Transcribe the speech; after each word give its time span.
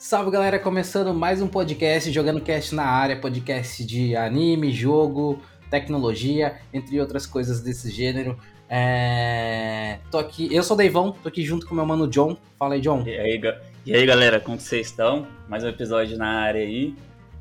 Salve 0.00 0.30
galera, 0.30 0.58
começando 0.58 1.12
mais 1.12 1.42
um 1.42 1.46
podcast 1.46 2.10
Jogando 2.10 2.40
Cast 2.40 2.74
na 2.74 2.86
área, 2.86 3.20
podcast 3.20 3.84
de 3.84 4.16
anime, 4.16 4.72
jogo, 4.72 5.42
tecnologia, 5.68 6.56
entre 6.72 6.98
outras 6.98 7.26
coisas 7.26 7.60
desse 7.60 7.90
gênero. 7.90 8.38
É... 8.66 9.98
Tô 10.10 10.16
aqui, 10.16 10.48
eu 10.50 10.62
sou 10.62 10.74
o 10.74 10.78
Deivão, 10.78 11.12
tô 11.12 11.28
aqui 11.28 11.44
junto 11.44 11.66
com 11.66 11.74
meu 11.74 11.84
mano 11.84 12.08
John. 12.08 12.34
Fala 12.58 12.76
aí, 12.76 12.80
John. 12.80 13.04
E 13.06 13.10
aí, 13.10 13.40
e 13.84 13.94
aí 13.94 14.06
galera, 14.06 14.40
como 14.40 14.58
vocês 14.58 14.86
estão? 14.86 15.26
Mais 15.46 15.62
um 15.64 15.68
episódio 15.68 16.16
na 16.16 16.28
área 16.28 16.62
aí, 16.62 16.94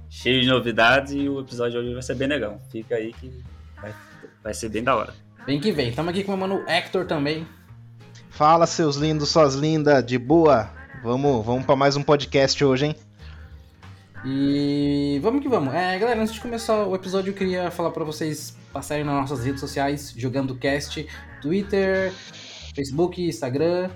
cheio 0.10 0.41
de 0.41 0.50
novidades 0.50 1.14
e 1.14 1.30
o 1.30 1.39
episódio 1.39 1.80
de 1.80 1.86
hoje 1.86 1.94
vai 1.94 2.04
ser 2.04 2.16
bem 2.16 2.28
legal. 2.28 2.60
Fica 2.70 2.96
aí 2.96 3.14
que 3.14 3.41
vai, 3.82 3.96
vai 4.44 4.54
ser 4.54 4.68
bem 4.68 4.84
da 4.84 4.98
hora. 4.98 5.14
Vem 5.46 5.62
que 5.62 5.71
vem, 5.71 5.94
tamo 5.94 6.10
aqui 6.10 6.26
com 6.26 6.34
o 6.34 6.38
meu 6.38 6.46
mano 6.46 6.70
Hector 6.70 7.05
também. 7.05 7.48
Fala, 8.30 8.68
seus 8.68 8.98
lindos, 8.98 9.30
suas 9.30 9.55
lindas, 9.55 10.05
de 10.05 10.18
boa? 10.18 10.78
Vamos, 11.02 11.46
vamos 11.46 11.66
para 11.66 11.78
mais 11.78 11.96
um 11.96 12.04
podcast 12.04 12.62
hoje, 12.64 12.86
hein? 12.88 12.96
E 14.26 15.18
vamos 15.24 15.42
que 15.42 15.48
vamos. 15.48 15.74
É, 15.74 15.98
galera, 15.98 16.21
antes 16.21 16.34
de 16.34 16.42
começar 16.42 16.86
o 16.86 16.94
episódio, 16.94 17.32
eu 17.32 17.34
queria 17.34 17.71
falar 17.71 17.92
para 17.92 18.04
vocês 18.04 18.57
passarem 18.74 19.06
nas 19.06 19.16
nossas 19.16 19.46
redes 19.46 19.62
sociais, 19.62 20.14
jogando 20.18 20.54
cast, 20.56 21.07
Twitter, 21.42 22.14
Facebook, 22.76 23.26
Instagram 23.26 23.90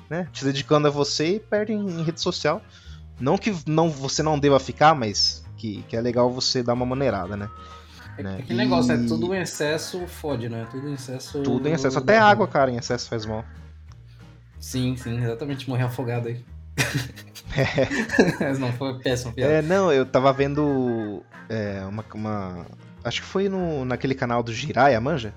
né? 0.08 0.28
Te 0.32 0.44
dedicando 0.44 0.88
a 0.88 0.90
você 0.90 1.36
e 1.36 1.40
perde 1.40 1.72
em, 1.72 2.02
rede 2.02 2.20
social. 2.20 2.62
Não 3.20 3.38
que 3.38 3.54
não, 3.66 3.90
você 3.90 4.22
não 4.22 4.38
deva 4.38 4.58
ficar, 4.58 4.94
mas 4.94 5.44
que, 5.56 5.82
que 5.88 5.96
é 5.96 6.00
legal 6.00 6.30
você 6.30 6.62
dar 6.62 6.74
uma 6.74 6.86
maneirada, 6.86 7.36
né? 7.36 7.48
É, 8.18 8.22
né? 8.22 8.44
e... 8.48 8.54
negócio, 8.54 8.92
é 8.92 8.98
tudo 9.06 9.34
em 9.34 9.40
excesso 9.40 10.06
fode, 10.06 10.48
né? 10.48 10.66
Tudo 10.70 10.88
em 10.88 10.94
excesso. 10.94 11.42
Tudo 11.42 11.68
em 11.68 11.72
excesso. 11.72 11.98
Até 11.98 12.18
água, 12.18 12.46
cara, 12.46 12.70
em 12.70 12.76
excesso 12.76 13.08
faz 13.08 13.24
mal. 13.24 13.44
Sim, 14.60 14.96
sim, 14.96 15.22
exatamente. 15.22 15.68
Morrer 15.68 15.84
afogado 15.84 16.28
aí. 16.28 16.44
É. 17.56 17.86
Mas 18.40 18.58
não, 18.58 18.72
foi 18.72 18.98
péssimo. 18.98 19.32
Piada. 19.32 19.52
É, 19.52 19.62
não, 19.62 19.92
eu 19.92 20.04
tava 20.04 20.32
vendo 20.32 21.22
é, 21.48 21.84
uma, 21.86 22.04
uma. 22.12 22.66
Acho 23.04 23.22
que 23.22 23.28
foi 23.28 23.48
no, 23.48 23.84
naquele 23.84 24.12
canal 24.12 24.42
do 24.42 24.52
Jiraiya, 24.52 25.00
manja? 25.00 25.32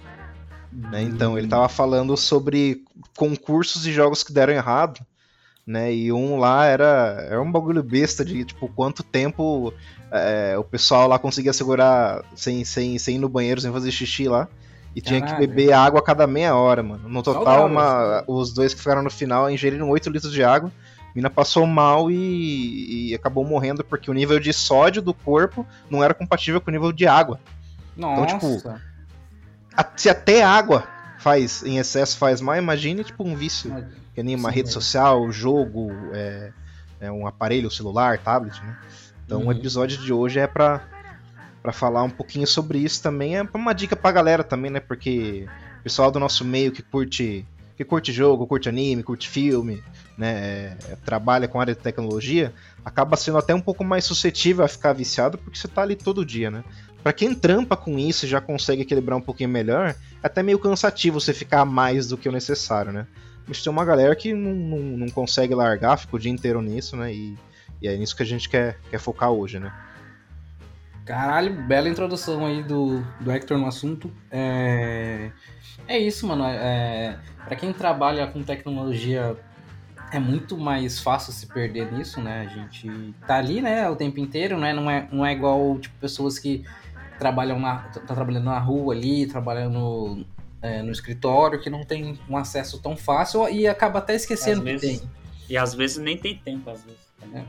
Né? 0.71 1.03
Então, 1.03 1.37
ele 1.37 1.47
tava 1.47 1.69
falando 1.69 2.17
sobre 2.17 2.83
concursos 3.15 3.83
de 3.83 3.93
jogos 3.93 4.23
que 4.23 4.33
deram 4.33 4.53
errado, 4.53 5.05
né? 5.67 5.93
E 5.93 6.13
um 6.13 6.37
lá 6.37 6.65
era, 6.65 7.27
era 7.29 7.41
um 7.41 7.51
bagulho 7.51 7.83
besta 7.83 8.23
de, 8.23 8.45
tipo, 8.45 8.69
quanto 8.69 9.03
tempo 9.03 9.73
é, 10.09 10.57
o 10.57 10.63
pessoal 10.63 11.09
lá 11.09 11.19
conseguia 11.19 11.51
segurar 11.51 12.23
sem, 12.33 12.63
sem, 12.63 12.97
sem 12.97 13.15
ir 13.15 13.19
no 13.19 13.27
banheiro, 13.27 13.59
sem 13.59 13.71
fazer 13.71 13.91
xixi 13.91 14.29
lá. 14.29 14.47
E 14.95 15.01
Caralho. 15.01 15.25
tinha 15.25 15.35
que 15.35 15.45
beber 15.45 15.73
água 15.73 15.99
a 15.99 16.03
cada 16.03 16.25
meia 16.25 16.55
hora, 16.55 16.81
mano. 16.81 17.09
No 17.09 17.21
total, 17.21 17.67
uma, 17.67 18.23
os 18.25 18.53
dois 18.53 18.73
que 18.73 18.79
ficaram 18.79 19.03
no 19.03 19.11
final 19.11 19.51
ingeriram 19.51 19.89
8 19.89 20.09
litros 20.09 20.31
de 20.31 20.43
água. 20.43 20.71
A 21.01 21.11
mina 21.13 21.29
passou 21.29 21.67
mal 21.67 22.09
e, 22.09 23.09
e, 23.09 23.15
acabou 23.15 23.43
morrendo 23.43 23.83
porque 23.83 24.09
o 24.09 24.13
nível 24.13 24.39
de 24.39 24.53
sódio 24.53 25.01
do 25.01 25.13
corpo 25.13 25.65
não 25.89 26.03
era 26.03 26.13
compatível 26.13 26.61
com 26.61 26.71
o 26.71 26.73
nível 26.73 26.91
de 26.91 27.05
água. 27.05 27.39
Nossa. 27.95 28.21
Então, 28.21 28.39
tipo, 28.39 28.79
se 29.95 30.09
até 30.09 30.43
água 30.43 30.87
faz 31.19 31.63
em 31.63 31.77
excesso 31.77 32.17
faz 32.17 32.39
mal, 32.39 32.55
imagine 32.55 33.03
tipo 33.03 33.23
um 33.23 33.35
vício, 33.35 33.71
que 34.17 34.23
nem 34.23 34.35
uma 34.35 34.49
Sim, 34.49 34.55
rede 34.55 34.69
é. 34.69 34.71
social, 34.71 35.31
jogo, 35.31 35.91
é, 36.11 36.51
é, 36.99 37.11
um 37.11 37.27
aparelho 37.27 37.69
celular, 37.69 38.17
tablet, 38.17 38.59
né? 38.63 38.75
Então 39.23 39.41
uhum. 39.41 39.49
o 39.49 39.51
episódio 39.51 39.95
de 39.95 40.11
hoje 40.11 40.39
é 40.39 40.47
para 40.47 40.81
para 41.61 41.71
falar 41.71 42.01
um 42.01 42.09
pouquinho 42.09 42.47
sobre 42.47 42.79
isso 42.79 43.03
também, 43.03 43.35
é 43.37 43.43
uma 43.53 43.73
dica 43.73 43.95
pra 43.95 44.11
galera 44.11 44.43
também, 44.43 44.71
né? 44.71 44.79
Porque 44.79 45.47
o 45.79 45.83
pessoal 45.83 46.09
do 46.09 46.19
nosso 46.19 46.43
meio 46.43 46.71
que 46.71 46.81
curte 46.81 47.45
que 47.75 47.85
curte 47.85 48.11
jogo, 48.11 48.47
curte 48.47 48.67
anime, 48.67 49.03
curte 49.03 49.29
filme, 49.29 49.83
né, 50.17 50.75
é, 50.89 50.95
trabalha 51.05 51.47
com 51.47 51.61
área 51.61 51.75
de 51.75 51.79
tecnologia, 51.79 52.51
acaba 52.83 53.15
sendo 53.15 53.37
até 53.37 53.53
um 53.53 53.61
pouco 53.61 53.83
mais 53.83 54.03
suscetível 54.03 54.65
a 54.65 54.67
ficar 54.67 54.93
viciado 54.93 55.37
porque 55.37 55.59
você 55.59 55.67
tá 55.67 55.83
ali 55.83 55.95
todo 55.95 56.25
dia, 56.25 56.49
né? 56.49 56.63
Para 57.03 57.13
quem 57.13 57.35
trampa 57.35 57.77
com 57.77 57.99
isso 57.99 58.25
e 58.25 58.29
já 58.29 58.41
consegue 58.41 58.81
equilibrar 58.81 59.15
um 59.15 59.21
pouquinho 59.21 59.49
melhor, 59.49 59.89
é 60.23 60.25
até 60.25 60.41
meio 60.41 60.57
cansativo 60.57 61.21
você 61.21 61.35
ficar 61.35 61.65
mais 61.65 62.07
do 62.07 62.17
que 62.17 62.27
o 62.27 62.31
necessário, 62.31 62.91
né? 62.91 63.05
Mas 63.47 63.63
tem 63.63 63.71
uma 63.71 63.85
galera 63.85 64.15
que 64.15 64.33
não, 64.33 64.53
não, 64.53 64.79
não 64.97 65.09
consegue 65.09 65.55
largar, 65.55 65.97
fica 65.97 66.15
o 66.15 66.19
dia 66.19 66.31
inteiro 66.31 66.61
nisso, 66.61 66.97
né? 66.97 67.13
E, 67.13 67.37
e 67.81 67.87
é 67.87 67.95
nisso 67.95 68.15
que 68.15 68.23
a 68.23 68.25
gente 68.25 68.49
quer, 68.49 68.77
quer 68.89 68.99
focar 68.99 69.31
hoje, 69.31 69.59
né? 69.59 69.71
Caralho, 71.05 71.53
bela 71.65 71.87
introdução 71.87 72.45
aí 72.45 72.61
do, 72.61 73.01
do 73.21 73.31
Hector 73.31 73.57
no 73.57 73.65
assunto. 73.65 74.11
É, 74.29 75.31
é 75.87 75.97
isso, 75.97 76.27
mano. 76.27 76.43
É, 76.45 77.17
para 77.45 77.55
quem 77.55 77.71
trabalha 77.71 78.27
com 78.27 78.43
tecnologia, 78.43 79.37
é 80.11 80.19
muito 80.19 80.57
mais 80.57 80.99
fácil 80.99 81.31
se 81.31 81.47
perder 81.47 81.93
nisso, 81.93 82.19
né? 82.19 82.41
A 82.41 82.53
gente 82.53 83.15
tá 83.25 83.37
ali, 83.37 83.61
né, 83.61 83.89
o 83.89 83.95
tempo 83.95 84.19
inteiro, 84.19 84.57
né? 84.57 84.73
Não 84.73 84.91
é, 84.91 85.07
não 85.09 85.25
é 85.25 85.31
igual, 85.31 85.79
tipo, 85.79 85.95
pessoas 85.97 86.37
que 86.37 86.65
trabalham 87.17 87.57
na, 87.57 87.77
tá 87.77 88.13
trabalhando 88.13 88.45
na 88.45 88.59
rua 88.59 88.93
ali, 88.93 89.25
trabalhando 89.25 90.25
é, 90.61 90.81
no 90.81 90.91
escritório, 90.91 91.61
que 91.61 91.69
não 91.69 91.83
tem 91.83 92.19
um 92.29 92.37
acesso 92.37 92.81
tão 92.81 92.95
fácil 92.95 93.47
e 93.49 93.67
acaba 93.67 93.99
até 93.99 94.15
esquecendo 94.15 94.61
que 94.61 94.71
vezes, 94.71 94.99
tem. 94.99 95.09
E 95.49 95.57
às 95.57 95.73
vezes 95.73 95.97
nem 95.97 96.17
tem 96.17 96.37
tempo, 96.37 96.69
às 96.69 96.83
vezes. 96.83 96.99
É. 97.33 97.43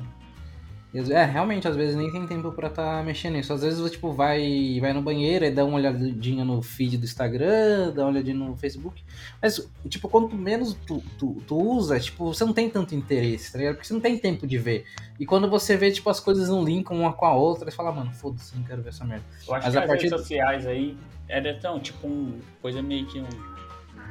É, 0.94 1.24
realmente, 1.24 1.68
às 1.68 1.76
vezes 1.76 1.94
nem 1.94 2.10
tem 2.10 2.26
tempo 2.26 2.48
estar 2.48 2.70
tá 2.70 3.02
mexendo 3.02 3.34
nisso. 3.34 3.52
Às 3.52 3.60
vezes, 3.60 3.90
tipo, 3.90 4.10
vai, 4.10 4.78
vai 4.80 4.92
no 4.94 5.02
banheiro 5.02 5.44
e 5.44 5.50
dá 5.50 5.62
uma 5.62 5.76
olhadinha 5.76 6.44
no 6.46 6.62
feed 6.62 6.96
do 6.96 7.04
Instagram, 7.04 7.92
dá 7.94 8.02
uma 8.04 8.10
olhadinha 8.10 8.36
no 8.36 8.56
Facebook. 8.56 9.04
Mas, 9.40 9.68
tipo, 9.88 10.08
quanto 10.08 10.34
menos 10.34 10.74
tu, 10.86 11.02
tu, 11.18 11.42
tu 11.46 11.56
usa, 11.56 12.00
tipo, 12.00 12.32
você 12.32 12.42
não 12.42 12.54
tem 12.54 12.70
tanto 12.70 12.94
interesse, 12.94 13.52
tá 13.52 13.58
ligado? 13.58 13.74
Porque 13.74 13.86
você 13.86 13.92
não 13.92 14.00
tem 14.00 14.16
tempo 14.16 14.46
de 14.46 14.56
ver. 14.56 14.86
E 15.20 15.26
quando 15.26 15.48
você 15.50 15.76
vê, 15.76 15.90
tipo, 15.90 16.08
as 16.08 16.20
coisas 16.20 16.48
não 16.48 16.64
linkam 16.64 16.96
uma 16.96 17.12
com 17.12 17.26
a 17.26 17.34
outra, 17.34 17.70
você 17.70 17.76
fala, 17.76 17.92
mano, 17.92 18.10
foda-se, 18.12 18.56
não 18.56 18.64
quero 18.64 18.80
ver 18.80 18.88
essa 18.88 19.04
merda. 19.04 19.24
Eu 19.46 19.54
acho 19.54 19.66
Mas 19.66 19.74
que 19.74 19.80
as 19.80 19.86
partir... 19.86 20.04
redes 20.04 20.20
sociais 20.20 20.66
aí 20.66 20.96
era 21.28 21.54
tão, 21.58 21.78
tipo, 21.78 22.06
um, 22.06 22.40
coisa 22.62 22.80
meio 22.80 23.06
que 23.06 23.20
um. 23.20 23.28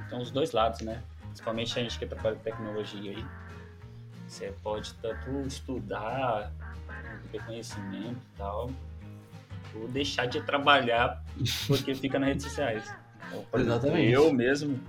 Tem 0.09 0.21
os 0.21 0.29
dois 0.29 0.51
lados, 0.51 0.81
né? 0.81 1.01
Principalmente 1.23 1.77
a 1.77 1.81
gente 1.81 1.97
que 1.97 2.06
trabalha 2.06 2.35
com 2.35 2.44
tecnologia 2.44 3.12
aí. 3.12 3.25
Você 4.27 4.53
pode 4.62 4.94
tanto 4.95 5.47
estudar 5.47 6.51
ter 7.31 7.44
conhecimento 7.44 8.18
e 8.18 8.38
tal, 8.38 8.71
ou 9.75 9.88
deixar 9.88 10.25
de 10.25 10.41
trabalhar 10.41 11.24
porque 11.68 11.94
fica 11.94 12.18
nas 12.19 12.29
redes 12.29 12.44
sociais. 12.45 12.94
Então, 13.27 13.45
Exatamente. 13.59 14.12
eu 14.12 14.33
mesmo, 14.33 14.79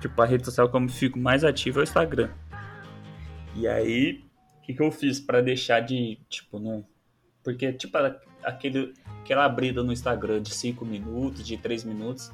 tipo, 0.00 0.20
a 0.20 0.26
rede 0.26 0.44
social 0.44 0.68
como 0.68 0.88
fico 0.88 1.18
mais 1.18 1.44
ativo 1.44 1.78
é 1.78 1.82
o 1.82 1.84
Instagram. 1.84 2.30
E 3.54 3.66
aí, 3.66 4.24
o 4.58 4.62
que, 4.62 4.74
que 4.74 4.82
eu 4.82 4.90
fiz 4.90 5.20
para 5.20 5.40
deixar 5.40 5.80
de, 5.80 6.18
tipo, 6.28 6.58
não. 6.58 6.84
Porque, 7.42 7.72
tipo, 7.72 7.96
aquele, 8.42 8.94
aquela 9.22 9.44
abrida 9.44 9.82
no 9.82 9.92
Instagram 9.92 10.42
de 10.42 10.54
5 10.54 10.84
minutos, 10.84 11.46
de 11.46 11.56
3 11.56 11.84
minutos, 11.84 12.30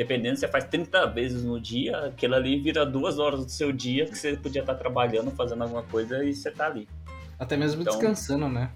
dependendo, 0.00 0.38
você 0.38 0.48
faz 0.48 0.64
30 0.64 1.08
vezes 1.08 1.44
no 1.44 1.60
dia, 1.60 2.06
aquilo 2.06 2.34
ali 2.34 2.58
vira 2.58 2.86
duas 2.86 3.18
horas 3.18 3.44
do 3.44 3.50
seu 3.50 3.70
dia 3.70 4.06
que 4.06 4.16
você 4.16 4.34
podia 4.34 4.62
estar 4.62 4.74
trabalhando, 4.74 5.30
fazendo 5.30 5.62
alguma 5.62 5.82
coisa 5.82 6.24
e 6.24 6.34
você 6.34 6.50
tá 6.50 6.64
ali. 6.64 6.88
Até 7.38 7.54
mesmo 7.54 7.82
então, 7.82 7.98
descansando, 7.98 8.48
né? 8.48 8.70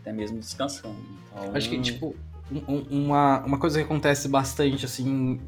Até 0.00 0.14
mesmo 0.14 0.38
descansando. 0.38 0.96
Então... 1.30 1.54
Acho 1.54 1.68
que, 1.68 1.78
tipo, 1.78 2.16
um, 2.50 2.86
uma, 2.90 3.40
uma 3.40 3.58
coisa 3.58 3.80
que 3.80 3.84
acontece 3.84 4.28
bastante, 4.28 4.86
assim, 4.86 5.42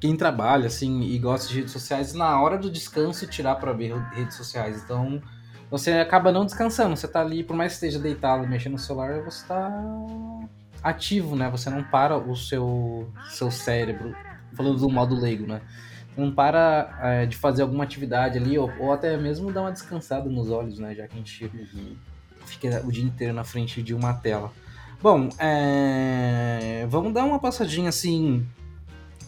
quem 0.00 0.16
trabalha, 0.16 0.68
assim, 0.68 1.02
e 1.02 1.18
gosta 1.18 1.48
de 1.48 1.56
redes 1.56 1.72
sociais, 1.72 2.14
na 2.14 2.40
hora 2.40 2.56
do 2.56 2.70
descanso 2.70 3.26
tirar 3.26 3.56
para 3.56 3.74
ver 3.74 3.94
redes 4.14 4.38
sociais. 4.38 4.82
Então, 4.82 5.20
você 5.70 5.92
acaba 5.92 6.32
não 6.32 6.46
descansando. 6.46 6.96
Você 6.96 7.06
tá 7.06 7.20
ali, 7.20 7.44
por 7.44 7.54
mais 7.54 7.72
que 7.72 7.74
esteja 7.74 7.98
deitado 7.98 8.48
mexendo 8.48 8.72
no 8.72 8.78
celular, 8.78 9.20
você 9.22 9.46
tá 9.46 9.70
ativo, 10.82 11.36
né? 11.36 11.50
Você 11.50 11.68
não 11.68 11.84
para 11.84 12.16
o 12.16 12.34
seu, 12.34 13.12
seu 13.28 13.50
cérebro, 13.50 14.14
falando 14.54 14.78
do 14.78 14.88
modo 14.88 15.14
leigo, 15.14 15.46
né? 15.46 15.60
Não 16.16 16.30
para 16.30 16.98
é, 17.02 17.26
de 17.26 17.36
fazer 17.36 17.62
alguma 17.62 17.84
atividade 17.84 18.38
ali, 18.38 18.58
ou, 18.58 18.70
ou, 18.78 18.92
até 18.92 19.16
mesmo 19.16 19.52
dar 19.52 19.62
uma 19.62 19.72
descansada 19.72 20.28
nos 20.28 20.50
olhos, 20.50 20.78
né? 20.78 20.94
Já 20.94 21.06
que 21.08 21.14
a 21.14 21.16
gente 21.16 21.44
uhum. 21.44 21.96
fica 22.44 22.82
o 22.84 22.92
dia 22.92 23.04
inteiro 23.04 23.32
na 23.32 23.44
frente 23.44 23.82
de 23.82 23.94
uma 23.94 24.12
tela. 24.14 24.52
Bom, 25.02 25.28
é... 25.38 26.86
vamos 26.88 27.12
dar 27.12 27.24
uma 27.24 27.38
passadinha 27.38 27.88
assim 27.88 28.46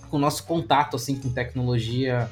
com 0.09 0.19
o 0.19 0.21
nosso 0.21 0.45
contato 0.45 0.95
assim 0.95 1.17
com 1.17 1.33
tecnologia 1.33 2.31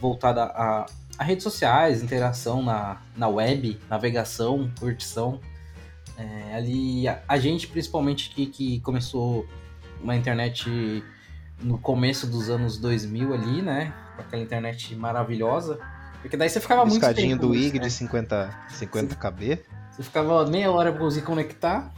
voltada 0.00 0.44
a, 0.44 0.86
a 1.18 1.24
redes 1.24 1.42
sociais, 1.42 2.02
interação 2.02 2.62
na, 2.62 3.02
na 3.14 3.28
web, 3.28 3.78
navegação, 3.88 4.70
curtição. 4.78 5.38
É, 6.16 6.54
ali, 6.54 7.06
a, 7.06 7.20
a, 7.28 7.38
gente 7.38 7.66
principalmente 7.66 8.30
que, 8.30 8.46
que 8.46 8.80
começou 8.80 9.46
uma 10.02 10.16
internet 10.16 11.04
no 11.60 11.78
começo 11.78 12.26
dos 12.26 12.48
anos 12.48 12.78
2000 12.78 13.34
ali, 13.34 13.62
né? 13.62 13.92
Com 14.16 14.22
aquela 14.22 14.42
internet 14.42 14.94
maravilhosa. 14.94 15.78
Porque 16.22 16.36
daí 16.36 16.48
você 16.48 16.60
ficava 16.60 16.84
muito 16.84 17.14
tempo... 17.14 17.46
do 17.46 17.54
IG 17.54 17.78
né? 17.78 17.86
de 17.86 17.90
50, 17.90 18.58
50 18.68 19.14
KB. 19.16 19.58
Você 19.90 20.02
ficava 20.02 20.46
meia 20.46 20.70
hora 20.70 20.92
pra 20.92 21.00
conseguir 21.00 21.26
conectar 21.26 21.92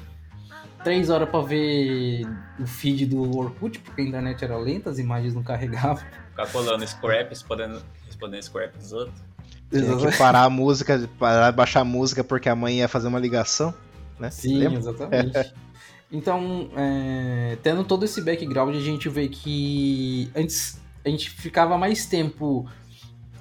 três 0.82 1.10
horas 1.10 1.28
para 1.28 1.40
ver 1.42 2.26
o 2.58 2.66
feed 2.66 3.06
do 3.06 3.36
Orkut, 3.36 3.78
porque 3.80 4.02
a 4.02 4.04
internet 4.04 4.44
era 4.44 4.56
lenta, 4.56 4.90
as 4.90 4.98
imagens 4.98 5.34
não 5.34 5.42
carregavam. 5.42 6.02
Ficar 6.30 6.46
colando 6.50 6.86
scraps, 6.86 7.28
respondendo, 7.28 7.82
respondendo 8.06 8.42
scraps 8.42 8.78
dos 8.78 8.92
outros. 8.92 9.22
Tinha 9.70 10.10
que 10.10 10.18
parar 10.18 10.44
a 10.44 10.50
música, 10.50 11.08
parar 11.18 11.50
de 11.50 11.56
baixar 11.56 11.80
a 11.80 11.84
música 11.84 12.22
porque 12.22 12.48
a 12.48 12.54
mãe 12.54 12.78
ia 12.78 12.88
fazer 12.88 13.08
uma 13.08 13.18
ligação, 13.18 13.72
né? 14.18 14.30
Sim, 14.30 14.58
Lembra? 14.58 14.78
exatamente. 14.78 15.54
então, 16.12 16.68
é, 16.76 17.56
tendo 17.62 17.82
todo 17.84 18.04
esse 18.04 18.20
background, 18.20 18.76
a 18.76 18.80
gente 18.80 19.08
vê 19.08 19.28
que 19.28 20.30
antes 20.36 20.78
a 21.04 21.08
gente 21.08 21.30
ficava 21.30 21.78
mais 21.78 22.04
tempo 22.04 22.68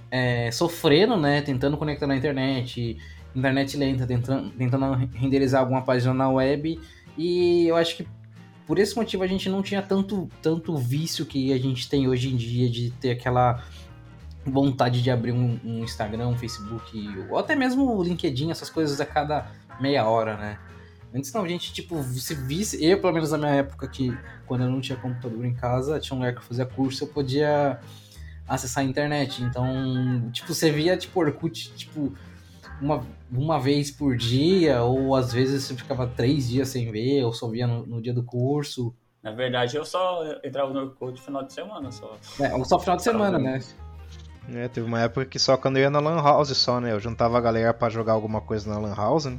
é, 0.10 0.50
sofrendo, 0.52 1.18
né? 1.18 1.42
Tentando 1.42 1.78
conectar 1.78 2.08
na 2.08 2.16
internet, 2.16 2.98
internet 3.36 3.76
lenta, 3.76 4.08
tentando, 4.08 4.50
tentando 4.52 4.94
renderizar 5.14 5.60
alguma 5.60 5.82
página 5.82 6.14
na 6.14 6.30
web 6.30 6.80
e 7.18 7.68
eu 7.68 7.76
acho 7.76 7.98
que 7.98 8.08
por 8.66 8.80
esse 8.80 8.96
motivo 8.96 9.24
a 9.24 9.28
gente 9.28 9.50
não 9.50 9.62
tinha 9.62 9.82
tanto, 9.82 10.30
tanto 10.42 10.78
vício 10.78 11.26
que 11.26 11.52
a 11.52 11.58
gente 11.58 11.90
tem 11.90 12.08
hoje 12.08 12.30
em 12.34 12.38
dia 12.38 12.70
de 12.70 12.92
ter 12.92 13.12
aquela 13.12 13.62
vontade 14.46 15.02
de 15.02 15.12
abrir 15.12 15.34
um, 15.34 15.60
um 15.64 15.84
Instagram, 15.84 16.30
um 16.30 16.38
Facebook, 16.38 16.98
ou 17.30 17.38
até 17.38 17.54
mesmo 17.54 17.98
o 17.98 18.02
LinkedIn, 18.02 18.50
essas 18.50 18.70
coisas 18.70 19.02
a 19.02 19.06
cada 19.06 19.52
meia 19.80 20.06
hora, 20.06 20.38
né? 20.38 20.58
Antes 21.13 21.34
não, 21.34 21.44
a 21.44 21.48
gente, 21.48 21.74
tipo, 21.74 22.02
se 22.04 22.34
visse, 22.34 22.84
eu 22.84 23.00
pelo 23.02 23.13
menos 23.13 23.31
na 23.31 23.38
minha 23.38 23.56
época 23.56 23.88
que 23.88 24.18
quando 24.46 24.63
eu 24.63 24.69
não 24.69 24.80
tinha 24.80 24.98
computador 24.98 25.44
em 25.46 25.54
casa, 25.54 26.00
tinha 26.00 26.16
um 26.16 26.19
lugar 26.19 26.34
que 26.34 26.40
eu 26.40 26.44
fazia 26.44 26.66
curso, 26.66 27.04
eu 27.04 27.08
podia 27.08 27.80
acessar 28.48 28.84
a 28.84 28.88
internet. 28.88 29.44
Então, 29.44 30.30
tipo, 30.31 30.54
você 30.54 30.72
via, 30.72 30.96
tipo, 30.96 31.19
Orkut, 31.19 31.74
tipo, 31.75 32.13
uma, 32.81 33.06
uma 33.31 33.60
vez 33.60 33.92
por 33.92 34.16
dia, 34.16 34.81
ou 34.84 35.16
às 35.16 35.34
vezes 35.34 35.63
você 35.63 35.75
ficava 35.75 36.08
três 36.08 36.48
dias 36.50 36.69
sem 36.69 36.92
ver, 36.92 37.25
ou 37.25 37.34
só 37.34 37.48
via 37.50 37.68
no, 37.68 37.86
no 37.86 38.02
dia 38.02 38.13
do 38.13 38.24
curso. 38.24 38.96
Na 39.22 39.31
verdade, 39.31 39.75
eu 39.75 39.86
só 39.86 40.24
entrava 40.44 40.74
no 40.74 40.80
Orkut 40.80 41.12
no 41.12 41.18
final 41.18 41.44
de 41.44 41.54
semana 41.54 41.92
só. 41.92 42.18
É, 42.40 42.56
ou 42.56 42.63
só 42.63 42.80
final 42.80 42.96
de 42.96 43.04
semana, 43.04 43.38
né? 43.38 43.60
É, 44.50 44.68
teve 44.68 44.88
uma 44.88 45.00
época 45.00 45.25
que 45.25 45.38
só 45.38 45.56
quando 45.56 45.78
eu 45.78 45.84
ia 45.84 45.90
na 45.90 46.00
Lan 46.00 46.22
House 46.22 46.56
só, 46.58 46.80
né? 46.80 46.92
Eu 46.92 47.00
juntava 47.00 47.38
a 47.38 47.42
galera 47.42 47.74
para 47.74 47.90
jogar 47.90 48.13
alguma 48.13 48.42
coisa 48.42 48.69
na 48.69 48.80
Lan 48.80 48.96
House, 48.96 49.25
né? 49.25 49.38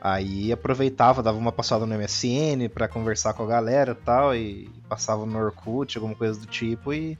Aí 0.00 0.52
aproveitava, 0.52 1.22
dava 1.22 1.36
uma 1.36 1.50
passada 1.50 1.84
no 1.84 1.98
MSN 1.98 2.68
para 2.72 2.86
conversar 2.86 3.34
com 3.34 3.42
a 3.42 3.46
galera 3.46 3.92
e 3.92 4.04
tal, 4.04 4.34
e 4.34 4.70
passava 4.88 5.26
no 5.26 5.38
Orkut, 5.38 5.98
alguma 5.98 6.14
coisa 6.14 6.38
do 6.38 6.46
tipo, 6.46 6.92
e 6.92 7.18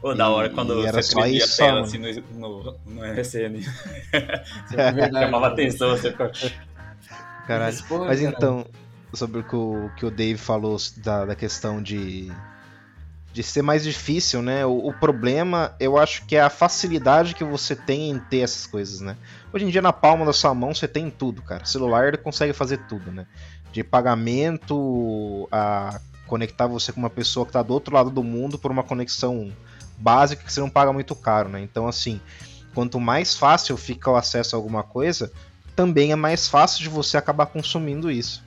Pô, 0.00 0.14
da 0.14 0.28
hora 0.28 0.50
quando 0.50 0.74
você 0.74 1.00
escrevia 1.00 1.44
a 1.44 1.48
tela 1.48 1.80
assim 1.80 1.98
no, 1.98 2.12
no, 2.38 2.78
no 2.86 3.00
MSN. 3.14 3.60
É 4.12 5.10
Chamava 5.10 5.48
atenção, 5.48 5.90
você 5.90 6.12
ficava... 6.12 6.32
Caralho. 7.46 7.76
Mas 8.06 8.20
então, 8.20 8.66
sobre 9.12 9.40
o 9.40 9.44
que 9.44 9.56
o, 9.56 9.90
que 9.96 10.06
o 10.06 10.10
Dave 10.10 10.38
falou 10.38 10.76
da, 10.98 11.24
da 11.24 11.34
questão 11.34 11.82
de, 11.82 12.30
de 13.36 13.42
ser 13.42 13.60
mais 13.60 13.84
difícil, 13.84 14.40
né? 14.40 14.64
O, 14.64 14.88
o, 14.88 14.94
problema, 14.94 15.76
eu 15.78 15.98
acho 15.98 16.24
que 16.24 16.36
é 16.36 16.40
a 16.40 16.48
facilidade 16.48 17.34
que 17.34 17.44
você 17.44 17.76
tem 17.76 18.08
em 18.08 18.18
ter 18.18 18.38
essas 18.38 18.66
coisas, 18.66 19.02
né? 19.02 19.14
Hoje 19.52 19.66
em 19.66 19.68
dia, 19.68 19.82
na 19.82 19.92
palma 19.92 20.24
da 20.24 20.32
sua 20.32 20.54
mão, 20.54 20.74
você 20.74 20.88
tem 20.88 21.10
tudo, 21.10 21.42
cara. 21.42 21.62
Celular 21.66 22.08
ele 22.08 22.16
consegue 22.16 22.54
fazer 22.54 22.78
tudo, 22.88 23.12
né? 23.12 23.26
De 23.70 23.84
pagamento 23.84 25.46
a 25.52 26.00
conectar 26.26 26.66
você 26.66 26.94
com 26.94 26.98
uma 26.98 27.10
pessoa 27.10 27.44
que 27.44 27.50
está 27.50 27.60
do 27.60 27.74
outro 27.74 27.94
lado 27.94 28.08
do 28.08 28.22
mundo 28.22 28.58
por 28.58 28.70
uma 28.70 28.82
conexão 28.82 29.52
básica 29.98 30.42
que 30.42 30.50
você 30.50 30.60
não 30.60 30.70
paga 30.70 30.90
muito 30.90 31.14
caro, 31.14 31.50
né? 31.50 31.60
Então, 31.60 31.86
assim, 31.86 32.18
quanto 32.74 32.98
mais 32.98 33.36
fácil 33.36 33.76
fica 33.76 34.10
o 34.10 34.16
acesso 34.16 34.56
a 34.56 34.58
alguma 34.58 34.82
coisa, 34.82 35.30
também 35.74 36.10
é 36.10 36.16
mais 36.16 36.48
fácil 36.48 36.82
de 36.82 36.88
você 36.88 37.18
acabar 37.18 37.44
consumindo 37.44 38.10
isso. 38.10 38.42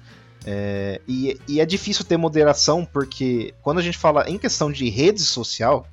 É, 0.46 1.02
e, 1.08 1.40
e, 1.48 1.60
é 1.60 1.66
difícil 1.66 2.06
ter 2.06 2.18
moderação, 2.18 2.86
porque 2.86 3.54
quando 3.62 3.80
a 3.80 3.82
gente 3.82 3.98
fala 3.98 4.30
em 4.30 4.38
questão 4.38 4.72
de 4.72 4.90
rede 4.90 5.22
social, 5.22 5.86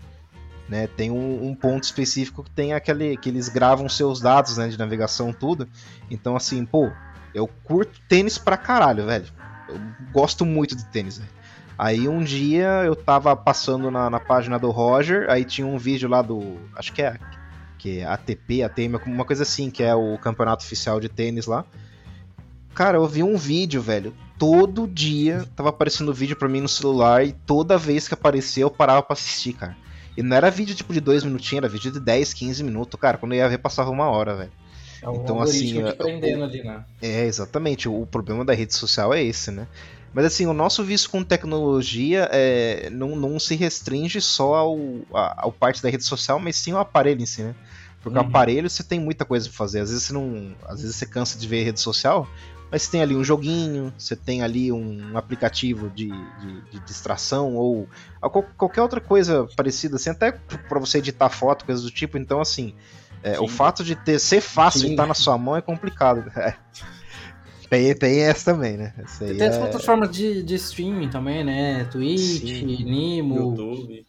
né, 0.68 0.86
tem 0.86 1.10
um, 1.10 1.48
um, 1.48 1.54
ponto 1.54 1.84
específico 1.84 2.42
que 2.44 2.50
tem 2.50 2.72
aquele 2.72 3.16
que 3.16 3.28
eles 3.28 3.48
gravam 3.48 3.88
seus 3.88 4.20
dados 4.20 4.56
né, 4.56 4.68
de 4.68 4.78
navegação, 4.78 5.32
tudo. 5.32 5.68
Então, 6.10 6.36
assim, 6.36 6.64
pô, 6.64 6.90
eu 7.34 7.48
curto 7.64 8.00
tênis 8.08 8.38
pra 8.38 8.56
caralho, 8.56 9.06
velho. 9.06 9.26
Eu 9.68 9.80
gosto 10.12 10.44
muito 10.44 10.76
de 10.76 10.84
tênis, 10.86 11.18
velho. 11.18 11.36
Aí 11.78 12.08
um 12.08 12.22
dia 12.22 12.84
eu 12.84 12.96
tava 12.96 13.36
passando 13.36 13.90
na, 13.90 14.08
na, 14.08 14.18
página 14.18 14.58
do 14.58 14.70
Roger, 14.70 15.28
aí 15.28 15.44
tinha 15.44 15.66
um 15.66 15.76
vídeo 15.76 16.08
lá 16.08 16.22
do. 16.22 16.56
Acho 16.74 16.92
que 16.92 17.02
é. 17.02 17.18
Que 17.78 17.98
é 17.98 18.06
ATP, 18.06 18.62
ATM, 18.62 18.96
uma 19.04 19.24
coisa 19.24 19.42
assim, 19.42 19.70
que 19.70 19.82
é 19.82 19.94
o 19.94 20.16
campeonato 20.16 20.64
oficial 20.64 20.98
de 20.98 21.10
tênis 21.10 21.46
lá. 21.46 21.64
Cara, 22.74 22.96
eu 22.96 23.06
vi 23.06 23.22
um 23.22 23.36
vídeo, 23.36 23.82
velho. 23.82 24.14
Todo 24.38 24.86
dia 24.86 25.46
tava 25.56 25.70
aparecendo 25.70 26.12
vídeo 26.12 26.36
pra 26.36 26.48
mim 26.48 26.60
no 26.60 26.68
celular 26.68 27.24
e 27.24 27.32
toda 27.32 27.78
vez 27.78 28.06
que 28.06 28.14
aparecia 28.14 28.64
eu 28.64 28.70
parava 28.70 29.02
pra 29.02 29.14
assistir, 29.14 29.54
cara. 29.54 29.76
E 30.16 30.22
não 30.22 30.36
era 30.36 30.50
vídeo 30.50 30.74
tipo 30.74 30.92
de 30.92 31.00
dois 31.00 31.24
minutinhos, 31.24 31.64
era 31.64 31.68
vídeo 31.68 31.90
de 31.90 32.00
10, 32.00 32.32
15 32.32 32.64
minutos, 32.64 32.98
cara. 32.98 33.18
Quando 33.18 33.32
eu 33.32 33.38
ia 33.38 33.48
ver, 33.48 33.58
passava 33.58 33.90
uma 33.90 34.08
hora, 34.08 34.34
velho. 34.34 34.52
É 35.02 35.08
um 35.08 35.16
então, 35.16 35.40
assim. 35.40 35.74
Te 35.74 36.02
ali, 36.02 36.62
né? 36.62 36.84
É, 37.02 37.26
exatamente. 37.26 37.88
O 37.88 38.06
problema 38.06 38.44
da 38.44 38.54
rede 38.54 38.74
social 38.74 39.12
é 39.12 39.22
esse, 39.22 39.50
né? 39.50 39.66
Mas 40.12 40.24
assim, 40.24 40.46
o 40.46 40.54
nosso 40.54 40.82
vício 40.82 41.10
com 41.10 41.22
tecnologia 41.22 42.28
é, 42.32 42.88
não, 42.90 43.14
não 43.14 43.38
se 43.38 43.54
restringe 43.54 44.18
só 44.20 44.54
ao, 44.54 44.78
ao 45.12 45.52
parte 45.52 45.82
da 45.82 45.90
rede 45.90 46.04
social, 46.04 46.38
mas 46.38 46.56
sim 46.56 46.72
ao 46.72 46.80
aparelho 46.80 47.20
em 47.20 47.26
si, 47.26 47.42
né? 47.42 47.54
Porque 48.02 48.18
uhum. 48.18 48.24
o 48.24 48.28
aparelho 48.28 48.70
você 48.70 48.82
tem 48.82 48.98
muita 48.98 49.26
coisa 49.26 49.46
pra 49.46 49.58
fazer. 49.58 49.80
Às 49.80 49.90
vezes 49.90 50.04
você 50.04 50.12
não. 50.14 50.54
Às 50.66 50.80
vezes 50.80 50.96
você 50.96 51.04
cansa 51.04 51.38
de 51.38 51.46
ver 51.46 51.64
rede 51.64 51.80
social, 51.80 52.26
mas 52.70 52.82
você 52.82 52.90
tem 52.90 53.02
ali 53.02 53.14
um 53.14 53.22
joguinho, 53.22 53.92
você 53.96 54.16
tem 54.16 54.42
ali 54.42 54.72
um 54.72 55.16
aplicativo 55.16 55.88
de, 55.90 56.08
de, 56.08 56.60
de 56.70 56.80
distração 56.80 57.54
ou 57.54 57.88
qualquer 58.56 58.82
outra 58.82 59.00
coisa 59.00 59.48
parecida, 59.56 59.96
assim, 59.96 60.10
até 60.10 60.32
para 60.32 60.80
você 60.80 60.98
editar 60.98 61.28
foto, 61.28 61.64
coisas 61.64 61.84
do 61.84 61.90
tipo. 61.90 62.18
Então, 62.18 62.40
assim, 62.40 62.74
é, 63.22 63.38
o 63.40 63.46
fato 63.46 63.84
de 63.84 63.94
ter 63.94 64.18
ser 64.18 64.40
fácil 64.40 64.90
estar 64.90 65.04
tá 65.04 65.06
na 65.06 65.14
sua 65.14 65.38
mão 65.38 65.56
é 65.56 65.60
complicado. 65.60 66.30
É. 66.36 66.54
Tem, 67.68 67.94
tem 67.96 68.20
essa 68.20 68.52
também, 68.52 68.76
né? 68.76 68.94
Essa 68.96 69.24
tem 69.24 69.40
é... 69.40 69.48
as 69.48 69.58
plataformas 69.58 70.10
de, 70.10 70.42
de 70.42 70.54
streaming 70.54 71.08
também, 71.08 71.42
né? 71.42 71.84
Twitch, 71.90 72.42
Sim. 72.42 72.84
Nimo. 72.84 73.34
YouTube. 73.34 74.06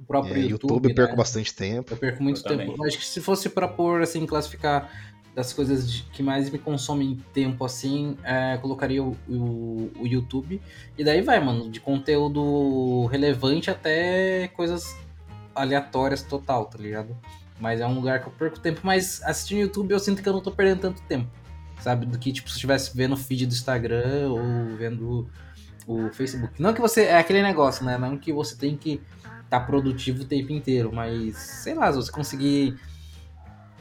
O 0.00 0.04
próprio 0.04 0.34
é, 0.34 0.38
YouTube. 0.40 0.72
YouTube 0.72 0.88
eu 0.90 0.94
perco 0.94 1.12
né? 1.12 1.16
bastante 1.16 1.54
tempo. 1.54 1.92
Eu 1.92 1.96
perco 1.96 2.22
muito 2.22 2.40
eu 2.40 2.42
tempo. 2.42 2.72
Também. 2.72 2.86
Acho 2.86 2.98
que 2.98 3.06
se 3.06 3.20
fosse 3.20 3.48
para 3.48 3.68
pôr, 3.68 4.02
assim, 4.02 4.26
classificar 4.26 4.90
das 5.36 5.52
coisas 5.52 5.88
de, 5.88 6.02
que 6.04 6.22
mais 6.22 6.50
me 6.50 6.58
consomem 6.58 7.22
tempo, 7.32 7.64
assim, 7.64 8.16
é, 8.24 8.56
colocaria 8.56 9.04
o, 9.04 9.16
o, 9.28 9.92
o, 10.00 10.06
YouTube. 10.06 10.60
E 10.98 11.04
daí 11.04 11.20
vai, 11.20 11.38
mano, 11.38 11.70
de 11.70 11.78
conteúdo 11.78 13.06
relevante 13.06 13.70
até 13.70 14.48
coisas 14.48 14.96
aleatórias 15.54 16.22
total, 16.22 16.64
tá 16.64 16.78
ligado? 16.78 17.14
Mas 17.60 17.80
é 17.80 17.86
um 17.86 17.94
lugar 17.94 18.20
que 18.22 18.28
eu 18.28 18.32
perco 18.32 18.58
tempo, 18.58 18.80
mas 18.82 19.22
assistindo 19.22 19.60
YouTube 19.60 19.92
eu 19.92 20.00
sinto 20.00 20.22
que 20.22 20.28
eu 20.28 20.32
não 20.32 20.40
tô 20.40 20.50
perdendo 20.50 20.80
tanto 20.80 21.02
tempo 21.02 21.30
sabe? 21.80 22.06
Do 22.06 22.18
que, 22.18 22.32
tipo, 22.32 22.48
se 22.48 22.56
estivesse 22.56 22.96
vendo 22.96 23.12
o 23.12 23.16
feed 23.16 23.46
do 23.46 23.52
Instagram 23.52 24.30
ou 24.30 24.76
vendo 24.76 25.28
o 25.86 26.10
Facebook. 26.10 26.60
Não 26.60 26.72
que 26.72 26.80
você. 26.80 27.02
É 27.02 27.18
aquele 27.18 27.42
negócio, 27.42 27.84
né? 27.84 27.96
Não 27.96 28.18
que 28.18 28.32
você 28.32 28.56
tem 28.56 28.76
que 28.76 29.00
estar 29.44 29.60
tá 29.60 29.66
produtivo 29.66 30.22
o 30.22 30.26
tempo 30.26 30.52
inteiro, 30.52 30.92
mas 30.92 31.36
sei 31.36 31.74
lá, 31.74 31.90
se 31.92 31.96
você 31.96 32.10
conseguir 32.10 32.76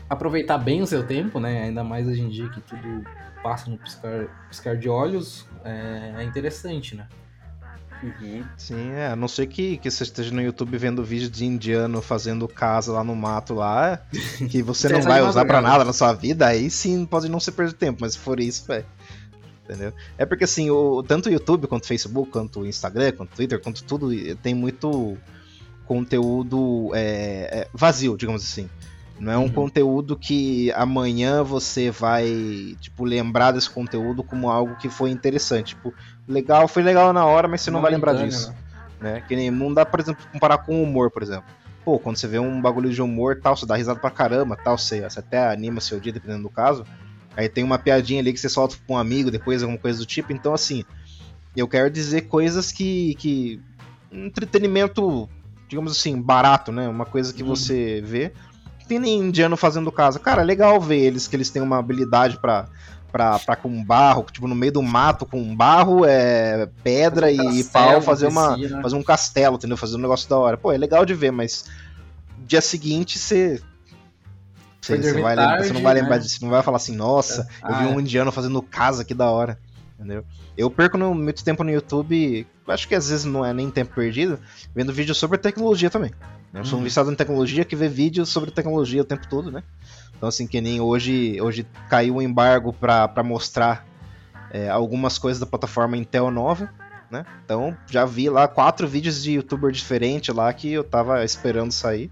aproveitar 0.10 0.58
bem 0.58 0.82
o 0.82 0.88
seu 0.88 1.06
tempo, 1.06 1.40
né? 1.40 1.64
Ainda 1.64 1.84
mais 1.84 2.08
hoje 2.08 2.22
em 2.22 2.30
dia 2.30 2.50
que 2.50 2.62
tudo 2.62 3.04
passa 3.44 3.70
no 3.70 3.78
piscar, 3.78 4.48
piscar 4.50 4.78
de 4.78 4.90
olhos, 4.90 5.46
é, 5.64 6.16
é 6.18 6.24
interessante, 6.24 6.96
né? 6.96 7.08
Uhum. 8.04 8.44
Sim, 8.58 8.92
é. 8.92 9.08
A 9.08 9.16
não 9.16 9.28
ser 9.28 9.48
que, 9.48 9.78
que 9.78 9.90
você 9.90 10.04
esteja 10.04 10.34
no 10.34 10.42
YouTube 10.42 10.78
vendo 10.78 11.04
vídeo 11.04 11.30
de 11.30 11.46
indiano 11.46 12.02
fazendo 12.02 12.48
casa 12.48 12.92
lá 12.92 13.04
no 13.04 13.16
mato 13.16 13.54
lá, 13.54 14.02
que 14.50 14.62
você 14.62 14.90
não 14.90 15.02
vai 15.02 15.22
usar 15.22 15.46
para 15.46 15.62
nada 15.62 15.84
na 15.84 15.94
sua 15.94 16.14
vida, 16.14 16.48
aí 16.48 16.70
sim 16.70 17.06
pode 17.06 17.30
não 17.30 17.40
ser 17.40 17.52
perder 17.54 17.74
tempo, 17.74 18.00
mas 18.02 18.14
se 18.14 18.20
for 18.20 18.40
isso, 18.40 18.66
velho. 18.68 18.86
Entendeu? 19.64 19.94
É 20.18 20.26
porque 20.26 20.44
assim, 20.44 20.70
o, 20.70 21.02
tanto 21.02 21.28
o 21.28 21.32
YouTube 21.32 21.66
quanto 21.66 21.86
o 21.86 21.88
Facebook, 21.88 22.30
quanto 22.30 22.60
o 22.60 22.68
Instagram, 22.68 23.12
quanto 23.14 23.34
o 23.34 23.36
Twitter, 23.36 23.60
quanto 23.60 23.84
tudo, 23.84 24.10
tem 24.38 24.54
muito 24.54 25.18
conteúdo 25.86 26.92
é, 26.94 27.62
é, 27.62 27.68
vazio, 27.74 28.16
digamos 28.16 28.44
assim. 28.44 28.70
Não 29.20 29.32
é 29.32 29.38
um 29.38 29.44
uhum. 29.44 29.50
conteúdo 29.50 30.18
que 30.18 30.72
amanhã 30.74 31.42
você 31.42 31.90
vai, 31.90 32.76
tipo, 32.82 33.06
lembrar 33.06 33.52
desse 33.52 33.70
conteúdo 33.70 34.24
como 34.24 34.50
algo 34.50 34.76
que 34.76 34.90
foi 34.90 35.10
interessante. 35.10 35.70
Tipo, 35.70 35.94
legal, 36.28 36.68
foi 36.68 36.84
legal 36.84 37.14
na 37.14 37.26
hora, 37.26 37.48
mas 37.48 37.62
você 37.62 37.72
não, 37.72 37.78
não 37.78 37.82
vai 37.82 37.92
lembrar 37.92 38.14
engana, 38.14 38.28
disso. 38.28 38.54
Né? 39.00 39.14
né? 39.14 39.24
Que 39.26 39.36
nem, 39.36 39.50
não 39.50 39.74
dá, 39.74 39.86
por 39.86 40.00
exemplo, 40.00 40.26
comparar 40.32 40.58
com 40.60 40.84
humor, 40.84 41.10
por 41.10 41.24
exemplo. 41.24 41.46
Pô, 41.86 41.98
quando 41.98 42.18
você 42.18 42.28
vê 42.28 42.40
um 42.40 42.62
bagulho 42.62 42.90
de 42.90 43.02
humor, 43.02 43.40
tal, 43.42 43.56
você 43.56 43.66
dá 43.66 43.76
risada 43.76 44.00
pra 44.00 44.10
caramba, 44.10 44.58
tal, 44.58 44.78
você, 44.78 45.02
você 45.02 45.20
até 45.20 45.48
anima 45.48 45.80
seu 45.80 46.00
dia, 46.00 46.12
dependendo 46.12 46.44
do 46.44 46.50
caso. 46.50 46.86
Aí 47.38 47.48
tem 47.48 47.64
uma 47.64 47.78
piadinha 47.78 48.20
ali 48.20 48.34
que 48.34 48.40
você 48.40 48.50
solta 48.50 48.76
com 48.86 48.96
um 48.96 48.98
amigo, 48.98 49.32
depois 49.32 49.62
alguma 49.62 49.80
coisa 49.80 50.00
do 50.00 50.06
tipo. 50.06 50.34
Então, 50.34 50.54
assim, 50.54 50.84
eu 51.56 51.68
quero 51.68 51.90
dizer 51.90 52.22
coisas 52.22 52.72
que. 52.72 53.16
que 53.16 53.62
entretenimento, 54.12 55.30
digamos 55.68 55.92
assim, 55.92 56.22
barato, 56.22 56.72
né? 56.72 56.88
Uma 56.88 57.06
coisa 57.06 57.34
que 57.34 57.44
uhum. 57.44 57.50
você 57.50 58.02
vê 58.02 58.34
tem 58.86 59.00
nem 59.00 59.20
indiano 59.20 59.58
fazendo 59.58 59.92
casa. 59.92 60.20
Cara, 60.20 60.42
é 60.42 60.46
legal 60.46 60.80
ver 60.80 61.00
eles 61.00 61.28
que 61.28 61.36
eles 61.36 61.50
têm 61.50 61.62
uma 61.62 61.78
habilidade 61.78 62.38
para 62.38 62.68
pra, 63.16 63.40
pra 63.40 63.56
com 63.56 63.82
barro, 63.82 64.26
tipo, 64.30 64.46
no 64.46 64.54
meio 64.54 64.74
do 64.74 64.84
mato 64.84 65.26
com 65.26 65.56
barro, 65.56 66.04
é, 66.06 66.68
pedra 66.84 67.28
um 67.28 67.52
e 67.54 67.64
pau, 67.64 68.02
fazer, 68.02 68.28
uma, 68.28 68.58
né? 68.58 68.82
fazer 68.82 68.96
um 68.98 69.04
castelo, 69.04 69.56
entendeu? 69.56 69.78
Fazer 69.78 69.96
um 69.96 70.02
negócio 70.02 70.30
da 70.30 70.38
hora. 70.38 70.58
Pô, 70.58 70.70
é 70.70 70.78
legal 70.78 71.06
de 71.06 71.14
ver, 71.14 71.32
mas 71.32 71.64
dia 72.46 72.60
seguinte 72.60 73.18
você. 73.18 73.62
Você, 74.82 75.14
vai 75.14 75.36
lembrar, 75.36 75.64
você 75.64 75.74
não 75.74 75.82
vai 75.82 75.94
lembrar 75.94 76.18
né? 76.18 76.22
disso, 76.22 76.40
não 76.42 76.50
vai 76.50 76.62
falar 76.62 76.78
assim, 76.78 76.96
nossa, 76.96 77.48
ah, 77.64 77.72
eu 77.72 77.78
vi 77.78 77.86
um 77.96 78.00
é. 78.00 78.02
indiano 78.02 78.32
fazendo 78.34 78.62
casa 78.62 79.06
que 79.06 79.14
da 79.14 79.32
hora. 79.32 79.58
Entendeu? 79.98 80.26
Eu 80.58 80.70
perco 80.70 80.98
no, 80.98 81.16
muito 81.16 81.44
tempo 81.44 81.64
no 81.64 81.72
YouTube, 81.72 82.46
acho 82.68 82.88
que 82.88 82.96
às 82.96 83.10
vezes 83.10 83.24
não 83.24 83.46
é 83.46 83.54
nem 83.54 83.72
tempo 83.72 83.96
perdido, 83.96 84.38
vendo 84.76 84.92
vídeo 84.92 85.16
sobre 85.16 85.38
tecnologia 85.38 85.90
também. 85.90 86.12
Eu 86.56 86.66
sou 86.66 86.76
um 86.76 86.80
uhum. 86.80 86.86
viciado 86.86 87.12
em 87.12 87.16
tecnologia 87.16 87.66
que 87.66 87.76
vê 87.76 87.88
vídeos 87.88 88.30
sobre 88.30 88.50
tecnologia 88.50 89.02
o 89.02 89.06
tempo 89.06 89.28
todo, 89.28 89.52
né? 89.52 89.64
Então, 90.16 90.30
assim, 90.30 90.48
que 90.48 90.62
nem 90.62 90.80
hoje, 90.80 91.40
hoje 91.42 91.68
caiu 91.90 92.16
o 92.16 92.18
um 92.18 92.22
embargo 92.22 92.72
para 92.72 93.24
mostrar 93.24 93.86
é, 94.52 94.70
algumas 94.70 95.18
coisas 95.18 95.40
da 95.40 95.46
plataforma 95.46 95.98
Intel 95.98 96.32
nova, 96.32 96.72
né? 97.12 97.26
Então, 97.44 97.78
já 97.92 98.06
vi 98.06 98.30
lá 98.30 98.48
quatro 98.48 98.88
vídeos 98.88 99.22
de 99.22 99.34
youtuber 99.34 99.72
diferente 99.72 100.32
lá 100.32 100.52
que 100.54 100.72
eu 100.72 100.84
tava 100.84 101.24
esperando 101.24 101.72
sair. 101.72 102.10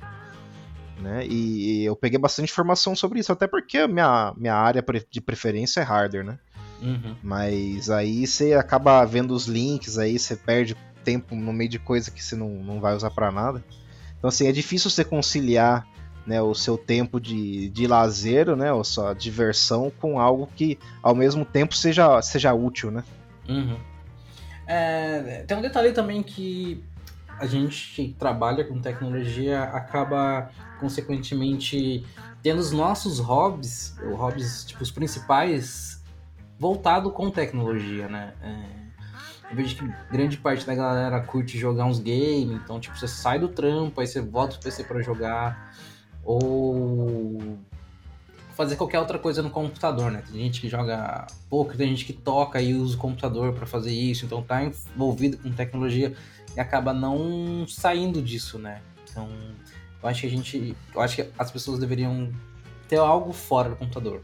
Né? 0.99 1.25
E 1.27 1.83
eu 1.83 1.95
peguei 1.95 2.19
bastante 2.19 2.51
informação 2.51 2.95
sobre 2.95 3.19
isso, 3.19 3.31
até 3.31 3.47
porque 3.47 3.77
a 3.77 3.87
minha, 3.87 4.33
minha 4.37 4.55
área 4.55 4.83
de 5.09 5.19
preferência 5.19 5.81
é 5.81 5.83
hardware, 5.83 6.23
né? 6.23 6.39
Uhum. 6.81 7.15
Mas 7.21 7.89
aí 7.89 8.27
você 8.27 8.53
acaba 8.53 9.03
vendo 9.05 9.33
os 9.33 9.45
links, 9.45 9.97
aí 9.97 10.19
você 10.19 10.35
perde 10.35 10.77
tempo 11.03 11.35
no 11.35 11.51
meio 11.51 11.69
de 11.69 11.79
coisa 11.79 12.11
que 12.11 12.23
você 12.23 12.35
não, 12.35 12.49
não 12.49 12.79
vai 12.79 12.95
usar 12.95 13.09
para 13.09 13.31
nada. 13.31 13.63
Então, 14.23 14.29
assim, 14.29 14.47
é 14.47 14.53
difícil 14.53 14.89
você 14.89 15.03
conciliar 15.03 15.85
né, 16.25 16.41
o 16.41 16.55
seu 16.55 16.77
tempo 16.77 17.19
de, 17.19 17.67
de 17.67 17.85
lazer, 17.85 18.55
né, 18.55 18.71
ou 18.71 18.81
sua 18.81 19.13
diversão, 19.13 19.91
com 19.99 20.17
algo 20.17 20.47
que 20.55 20.79
ao 21.01 21.13
mesmo 21.13 21.43
tempo 21.43 21.75
seja, 21.75 22.21
seja 22.21 22.53
útil, 22.53 22.89
né? 22.89 23.03
Uhum. 23.49 23.77
É, 24.65 25.43
tem 25.45 25.57
um 25.57 25.61
detalhe 25.61 25.91
também 25.91 26.23
que 26.23 26.81
a 27.37 27.45
gente 27.45 27.93
que 27.93 28.15
trabalha 28.17 28.63
com 28.63 28.79
tecnologia 28.79 29.63
acaba, 29.63 30.49
consequentemente, 30.79 32.05
tendo 32.41 32.59
os 32.59 32.71
nossos 32.71 33.19
hobbies, 33.19 33.93
hobbies 34.15 34.63
tipo, 34.63 34.83
os 34.83 34.89
principais, 34.89 36.01
voltado 36.57 37.11
com 37.11 37.29
tecnologia, 37.29 38.07
né? 38.07 38.33
É 38.41 38.82
eu 39.53 39.55
vejo 39.55 39.75
que 39.75 39.93
grande 40.11 40.37
parte 40.37 40.65
da 40.65 40.73
galera 40.73 41.21
curte 41.21 41.59
jogar 41.59 41.85
uns 41.85 41.99
games, 41.99 42.51
então, 42.51 42.79
tipo, 42.79 42.97
você 42.97 43.07
sai 43.07 43.37
do 43.37 43.47
trampo, 43.47 44.01
aí 44.01 44.07
você 44.07 44.19
volta 44.19 44.55
pro 44.55 44.63
PC 44.63 44.83
para 44.83 44.99
jogar, 45.01 45.75
ou 46.23 47.59
fazer 48.55 48.75
qualquer 48.75 48.99
outra 48.99 49.19
coisa 49.19 49.43
no 49.43 49.51
computador, 49.51 50.11
né? 50.11 50.23
Tem 50.25 50.41
gente 50.41 50.59
que 50.59 50.67
joga 50.67 51.27
pouco, 51.49 51.77
tem 51.77 51.87
gente 51.89 52.03
que 52.03 52.13
toca 52.13 52.59
e 52.61 52.73
usa 52.73 52.95
o 52.95 52.99
computador 52.99 53.53
para 53.53 53.67
fazer 53.67 53.91
isso, 53.91 54.25
então 54.25 54.41
tá 54.41 54.63
envolvido 54.63 55.37
com 55.37 55.51
tecnologia 55.51 56.15
e 56.55 56.59
acaba 56.59 56.91
não 56.91 57.65
saindo 57.67 58.21
disso, 58.23 58.57
né? 58.57 58.81
Então, 59.09 59.29
eu 60.01 60.09
acho 60.09 60.21
que 60.21 60.27
a 60.27 60.29
gente, 60.31 60.75
eu 60.95 61.01
acho 61.01 61.15
que 61.17 61.29
as 61.37 61.51
pessoas 61.51 61.77
deveriam 61.77 62.31
ter 62.87 62.97
algo 62.97 63.31
fora 63.33 63.69
do 63.69 63.75
computador. 63.75 64.21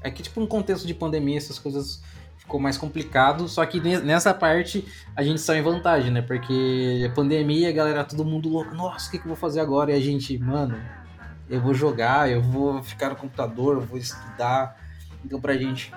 É 0.00 0.10
que 0.10 0.22
tipo, 0.22 0.40
no 0.40 0.46
contexto 0.46 0.86
de 0.86 0.94
pandemia, 0.94 1.36
essas 1.36 1.58
coisas 1.58 2.02
ficou 2.48 2.58
mais 2.58 2.78
complicado, 2.78 3.46
só 3.46 3.64
que 3.66 3.78
nessa 3.78 4.32
parte 4.32 4.88
a 5.14 5.22
gente 5.22 5.38
saiu 5.38 5.60
em 5.60 5.62
vantagem, 5.62 6.10
né? 6.10 6.22
Porque 6.22 7.06
a 7.06 7.14
pandemia, 7.14 7.68
a 7.68 7.72
galera, 7.72 8.04
todo 8.04 8.24
mundo 8.24 8.48
louco, 8.48 8.74
nossa, 8.74 9.08
o 9.08 9.10
que, 9.10 9.18
que 9.18 9.24
eu 9.24 9.28
vou 9.28 9.36
fazer 9.36 9.60
agora? 9.60 9.92
E 9.92 9.94
a 9.94 10.00
gente, 10.00 10.38
mano, 10.38 10.80
eu 11.50 11.60
vou 11.60 11.74
jogar, 11.74 12.30
eu 12.30 12.40
vou 12.40 12.82
ficar 12.82 13.10
no 13.10 13.16
computador, 13.16 13.76
eu 13.76 13.82
vou 13.82 13.98
estudar. 13.98 14.80
Então 15.22 15.38
pra 15.38 15.58
gente, 15.58 15.92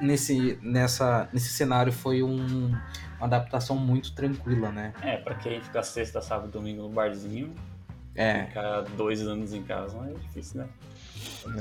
nesse, 0.00 0.58
nessa, 0.60 1.28
nesse 1.32 1.50
cenário, 1.50 1.92
foi 1.92 2.20
um, 2.20 2.74
uma 3.16 3.26
adaptação 3.26 3.76
muito 3.76 4.12
tranquila, 4.12 4.72
né? 4.72 4.92
É, 5.02 5.18
pra 5.18 5.36
quem 5.36 5.60
fica 5.60 5.84
sexta, 5.84 6.20
sábado 6.20 6.50
domingo 6.50 6.82
no 6.82 6.88
barzinho, 6.88 7.54
é. 8.12 8.46
ficar 8.46 8.80
dois 8.96 9.22
anos 9.22 9.54
em 9.54 9.62
casa 9.62 9.96
é 10.10 10.14
difícil, 10.14 10.62
né? 10.62 10.68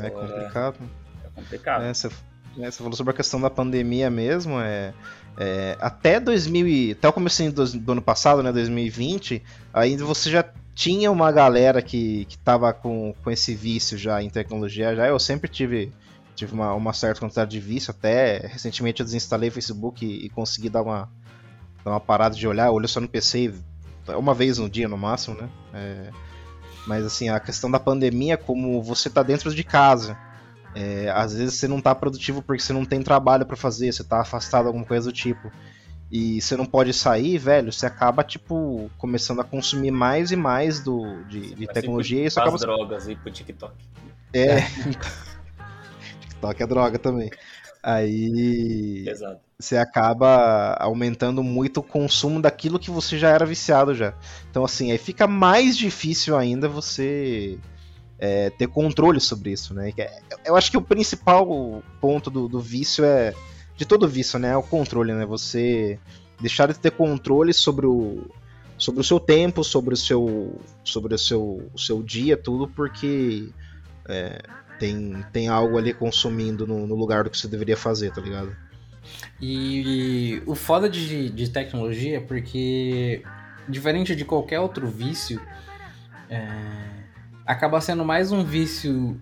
é 0.02 0.10
complicado. 0.10 0.80
É, 1.24 1.28
é 1.28 1.30
complicado. 1.30 1.84
É, 1.84 1.94
você 1.94 2.10
né, 2.58 2.72
você 2.72 2.78
falou 2.78 2.96
sobre 2.96 3.12
a 3.12 3.16
questão 3.16 3.40
da 3.40 3.50
pandemia 3.50 4.10
mesmo, 4.10 4.60
é, 4.60 4.94
é 5.38 5.78
até 5.80 6.20
2000 6.20 6.94
até 6.94 7.08
o 7.08 7.14
começo 7.14 7.52
do, 7.52 7.66
do, 7.80 7.92
ano 7.92 8.02
passado, 8.02 8.42
né, 8.42 8.52
2020, 8.52 9.44
ainda 9.74 10.06
você 10.06 10.30
já 10.30 10.46
tinha 10.74 11.12
uma 11.12 11.32
galera 11.32 11.82
que, 11.82 12.26
que 12.26 12.38
com, 12.82 13.14
com 13.24 13.32
esse 13.32 13.56
vício 13.56 13.98
já 13.98 14.22
em 14.22 14.30
tecnologia, 14.30 14.96
já 14.96 15.08
eu 15.08 15.20
sempre 15.20 15.50
tive 15.50 15.92
tive 16.36 16.54
uma, 16.54 16.74
uma 16.74 16.92
certa 16.92 17.22
quantidade 17.22 17.52
de 17.52 17.60
vício, 17.62 17.92
até 17.92 18.46
recentemente 18.48 19.00
eu 19.00 19.06
desinstalei 19.06 19.48
o 19.48 19.52
Facebook 19.52 20.06
e, 20.06 20.26
e 20.26 20.30
consegui 20.30 20.70
dar 20.70 20.82
uma, 20.82 21.10
dar 21.84 21.92
uma 21.92 22.00
parada 22.00 22.36
de 22.36 22.46
olhar, 22.46 22.72
olho 22.72 22.88
só 22.90 23.00
no 23.00 23.08
PC 23.08 23.54
uma 24.14 24.34
vez 24.34 24.58
no 24.58 24.70
dia 24.70 24.88
no 24.88 24.98
máximo, 24.98 25.36
né? 25.42 25.50
É, 25.74 26.10
mas 26.86 27.06
assim, 27.06 27.30
a 27.30 27.40
questão 27.40 27.72
da 27.72 27.80
pandemia, 27.80 28.38
como 28.38 28.82
você 28.82 29.10
tá 29.10 29.24
dentro 29.24 29.54
de 29.54 29.64
casa, 29.64 30.18
é, 30.76 31.10
às 31.10 31.34
vezes 31.34 31.56
você 31.56 31.68
não 31.70 31.80
tá 31.80 31.96
produtivo 31.96 32.42
porque 32.42 32.62
você 32.62 32.74
não 32.74 32.84
tem 32.84 33.02
trabalho 33.02 33.46
para 33.46 33.56
fazer, 33.56 33.94
você 33.94 34.04
tá 34.04 34.20
afastado, 34.20 34.68
alguma 34.68 34.86
coisa 34.86 35.10
do 35.10 35.14
tipo. 35.14 35.50
E 36.12 36.40
você 36.40 36.56
não 36.56 36.66
pode 36.66 36.94
sair, 36.94 37.38
velho, 37.38 37.72
você 37.72 37.86
acaba, 37.86 38.24
tipo, 38.24 38.92
começando 38.98 39.40
a 39.40 39.44
consumir 39.44 39.90
mais 39.90 40.32
e 40.32 40.36
mais 40.36 40.80
do, 40.82 41.24
de, 41.24 41.56
de 41.56 41.68
tecnologia 41.68 42.24
e 42.24 42.26
isso 42.26 42.40
acaba. 42.40 42.58
drogas 42.58 43.08
e 43.08 43.16
pro 43.16 43.32
TikTok. 43.32 43.74
É. 44.34 44.62
TikTok 46.22 46.62
é 46.62 46.68
droga 46.68 47.00
também. 47.00 47.32
Aí 47.82 49.06
Exato. 49.08 49.40
você 49.58 49.78
acaba 49.78 50.76
aumentando 50.80 51.42
muito 51.44 51.80
o 51.80 51.84
consumo 51.84 52.42
daquilo 52.42 52.80
que 52.80 52.92
você 52.92 53.18
já 53.18 53.30
era 53.30 53.46
viciado 53.46 53.96
já. 53.96 54.14
Então, 54.50 54.66
assim, 54.66 54.92
aí 54.92 54.98
fica 54.98 55.26
mais 55.26 55.78
difícil 55.78 56.36
ainda 56.36 56.68
você 56.68 57.58
é, 58.18 58.50
ter 58.50 58.68
controle 58.68 59.20
sobre 59.20 59.52
isso, 59.52 59.74
né? 59.74 59.92
É, 59.98 60.22
eu 60.46 60.56
acho 60.56 60.72
que 60.72 60.78
o 60.78 60.82
principal 60.82 61.84
ponto 62.00 62.30
do, 62.30 62.48
do, 62.48 62.60
vício 62.60 63.04
é 63.04 63.34
de 63.76 63.86
todo 63.86 64.08
vício, 64.08 64.40
né? 64.40 64.50
É 64.50 64.58
o 64.58 64.64
controle, 64.64 65.14
né? 65.14 65.26
Você 65.26 66.00
deixar 66.40 66.68
de 66.68 66.80
ter 66.80 66.92
controle 66.92 67.54
sobre 67.54 67.86
o 67.86 68.26
sobre 68.78 69.00
o 69.00 69.04
seu 69.04 69.20
tempo, 69.20 69.64
sobre 69.64 69.94
o 69.94 69.98
seu 69.98 70.60
sobre 70.84 71.16
o 71.16 71.18
seu, 71.18 71.70
o 71.74 71.80
seu 71.80 72.04
dia, 72.04 72.36
tudo 72.36 72.68
porque 72.68 73.50
é, 74.08 74.42
tem, 74.80 75.24
tem 75.32 75.48
algo 75.48 75.78
ali 75.78 75.94
consumindo 75.94 76.68
no, 76.68 76.86
no, 76.86 76.96
lugar 76.96 77.24
do 77.24 77.30
que 77.30 77.38
você 77.38 77.48
deveria 77.48 77.78
fazer, 77.78 78.12
tá 78.12 78.22
ligado? 78.22 78.56
E, 79.40 80.36
e 80.36 80.44
o 80.46 80.56
foda 80.56 80.90
de, 80.90 81.30
de 81.30 81.50
tecnologia 81.50 82.18
é 82.18 82.20
porque 82.20 83.24
diferente 83.68 84.16
de 84.16 84.26
qualquer 84.26 84.60
outro 84.60 84.88
vício, 84.88 85.40
é, 86.30 86.42
acaba 87.46 87.80
sendo 87.80 88.04
mais 88.04 88.32
um 88.32 88.44
vício. 88.44 89.20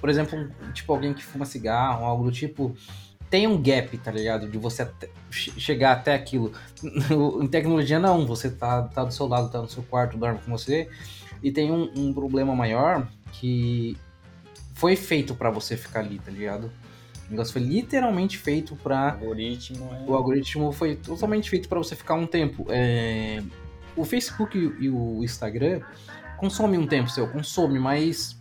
Por 0.00 0.08
exemplo, 0.08 0.50
tipo 0.72 0.92
alguém 0.92 1.12
que 1.12 1.24
fuma 1.24 1.44
cigarro, 1.44 2.04
algo 2.04 2.24
do 2.24 2.32
tipo. 2.32 2.74
Tem 3.28 3.46
um 3.46 3.60
gap, 3.60 3.98
tá 3.98 4.12
ligado? 4.12 4.48
De 4.48 4.56
você 4.56 4.82
até, 4.82 5.08
chegar 5.30 5.92
até 5.92 6.14
aquilo. 6.14 6.52
em 7.42 7.48
tecnologia, 7.48 7.98
não. 7.98 8.24
Você 8.24 8.50
tá, 8.50 8.82
tá 8.82 9.04
do 9.04 9.12
seu 9.12 9.26
lado, 9.26 9.50
tá 9.50 9.60
no 9.60 9.68
seu 9.68 9.82
quarto, 9.82 10.16
dorme 10.16 10.38
com 10.44 10.50
você. 10.50 10.88
E 11.42 11.50
tem 11.50 11.72
um, 11.72 11.90
um 11.96 12.14
problema 12.14 12.54
maior 12.54 13.06
que 13.32 13.96
foi 14.74 14.94
feito 14.94 15.34
para 15.34 15.50
você 15.50 15.76
ficar 15.76 16.00
ali, 16.00 16.20
tá 16.20 16.30
ligado? 16.30 16.70
O 17.26 17.30
negócio 17.30 17.52
foi 17.52 17.62
literalmente 17.62 18.38
feito 18.38 18.74
O 18.74 18.76
pra. 18.76 19.14
algoritmo 19.14 19.90
é. 19.92 20.04
O 20.08 20.14
algoritmo 20.14 20.70
foi 20.70 20.94
totalmente 20.94 21.50
feito 21.50 21.68
pra 21.68 21.78
você 21.78 21.96
ficar 21.96 22.14
um 22.14 22.26
tempo. 22.26 22.64
É, 22.68 23.42
O 23.96 24.04
Facebook 24.04 24.56
e 24.56 24.88
o 24.88 25.24
Instagram 25.24 25.80
consomem 26.36 26.78
um 26.78 26.86
tempo 26.86 27.08
seu, 27.08 27.28
consome, 27.28 27.78
mas 27.78 28.40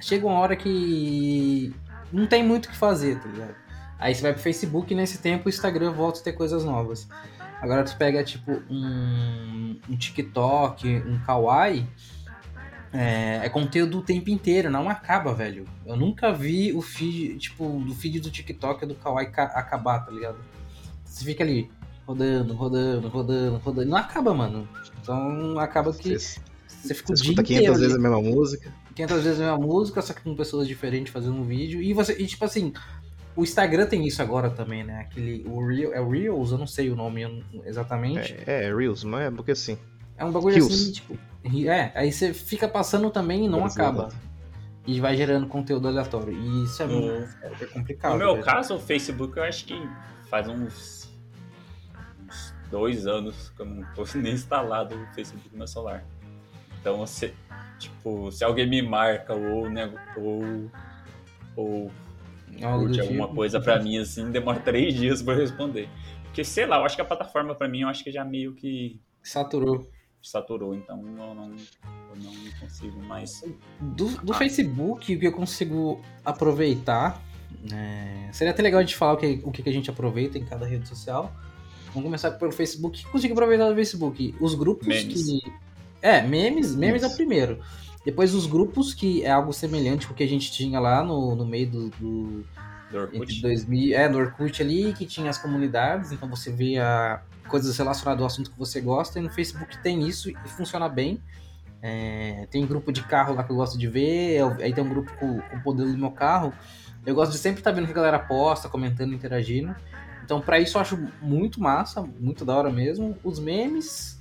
chega 0.00 0.26
uma 0.26 0.38
hora 0.38 0.56
que 0.56 1.74
não 2.12 2.26
tem 2.26 2.42
muito 2.44 2.66
o 2.66 2.68
que 2.68 2.76
fazer, 2.76 3.18
tá 3.20 3.28
ligado? 3.28 3.54
Aí 3.98 4.14
você 4.14 4.22
vai 4.22 4.32
pro 4.32 4.42
Facebook 4.42 4.92
e 4.92 4.96
nesse 4.96 5.18
tempo 5.18 5.46
o 5.46 5.48
Instagram 5.50 5.92
volta 5.92 6.20
a 6.20 6.22
ter 6.22 6.32
coisas 6.32 6.64
novas. 6.64 7.08
Agora 7.60 7.84
tu 7.84 7.94
pega 7.96 8.24
tipo 8.24 8.52
um, 8.70 9.78
um 9.88 9.96
TikTok, 9.96 10.88
um 11.06 11.18
Kawaii, 11.20 11.86
é, 12.92 13.40
é 13.44 13.48
conteúdo 13.50 13.98
o 13.98 14.02
tempo 14.02 14.30
inteiro, 14.30 14.70
não 14.70 14.88
acaba, 14.88 15.34
velho. 15.34 15.66
Eu 15.84 15.96
nunca 15.96 16.32
vi 16.32 16.72
o 16.72 16.80
feed, 16.80 17.38
tipo, 17.38 17.68
do 17.86 17.94
feed 17.94 18.20
do 18.20 18.30
TikTok 18.30 18.86
do 18.86 18.94
Kawaii 18.94 19.30
ca- 19.30 19.52
acabar, 19.54 20.00
tá 20.00 20.10
ligado? 20.10 20.38
Você 21.04 21.24
fica 21.24 21.44
ali 21.44 21.70
rodando, 22.06 22.54
rodando, 22.54 23.08
rodando, 23.08 23.58
rodando. 23.58 23.90
Não 23.90 23.98
acaba, 23.98 24.32
mano. 24.32 24.66
Então 25.02 25.58
acaba 25.58 25.92
que 25.92 26.16
você 26.82 26.94
fica 26.94 27.08
você 27.08 27.12
o 27.12 27.16
dia 27.22 27.30
escuta 27.32 27.42
inteiro 27.42 27.72
500 27.74 27.76
ali. 27.76 27.80
vezes 27.80 27.96
a 27.96 28.00
mesma 28.00 28.22
música. 28.22 28.72
500 28.94 29.22
vezes 29.22 29.40
a 29.40 29.42
mesma 29.44 29.58
música, 29.66 30.02
só 30.02 30.12
que 30.12 30.20
com 30.22 30.34
pessoas 30.34 30.66
diferentes 30.68 31.12
fazendo 31.12 31.34
um 31.36 31.44
vídeo. 31.44 31.80
E 31.82 31.92
você, 31.92 32.12
e 32.20 32.26
tipo 32.26 32.44
assim, 32.44 32.72
o 33.36 33.42
Instagram 33.42 33.86
tem 33.86 34.06
isso 34.06 34.20
agora 34.22 34.50
também, 34.50 34.82
né? 34.84 35.00
Aquele, 35.00 35.44
o 35.48 35.66
Real, 35.66 35.92
é 35.94 36.00
o 36.00 36.08
Reels, 36.10 36.50
eu 36.52 36.58
não 36.58 36.66
sei 36.66 36.90
o 36.90 36.96
nome 36.96 37.44
exatamente. 37.64 38.34
É, 38.46 38.64
é 38.66 38.74
Reels, 38.74 39.04
não 39.04 39.18
é? 39.18 39.30
Porque 39.30 39.52
assim. 39.52 39.78
É, 40.16 40.24
um 40.24 40.32
bagulho 40.32 40.54
Reels. 40.54 40.72
assim, 40.72 40.92
tipo. 40.92 41.18
É, 41.66 41.90
aí 41.94 42.12
você 42.12 42.34
fica 42.34 42.68
passando 42.68 43.10
também 43.10 43.46
e 43.46 43.48
não 43.48 43.60
Brasil, 43.60 43.82
acaba. 43.82 44.08
E 44.86 45.00
vai 45.00 45.16
gerando 45.16 45.46
conteúdo 45.46 45.88
aleatório. 45.88 46.32
E 46.34 46.64
isso 46.64 46.82
é, 46.82 46.86
No- 46.86 47.00
muito, 47.00 47.28
é 47.62 47.66
complicado. 47.66 48.12
No 48.12 48.18
meu 48.18 48.38
caso, 48.40 48.74
o 48.74 48.78
Facebook, 48.78 49.36
eu 49.36 49.44
acho 49.44 49.64
que 49.64 49.74
faz 50.28 50.48
uns, 50.48 51.08
uns 52.26 52.54
dois 52.70 53.06
anos 53.06 53.50
que 53.56 53.62
eu 53.62 53.66
não 53.66 53.86
tô 53.94 54.04
nem 54.18 54.32
instalado 54.34 54.94
o 54.96 55.06
Facebook 55.14 55.48
no 55.52 55.58
meu 55.58 55.66
celular. 55.66 56.04
Então, 56.80 57.06
se, 57.06 57.32
tipo, 57.78 58.30
se 58.32 58.42
alguém 58.44 58.68
me 58.68 58.80
marca 58.82 59.34
ou, 59.34 59.68
né, 59.68 59.92
ou, 60.16 60.70
ou 61.56 61.90
curte 62.78 63.00
alguma 63.00 63.24
tipo. 63.24 63.34
coisa 63.34 63.60
pra 63.60 63.80
mim, 63.82 63.98
assim, 63.98 64.30
demora 64.30 64.58
três 64.64 64.94
dias 64.94 65.22
pra 65.22 65.34
eu 65.34 65.40
responder. 65.40 65.88
Porque, 66.24 66.44
sei 66.44 66.66
lá, 66.66 66.78
eu 66.78 66.84
acho 66.84 66.96
que 66.96 67.02
a 67.02 67.04
plataforma 67.04 67.54
pra 67.54 67.68
mim, 67.68 67.80
eu 67.82 67.88
acho 67.88 68.02
que 68.04 68.10
já 68.12 68.24
meio 68.24 68.54
que 68.54 69.00
Saturou. 69.22 69.86
saturou, 70.22 70.74
então 70.74 70.96
eu 70.98 71.34
não, 71.34 71.34
eu 71.34 72.16
não 72.22 72.32
consigo 72.60 73.02
mais. 73.02 73.42
Do, 73.80 74.08
do 74.22 74.32
Facebook, 74.32 75.14
o 75.14 75.18
que 75.18 75.26
eu 75.26 75.32
consigo 75.32 76.00
aproveitar. 76.24 77.20
né, 77.70 78.30
Seria 78.32 78.52
até 78.52 78.62
legal 78.62 78.78
a 78.80 78.82
gente 78.82 78.96
falar 78.96 79.14
o 79.14 79.16
que, 79.16 79.40
o 79.44 79.50
que 79.50 79.68
a 79.68 79.72
gente 79.72 79.90
aproveita 79.90 80.38
em 80.38 80.44
cada 80.44 80.64
rede 80.66 80.88
social. 80.88 81.32
Vamos 81.86 82.04
começar 82.04 82.30
pelo 82.32 82.52
Facebook. 82.52 83.00
O 83.00 83.04
que 83.06 83.10
consigo 83.12 83.34
aproveitar 83.34 83.68
do 83.68 83.74
Facebook? 83.74 84.34
Os 84.40 84.54
grupos 84.54 84.86
Memes. 84.86 85.24
que. 85.26 85.52
É, 86.02 86.22
memes, 86.22 86.74
memes 86.74 87.02
é 87.02 87.06
o 87.06 87.14
primeiro. 87.14 87.60
Depois 88.04 88.34
os 88.34 88.46
grupos, 88.46 88.94
que 88.94 89.22
é 89.24 89.30
algo 89.30 89.52
semelhante 89.52 90.06
ao 90.06 90.14
que 90.14 90.22
a 90.22 90.28
gente 90.28 90.50
tinha 90.50 90.80
lá 90.80 91.02
no, 91.04 91.34
no 91.36 91.44
meio 91.44 91.68
do, 91.70 91.88
do, 91.90 92.44
Do 92.90 92.98
Orkut. 92.98 93.40
2000, 93.42 93.94
é, 93.96 94.08
no 94.08 94.18
Orkut 94.18 94.62
ali, 94.62 94.92
que 94.94 95.04
tinha 95.04 95.28
as 95.28 95.36
comunidades, 95.38 96.10
então 96.10 96.28
você 96.28 96.50
via 96.50 97.20
coisas 97.48 97.76
relacionadas 97.76 98.20
ao 98.22 98.26
assunto 98.26 98.50
que 98.50 98.58
você 98.58 98.80
gosta, 98.80 99.18
e 99.18 99.22
no 99.22 99.28
Facebook 99.30 99.76
tem 99.82 100.06
isso 100.08 100.30
e 100.30 100.34
funciona 100.56 100.88
bem. 100.88 101.20
É, 101.82 102.46
tem 102.50 102.66
grupo 102.66 102.92
de 102.92 103.02
carro 103.02 103.34
lá 103.34 103.42
que 103.42 103.50
eu 103.50 103.56
gosto 103.56 103.78
de 103.78 103.86
ver, 103.88 104.36
eu- 104.38 104.56
aí 104.60 104.72
tem 104.72 104.84
um 104.84 104.88
grupo 104.88 105.12
com, 105.18 105.40
com 105.40 105.56
o 105.56 105.62
modelo 105.64 105.90
do 105.92 105.98
meu 105.98 106.10
carro. 106.10 106.52
Eu 107.04 107.14
gosto 107.14 107.32
de 107.32 107.38
sempre 107.38 107.60
estar 107.60 107.70
vendo 107.72 107.84
o 107.84 107.86
que 107.86 107.92
a 107.92 107.96
galera 107.96 108.18
posta, 108.18 108.68
comentando, 108.68 109.14
interagindo. 109.14 109.74
Então, 110.24 110.40
pra 110.40 110.58
isso 110.60 110.76
eu 110.76 110.82
acho 110.82 111.08
muito 111.22 111.60
massa, 111.60 112.02
muito 112.20 112.44
da 112.44 112.54
hora 112.54 112.70
mesmo. 112.70 113.16
Os 113.24 113.38
memes 113.38 114.18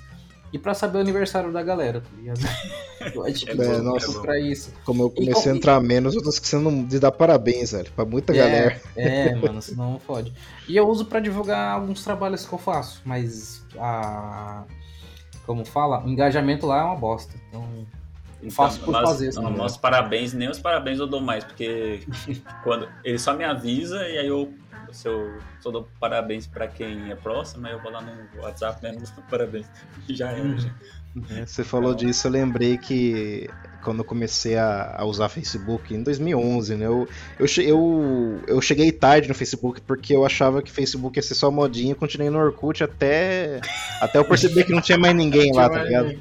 e 0.51 0.57
pra 0.59 0.73
saber 0.73 0.97
o 0.97 1.01
aniversário 1.01 1.51
da 1.51 1.61
galera, 1.63 2.01
tá 2.01 2.09
ligado? 2.17 2.39
É, 2.99 3.31
tipo, 3.31 3.61
É, 3.61 3.65
é, 3.75 3.77
nossa. 3.81 4.19
pra 4.19 4.37
isso. 4.37 4.73
Como 4.83 5.03
eu 5.03 5.09
comecei 5.09 5.33
qual- 5.43 5.53
a 5.53 5.57
entrar 5.57 5.79
menos, 5.79 6.15
eu 6.15 6.21
tô 6.21 6.27
esquecendo 6.29 6.69
de 6.85 6.99
dar 6.99 7.13
parabéns, 7.13 7.71
velho. 7.71 7.89
Pra 7.95 8.03
muita 8.03 8.33
galera. 8.33 8.81
É, 8.93 9.27
é, 9.29 9.35
mano, 9.35 9.61
senão 9.61 9.97
fode. 10.05 10.33
E 10.67 10.75
eu 10.75 10.85
uso 10.85 11.05
pra 11.05 11.21
divulgar 11.21 11.75
alguns 11.75 12.03
trabalhos 12.03 12.45
que 12.45 12.51
eu 12.51 12.59
faço, 12.59 13.01
mas 13.05 13.63
a. 13.77 14.63
Como 15.45 15.63
fala, 15.65 16.03
o 16.05 16.09
engajamento 16.09 16.67
lá 16.67 16.81
é 16.81 16.83
uma 16.83 16.95
bosta. 16.97 17.33
Então, 17.47 17.65
eu 18.43 18.51
faço 18.51 18.81
por 18.81 18.91
nós- 18.91 19.09
fazer. 19.09 19.33
não, 19.35 19.49
nossos 19.49 19.77
parabéns, 19.77 20.33
nem 20.33 20.49
os 20.49 20.59
parabéns 20.59 20.99
eu 20.99 21.07
dou 21.07 21.21
mais, 21.21 21.45
porque 21.45 22.01
quando 22.65 22.85
ele 23.05 23.17
só 23.17 23.33
me 23.33 23.45
avisa 23.45 23.95
e 24.09 24.17
aí 24.17 24.27
eu, 24.27 24.53
se 24.91 25.07
eu 25.07 25.39
só 25.59 25.71
dou 25.71 25.87
parabéns 25.99 26.47
pra 26.47 26.67
quem 26.67 27.11
é 27.11 27.15
próximo, 27.15 27.67
aí 27.67 27.73
eu 27.73 27.81
vou 27.81 27.91
lá 27.91 28.01
no 28.01 28.41
WhatsApp 28.41 28.81
mesmo, 28.83 29.01
dou 29.15 29.23
parabéns. 29.29 29.67
Já 30.09 30.31
era, 30.31 30.57
já. 30.57 30.69
É, 31.31 31.45
Você 31.45 31.63
falou 31.63 31.93
disso, 31.95 32.27
eu 32.27 32.31
lembrei 32.31 32.77
que 32.77 33.49
quando 33.83 33.99
eu 33.99 34.05
comecei 34.05 34.55
a, 34.57 34.95
a 34.97 35.05
usar 35.05 35.29
Facebook 35.29 35.93
em 35.93 36.03
2011, 36.03 36.75
né? 36.75 36.85
Eu, 36.85 37.07
eu, 37.39 37.47
eu, 37.63 38.41
eu 38.47 38.61
cheguei 38.61 38.91
tarde 38.91 39.27
no 39.27 39.33
Facebook 39.33 39.81
porque 39.81 40.15
eu 40.15 40.25
achava 40.25 40.61
que 40.61 40.71
Facebook 40.71 41.17
ia 41.17 41.23
ser 41.23 41.35
só 41.35 41.49
modinha 41.49 41.93
e 41.93 41.95
continuei 41.95 42.29
no 42.29 42.37
Orkut 42.37 42.83
até, 42.83 43.59
até 44.01 44.19
eu 44.19 44.25
perceber 44.25 44.65
que 44.65 44.71
não 44.71 44.81
tinha 44.81 44.97
mais 44.97 45.15
ninguém 45.15 45.51
lá, 45.55 45.69
tá 45.69 45.83
ligado? 45.83 46.17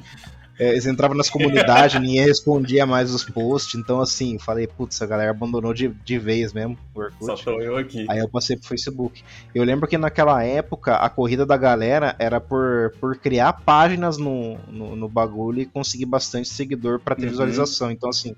É, 0.59 0.71
eles 0.71 0.85
entravam 0.85 1.15
nas 1.15 1.29
comunidades, 1.29 1.97
ninguém 2.01 2.25
respondia 2.25 2.85
mais 2.85 3.13
os 3.13 3.23
posts, 3.23 3.79
então 3.79 4.01
assim, 4.01 4.33
eu 4.33 4.39
falei, 4.39 4.67
putz, 4.67 5.01
a 5.01 5.05
galera 5.05 5.31
abandonou 5.31 5.73
de, 5.73 5.87
de 5.87 6.19
vez 6.19 6.51
mesmo 6.51 6.77
o 6.93 6.99
Orkut. 6.99 7.25
Só 7.25 7.35
tô 7.35 7.61
eu 7.61 7.77
aqui. 7.77 8.05
Aí 8.09 8.19
eu 8.19 8.27
passei 8.27 8.57
pro 8.57 8.67
Facebook. 8.67 9.23
Eu 9.55 9.63
lembro 9.63 9.87
que 9.87 9.97
naquela 9.97 10.43
época 10.43 10.95
a 10.95 11.09
corrida 11.09 11.45
da 11.45 11.55
galera 11.55 12.15
era 12.19 12.41
por, 12.41 12.91
por 12.99 13.17
criar 13.17 13.53
páginas 13.53 14.17
no, 14.17 14.57
no, 14.67 14.95
no 14.95 15.07
bagulho 15.07 15.61
e 15.61 15.65
conseguir 15.65 16.05
bastante 16.05 16.49
seguidor 16.49 16.99
pra 16.99 17.15
ter 17.15 17.23
Uhum. 17.23 17.29
visualização. 17.29 17.89
Então, 17.89 18.09
assim, 18.09 18.35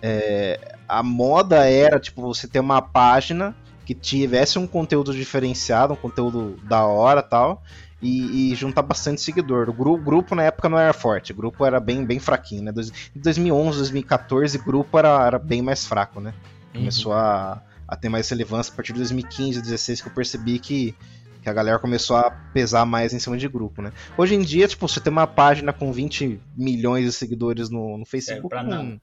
é, 0.00 0.76
a 0.88 1.02
moda 1.02 1.68
era, 1.68 1.98
tipo, 1.98 2.22
você 2.22 2.46
ter 2.46 2.60
uma 2.60 2.80
página 2.82 3.54
que 3.84 3.94
tivesse 3.94 4.58
um 4.58 4.66
conteúdo 4.66 5.12
diferenciado, 5.12 5.92
um 5.92 5.96
conteúdo 5.96 6.56
da 6.62 6.86
hora 6.86 7.22
tal. 7.22 7.62
E, 8.04 8.52
e 8.52 8.54
juntar 8.54 8.82
bastante 8.82 9.20
seguidor. 9.22 9.68
O 9.70 9.72
grupo, 9.72 10.04
grupo 10.04 10.34
na 10.34 10.42
época 10.42 10.68
não 10.68 10.78
era 10.78 10.92
forte, 10.92 11.32
o 11.32 11.34
grupo 11.34 11.64
era 11.64 11.80
bem, 11.80 12.04
bem 12.04 12.18
fraquinho, 12.18 12.62
né? 12.62 12.72
Em 13.16 13.18
2011, 13.20 13.78
2014, 13.78 14.58
o 14.58 14.62
grupo 14.62 14.98
era, 14.98 15.26
era 15.26 15.38
bem 15.38 15.62
mais 15.62 15.86
fraco, 15.86 16.20
né? 16.20 16.34
Uhum. 16.74 16.80
começou 16.80 17.12
a, 17.12 17.62
a 17.88 17.96
ter 17.96 18.08
mais 18.08 18.28
relevância 18.28 18.72
a 18.72 18.76
partir 18.76 18.92
de 18.92 18.98
2015, 18.98 19.52
2016 19.60 20.00
que 20.02 20.08
eu 20.08 20.12
percebi 20.12 20.58
que, 20.58 20.94
que 21.42 21.48
a 21.48 21.52
galera 21.52 21.78
começou 21.78 22.16
a 22.16 22.30
pesar 22.52 22.84
mais 22.84 23.14
em 23.14 23.18
cima 23.18 23.38
de 23.38 23.48
grupo, 23.48 23.80
né? 23.80 23.92
Hoje 24.18 24.34
em 24.34 24.40
dia, 24.42 24.66
tipo, 24.68 24.86
você 24.88 25.00
tem 25.00 25.10
uma 25.12 25.26
página 25.26 25.72
com 25.72 25.92
20 25.92 26.40
milhões 26.56 27.04
de 27.06 27.12
seguidores 27.12 27.70
no, 27.70 27.96
no 27.96 28.04
Facebook, 28.04 28.48
pra 28.48 28.62
não- 28.62 29.00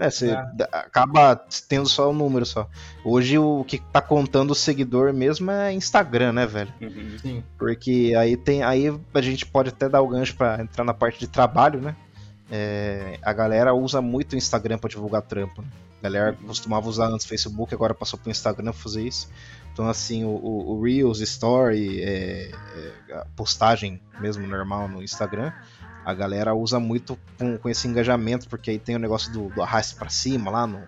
né, 0.00 0.10
você 0.10 0.30
É. 0.30 0.42
acaba 0.72 1.36
tendo 1.68 1.88
só 1.88 2.10
o 2.10 2.12
número 2.12 2.44
só. 2.46 2.66
Hoje 3.04 3.38
o 3.38 3.64
que 3.64 3.78
tá 3.78 4.00
contando 4.00 4.50
o 4.52 4.54
seguidor 4.54 5.12
mesmo 5.12 5.50
é 5.50 5.72
Instagram, 5.72 6.32
né, 6.32 6.46
velho? 6.46 6.72
Uhum. 6.80 7.16
Sim. 7.20 7.44
Porque 7.58 8.14
aí 8.18 8.36
tem. 8.36 8.62
Aí 8.62 8.86
a 9.14 9.20
gente 9.20 9.44
pode 9.46 9.68
até 9.68 9.88
dar 9.88 10.00
o 10.00 10.08
gancho 10.08 10.34
pra 10.34 10.60
entrar 10.60 10.82
na 10.84 10.94
parte 10.94 11.20
de 11.20 11.26
trabalho, 11.28 11.80
né? 11.80 11.94
É, 12.50 13.18
a 13.22 13.32
galera 13.32 13.74
usa 13.74 14.00
muito 14.00 14.32
o 14.32 14.36
Instagram 14.36 14.78
pra 14.78 14.88
divulgar 14.90 15.22
trampo. 15.22 15.62
Né? 15.62 15.68
A 16.00 16.02
galera 16.02 16.36
costumava 16.46 16.88
usar 16.88 17.06
antes 17.08 17.26
o 17.26 17.28
Facebook, 17.28 17.72
agora 17.74 17.94
passou 17.94 18.18
pro 18.18 18.30
Instagram 18.30 18.72
pra 18.72 18.80
fazer 18.80 19.02
isso. 19.06 19.28
Então, 19.72 19.86
assim, 19.88 20.24
o, 20.24 20.30
o- 20.30 20.72
o 20.78 20.82
Reels, 20.82 21.20
Story, 21.20 22.02
é, 22.02 22.50
é, 23.10 23.14
a 23.14 23.26
postagem 23.36 24.00
mesmo 24.20 24.44
normal 24.46 24.88
no 24.88 25.00
Instagram, 25.02 25.52
a 26.04 26.14
galera 26.14 26.54
usa 26.54 26.80
muito 26.80 27.18
com, 27.38 27.56
com 27.58 27.68
esse 27.68 27.86
engajamento, 27.86 28.48
porque 28.48 28.70
aí 28.70 28.78
tem 28.78 28.96
o 28.96 28.98
negócio 28.98 29.32
do, 29.32 29.48
do 29.50 29.62
arraste 29.62 29.94
pra 29.94 30.08
cima 30.08 30.50
lá 30.50 30.66
no, 30.66 30.82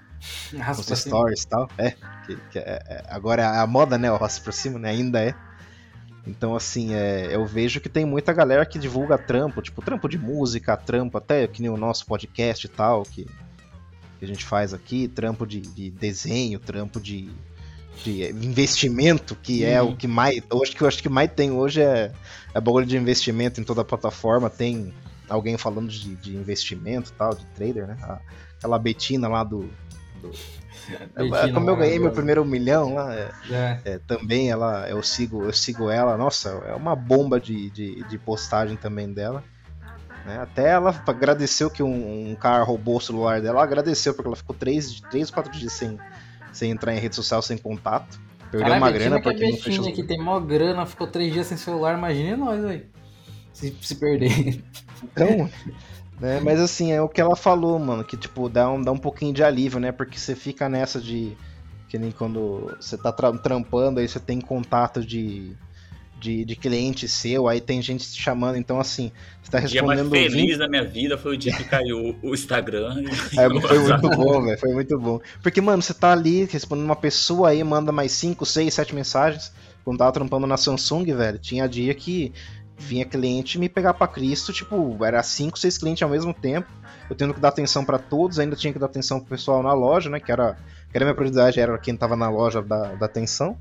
nos 0.76 0.86
stories 1.00 1.42
e 1.42 1.48
tal. 1.48 1.68
É, 1.78 1.90
que, 2.26 2.36
que 2.50 2.58
é- 2.58 2.82
é- 2.86 3.04
agora 3.08 3.42
é 3.42 3.46
a 3.58 3.66
moda, 3.66 3.98
né? 3.98 4.10
O 4.10 4.14
arraste 4.14 4.40
pra 4.40 4.52
cima, 4.52 4.78
né? 4.78 4.90
Ainda 4.90 5.22
é. 5.22 5.34
Então, 6.26 6.54
assim, 6.54 6.94
é, 6.94 7.34
eu 7.34 7.44
vejo 7.44 7.80
que 7.80 7.88
tem 7.88 8.04
muita 8.04 8.32
galera 8.32 8.64
que 8.64 8.78
divulga 8.78 9.18
trampo, 9.18 9.60
tipo, 9.60 9.82
trampo 9.82 10.08
de 10.08 10.16
música, 10.16 10.76
trampo 10.76 11.18
até 11.18 11.46
que 11.48 11.60
nem 11.60 11.70
o 11.70 11.76
nosso 11.76 12.06
podcast 12.06 12.64
e 12.64 12.68
tal, 12.68 13.02
que, 13.02 13.24
que 14.18 14.24
a 14.24 14.28
gente 14.28 14.44
faz 14.44 14.72
aqui, 14.72 15.08
trampo 15.08 15.44
de, 15.44 15.60
de 15.60 15.90
desenho, 15.90 16.60
trampo 16.60 17.00
de, 17.00 17.28
de 18.04 18.30
investimento, 18.30 19.36
que 19.36 19.64
é 19.64 19.80
Uhum. 19.82 19.90
o 19.90 19.96
que 19.96 20.06
mais. 20.08 20.42
Acho 20.62 20.76
que 20.76 20.82
eu 20.82 20.88
acho 20.88 21.02
que 21.02 21.08
mais 21.08 21.30
tem 21.32 21.50
hoje 21.52 21.80
é, 21.80 22.12
é 22.54 22.60
bagulho 22.60 22.86
de 22.86 22.96
investimento 22.96 23.60
em 23.60 23.64
toda 23.64 23.82
a 23.82 23.84
plataforma. 23.84 24.48
Tem 24.50 24.92
alguém 25.28 25.56
falando 25.56 25.88
de, 25.88 26.14
de 26.16 26.36
investimento 26.36 27.12
tal, 27.12 27.34
de 27.34 27.44
trader, 27.54 27.86
né? 27.86 27.96
A- 28.02 28.18
aquela 28.58 28.78
Betina 28.78 29.28
lá 29.28 29.44
do. 29.44 29.70
do- 30.20 30.30
Betina, 31.16 31.52
como 31.52 31.70
eu 31.70 31.76
ganhei 31.76 31.98
meu 31.98 32.10
primeiro 32.10 32.44
milhão 32.44 32.94
lá, 32.94 33.14
é, 33.14 33.30
É. 33.50 33.80
é, 33.84 33.98
também 33.98 34.50
ela, 34.50 34.88
eu 34.88 35.00
sigo, 35.02 35.44
eu 35.44 35.52
sigo 35.52 35.88
ela, 35.90 36.16
nossa, 36.16 36.48
é 36.66 36.74
uma 36.74 36.96
bomba 36.96 37.38
de, 37.40 37.70
de, 37.70 38.02
de 38.02 38.18
postagem 38.18 38.76
também 38.76 39.12
dela. 39.12 39.44
né? 40.26 40.38
Até 40.40 40.70
ela 40.70 40.90
agradeceu 41.06 41.70
que 41.70 41.82
um, 41.84 42.30
um 42.32 42.34
cara 42.34 42.64
roubou 42.64 42.96
o 42.96 43.00
celular 43.00 43.40
dela, 43.40 43.58
ela 43.58 43.64
agradeceu 43.64 44.12
porque 44.12 44.26
ela 44.28 44.36
ficou 44.36 44.56
três, 44.56 45.00
três 45.10 45.30
quatro 45.30 45.52
dias 45.52 45.72
sem, 45.72 45.98
sem 46.52 46.70
entrar 46.70 46.94
em 46.94 46.98
rede 46.98 47.16
social, 47.16 47.42
sem 47.42 47.56
contato. 47.56 48.20
Perdeu 48.50 48.74
uma 48.74 48.90
grana 48.90 49.20
que 49.20 49.28
é 49.28 49.32
porque 49.32 49.50
não 49.50 49.56
fechou. 49.56 49.92
Que 49.92 50.02
tem 50.02 50.20
mó 50.20 50.38
grana, 50.38 50.84
ficou 50.84 51.06
três 51.06 51.32
dias 51.32 51.46
sem 51.46 51.56
celular, 51.56 51.96
imagine 51.96 52.36
nós, 52.36 52.62
velho. 52.62 52.86
Se, 53.52 53.74
se 53.80 53.94
perder. 53.94 54.62
Então, 55.02 55.48
né? 56.20 56.40
Mas 56.40 56.60
assim, 56.60 56.92
é 56.92 57.00
o 57.00 57.08
que 57.08 57.20
ela 57.20 57.34
falou, 57.34 57.78
mano, 57.78 58.04
que 58.04 58.16
tipo, 58.16 58.48
dá 58.48 58.70
um, 58.70 58.80
dá 58.80 58.92
um 58.92 58.98
pouquinho 58.98 59.32
de 59.32 59.42
alívio, 59.42 59.80
né? 59.80 59.90
Porque 59.90 60.18
você 60.18 60.34
fica 60.36 60.68
nessa 60.68 61.00
de. 61.00 61.36
Que 61.88 61.98
nem 61.98 62.10
quando 62.10 62.74
você 62.80 62.96
tá 62.96 63.12
tra- 63.12 63.36
trampando, 63.36 64.00
aí 64.00 64.08
você 64.08 64.18
tem 64.20 64.40
contato 64.40 65.04
de, 65.04 65.54
de, 66.22 66.44
de 66.44 66.54
cliente 66.54 67.08
seu, 67.08 67.48
aí 67.48 67.60
tem 67.60 67.82
gente 67.82 68.10
te 68.10 68.22
chamando, 68.22 68.56
então 68.56 68.78
assim, 68.78 69.10
você 69.42 69.50
tá 69.50 69.58
O 69.58 69.62
dia 69.66 69.82
mais 69.82 69.98
respondendo 69.98 70.30
feliz 70.30 70.50
20 70.50 70.58
da 70.58 70.68
minha 70.68 70.84
vida 70.84 71.18
foi 71.18 71.34
o 71.34 71.36
dia 71.36 71.52
que 71.52 71.64
caiu 71.64 72.16
o 72.22 72.32
Instagram. 72.32 73.02
É, 73.36 73.48
foi 73.48 73.78
muito 73.80 74.10
bom, 74.10 74.42
velho. 74.42 74.58
Foi 74.58 74.72
muito 74.72 74.98
bom. 74.98 75.20
Porque, 75.42 75.60
mano, 75.60 75.82
você 75.82 75.94
tá 75.94 76.12
ali 76.12 76.44
respondendo 76.44 76.84
uma 76.84 76.96
pessoa 76.96 77.48
aí, 77.48 77.64
manda 77.64 77.90
mais 77.90 78.12
5, 78.12 78.44
6, 78.44 78.72
7 78.72 78.94
mensagens. 78.94 79.52
Quando 79.84 79.98
tava 79.98 80.12
trampando 80.12 80.46
na 80.46 80.56
Samsung, 80.56 81.12
velho, 81.12 81.38
tinha 81.38 81.68
dia 81.68 81.94
que 81.94 82.32
vinha 82.78 83.04
cliente 83.04 83.58
me 83.58 83.68
pegar 83.68 83.94
pra 83.94 84.06
Cristo, 84.06 84.52
tipo, 84.52 85.04
era 85.04 85.22
5, 85.22 85.58
6 85.58 85.78
clientes 85.78 86.02
ao 86.02 86.08
mesmo 86.08 86.32
tempo. 86.32 86.68
Eu 87.08 87.16
tendo 87.16 87.34
que 87.34 87.40
dar 87.40 87.48
atenção 87.48 87.84
pra 87.84 87.98
todos, 87.98 88.38
ainda 88.38 88.54
tinha 88.54 88.72
que 88.72 88.78
dar 88.78 88.86
atenção 88.86 89.18
pro 89.18 89.30
pessoal 89.30 89.62
na 89.62 89.72
loja, 89.72 90.08
né? 90.08 90.20
Que 90.20 90.30
era, 90.30 90.56
que 90.90 90.96
era 90.96 91.04
a 91.04 91.06
minha 91.06 91.14
prioridade, 91.14 91.58
era 91.58 91.76
quem 91.78 91.96
tava 91.96 92.14
na 92.14 92.28
loja 92.28 92.62
da, 92.62 92.94
da 92.94 93.06
atenção. 93.06 93.56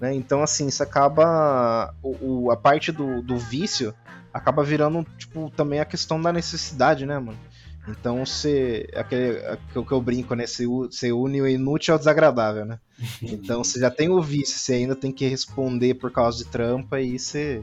Né? 0.00 0.14
Então, 0.14 0.42
assim, 0.42 0.66
isso 0.66 0.82
acaba. 0.82 1.94
O, 2.02 2.44
o- 2.46 2.50
a 2.50 2.56
parte 2.56 2.90
do, 2.92 3.22
do 3.22 3.36
vício 3.38 3.94
acaba 4.32 4.62
virando, 4.64 5.06
tipo, 5.16 5.50
também 5.56 5.80
a 5.80 5.84
questão 5.84 6.20
da 6.20 6.32
necessidade, 6.32 7.06
né, 7.06 7.18
mano? 7.18 7.38
Então 7.86 8.24
você. 8.24 8.88
Aquele, 8.94 9.38
aquele 9.46 9.84
que 9.84 9.92
eu 9.92 10.00
brinco, 10.00 10.34
né? 10.34 10.46
Você, 10.46 11.12
une 11.12 11.40
o 11.42 11.46
inútil 11.48 11.92
ao 11.94 11.98
desagradável, 11.98 12.64
né? 12.64 12.78
Então 13.22 13.62
você 13.62 13.78
já 13.78 13.90
tem 13.90 14.08
o 14.08 14.20
vício, 14.22 14.58
você 14.58 14.74
ainda 14.74 14.96
tem 14.96 15.12
que 15.12 15.26
responder 15.28 15.94
por 15.94 16.10
causa 16.10 16.38
de 16.38 16.46
trampa 16.50 17.00
e 17.00 17.18
você 17.18 17.62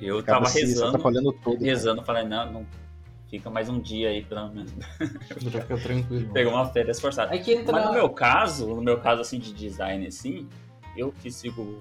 Eu 0.00 0.18
acaba 0.18 0.40
tava 0.40 0.50
se 0.50 0.60
rezando, 0.60 0.88
atrapalhando 0.88 1.32
todo. 1.32 1.54
cara. 1.58 1.64
rezando, 1.66 2.02
falei, 2.04 2.24
não, 2.24 2.52
não, 2.52 2.66
fica 3.28 3.50
mais 3.50 3.68
um 3.68 3.80
dia 3.80 4.10
aí 4.10 4.22
pelo 4.24 4.48
menos. 4.50 4.72
Já 5.42 5.60
fica 5.62 5.76
tranquilo. 5.76 6.32
Pegou 6.32 6.52
uma 6.52 6.66
férias 6.66 7.00
forçada. 7.00 7.32
Aí 7.32 7.40
que 7.40 7.52
entra. 7.54 7.72
Mas 7.72 7.86
no 7.86 7.92
meu 7.92 8.08
caso, 8.10 8.68
no 8.68 8.80
meu 8.82 9.00
caso 9.00 9.22
assim 9.22 9.38
de 9.40 9.52
design 9.52 10.06
assim, 10.06 10.46
eu 10.98 11.12
que 11.12 11.30
sigo 11.30 11.80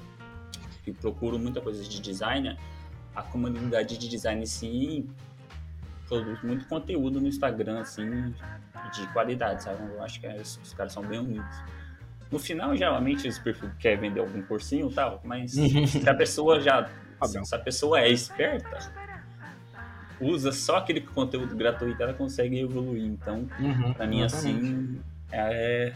que 0.83 0.91
procuro 0.93 1.37
muita 1.37 1.59
coisa 1.59 1.83
de 1.83 1.99
design, 2.01 2.57
a 3.15 3.21
comunidade 3.23 3.97
de 3.97 4.07
design 4.07 4.45
sim 4.47 5.09
produz 6.07 6.41
muito 6.41 6.65
conteúdo 6.67 7.19
no 7.19 7.27
Instagram 7.27 7.79
assim 7.81 8.33
de 8.93 9.05
qualidade, 9.11 9.63
sabe? 9.63 9.83
Eu 9.91 10.01
acho 10.01 10.19
que 10.19 10.27
é- 10.27 10.37
os 10.41 10.73
caras 10.73 10.93
são 10.93 11.03
bem 11.03 11.19
unidos. 11.19 11.55
No 12.31 12.39
final, 12.39 12.75
geralmente, 12.75 13.27
os 13.27 13.39
perfis 13.39 13.69
querem 13.79 13.99
vender 13.99 14.19
algum 14.19 14.41
cursinho 14.41 14.89
e 14.89 14.93
tal, 14.93 15.19
mas 15.23 15.51
se 15.91 16.07
a 16.09 16.13
pessoa 16.13 16.59
já. 16.61 16.89
Padrão. 17.19 17.43
Se 17.43 17.55
a 17.55 17.59
pessoa 17.59 17.99
é 17.99 18.09
esperta, 18.09 18.77
usa 20.21 20.51
só 20.51 20.77
aquele 20.77 21.01
conteúdo 21.01 21.55
gratuito, 21.55 22.01
ela 22.01 22.13
consegue 22.13 22.59
evoluir. 22.59 23.03
Então, 23.05 23.47
Uhum, 23.59 23.93
Pra 23.93 24.05
mim, 24.07 24.21
exatamente. 24.21 24.65
assim, 24.65 25.01
é... 25.31 25.93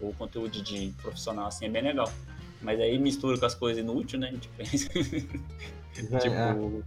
o 0.00 0.12
conteúdo 0.14 0.62
de 0.62 0.92
profissional, 1.02 1.46
assim, 1.46 1.66
é 1.66 1.68
bem 1.68 1.82
legal. 1.82 2.10
Mas 2.60 2.80
aí 2.80 2.98
mistura 2.98 3.38
com 3.38 3.46
as 3.46 3.54
coisas 3.54 3.82
inúteis, 3.82 4.20
né? 4.20 4.32
Tipo, 5.98 6.14
É, 6.14 6.18
tipo 6.18 6.84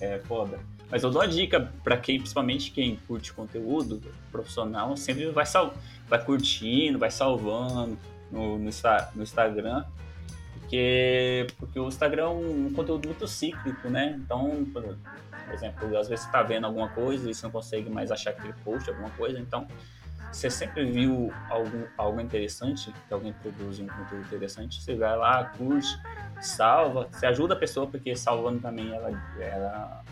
é 0.00 0.18
foda. 0.20 0.58
Mas 0.90 1.02
eu 1.02 1.10
dou 1.10 1.22
a 1.22 1.26
dica 1.26 1.72
pra 1.82 1.96
quem, 1.96 2.18
principalmente 2.18 2.70
quem 2.70 2.96
curte 3.06 3.32
conteúdo 3.32 4.00
profissional, 4.30 4.96
sempre 4.96 5.30
vai, 5.30 5.46
sal... 5.46 5.74
vai 6.08 6.22
curtindo, 6.22 6.98
vai 6.98 7.10
salvando 7.10 7.98
no, 8.30 8.58
no, 8.58 8.70
no 9.14 9.22
Instagram. 9.22 9.84
Porque, 10.52 11.46
porque 11.58 11.78
o 11.78 11.88
Instagram 11.88 12.22
é 12.22 12.28
um 12.28 12.72
conteúdo 12.72 13.06
muito 13.06 13.26
cíclico, 13.28 13.88
né? 13.88 14.18
Então, 14.18 14.66
por 14.72 14.96
exemplo, 15.52 15.96
às 15.98 16.08
vezes 16.08 16.24
você 16.24 16.30
tá 16.30 16.42
vendo 16.42 16.64
alguma 16.64 16.88
coisa 16.88 17.30
e 17.30 17.34
você 17.34 17.44
não 17.44 17.52
consegue 17.52 17.90
mais 17.90 18.10
achar 18.10 18.30
aquele 18.30 18.54
post, 18.64 18.88
alguma 18.88 19.10
coisa, 19.10 19.38
então 19.38 19.66
você 20.34 20.50
sempre 20.50 20.84
viu 20.90 21.32
algum, 21.48 21.84
algo 21.96 22.20
interessante, 22.20 22.92
que 23.06 23.14
alguém 23.14 23.32
produz 23.34 23.78
um 23.80 23.86
conteúdo 23.86 24.24
interessante, 24.26 24.82
você 24.82 24.94
vai 24.94 25.16
lá, 25.16 25.44
curte, 25.56 25.96
salva, 26.40 27.08
você 27.10 27.26
ajuda 27.26 27.54
a 27.54 27.56
pessoa, 27.56 27.86
porque 27.86 28.14
salvando 28.16 28.60
também 28.60 28.92
ela, 28.92 29.10
ela 29.40 30.04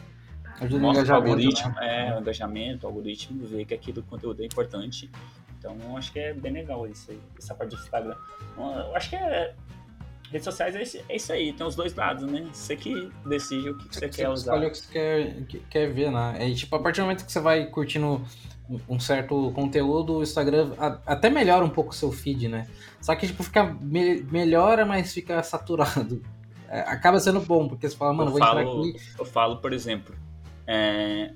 Ajuda 0.60 0.80
mostra 0.80 1.12
o 1.12 1.16
algoritmo, 1.16 1.72
né? 1.74 2.08
é, 2.10 2.14
o 2.16 2.20
engajamento, 2.20 2.86
o 2.86 2.88
algoritmo 2.88 3.44
vê 3.46 3.64
que 3.64 3.74
aquele 3.74 4.00
conteúdo 4.02 4.42
é 4.42 4.46
importante. 4.46 5.10
Então 5.58 5.76
eu 5.82 5.96
acho 5.96 6.12
que 6.12 6.18
é 6.18 6.32
bem 6.34 6.52
legal 6.52 6.86
isso 6.86 7.10
aí, 7.10 7.20
essa 7.38 7.54
parte 7.54 7.70
do 7.74 7.80
Instagram. 7.80 8.16
Eu 8.56 8.94
acho 8.96 9.10
que 9.10 9.16
é. 9.16 9.54
Redes 10.30 10.44
sociais 10.46 10.74
é 10.74 10.82
isso, 10.82 10.98
é 11.10 11.16
isso 11.16 11.30
aí, 11.32 11.52
tem 11.52 11.66
os 11.66 11.76
dois 11.76 11.94
lados, 11.94 12.24
né? 12.30 12.48
Você 12.52 12.74
que 12.74 13.10
decide 13.26 13.68
o 13.68 13.76
que, 13.76 13.86
que 13.88 13.94
você 13.96 14.08
quer 14.08 14.30
usar. 14.30 14.52
escolhe 14.54 14.66
o 14.66 14.70
que 14.70 14.76
você 14.78 14.92
quer, 14.92 15.44
que- 15.44 15.60
quer 15.68 15.92
ver, 15.92 16.10
né? 16.10 16.36
É 16.38 16.54
tipo, 16.54 16.74
a 16.74 16.78
partir 16.80 17.00
do 17.00 17.04
momento 17.04 17.26
que 17.26 17.30
você 17.32 17.38
vai 17.40 17.66
curtindo 17.66 18.24
um- 18.88 19.00
certo 19.00 19.50
conteúdo, 19.54 20.18
o 20.18 20.22
Instagram 20.22 20.72
até 21.06 21.28
melhora 21.30 21.64
um 21.64 21.68
pouco 21.70 21.90
o 21.90 21.94
seu 21.94 22.10
feed, 22.12 22.48
né? 22.48 22.66
Só 23.00 23.14
que, 23.14 23.26
tipo, 23.26 23.42
fica 23.42 23.64
me- 23.64 24.22
melhora, 24.30 24.84
mas 24.86 25.12
fica 25.12 25.42
saturado. 25.42 26.22
É, 26.68 26.80
acaba 26.80 27.20
sendo 27.20 27.40
bom, 27.40 27.68
porque 27.68 27.88
você 27.88 27.96
fala, 27.96 28.12
mano, 28.14 28.28
Eu 28.30 28.32
vou 28.32 28.40
entrar 28.40 28.54
falo- 28.54 28.80
aqui. 28.80 28.96
Eu 29.18 29.24
falo, 29.26 29.56
por 29.58 29.72
exemplo, 29.72 30.14
é, 30.66 31.32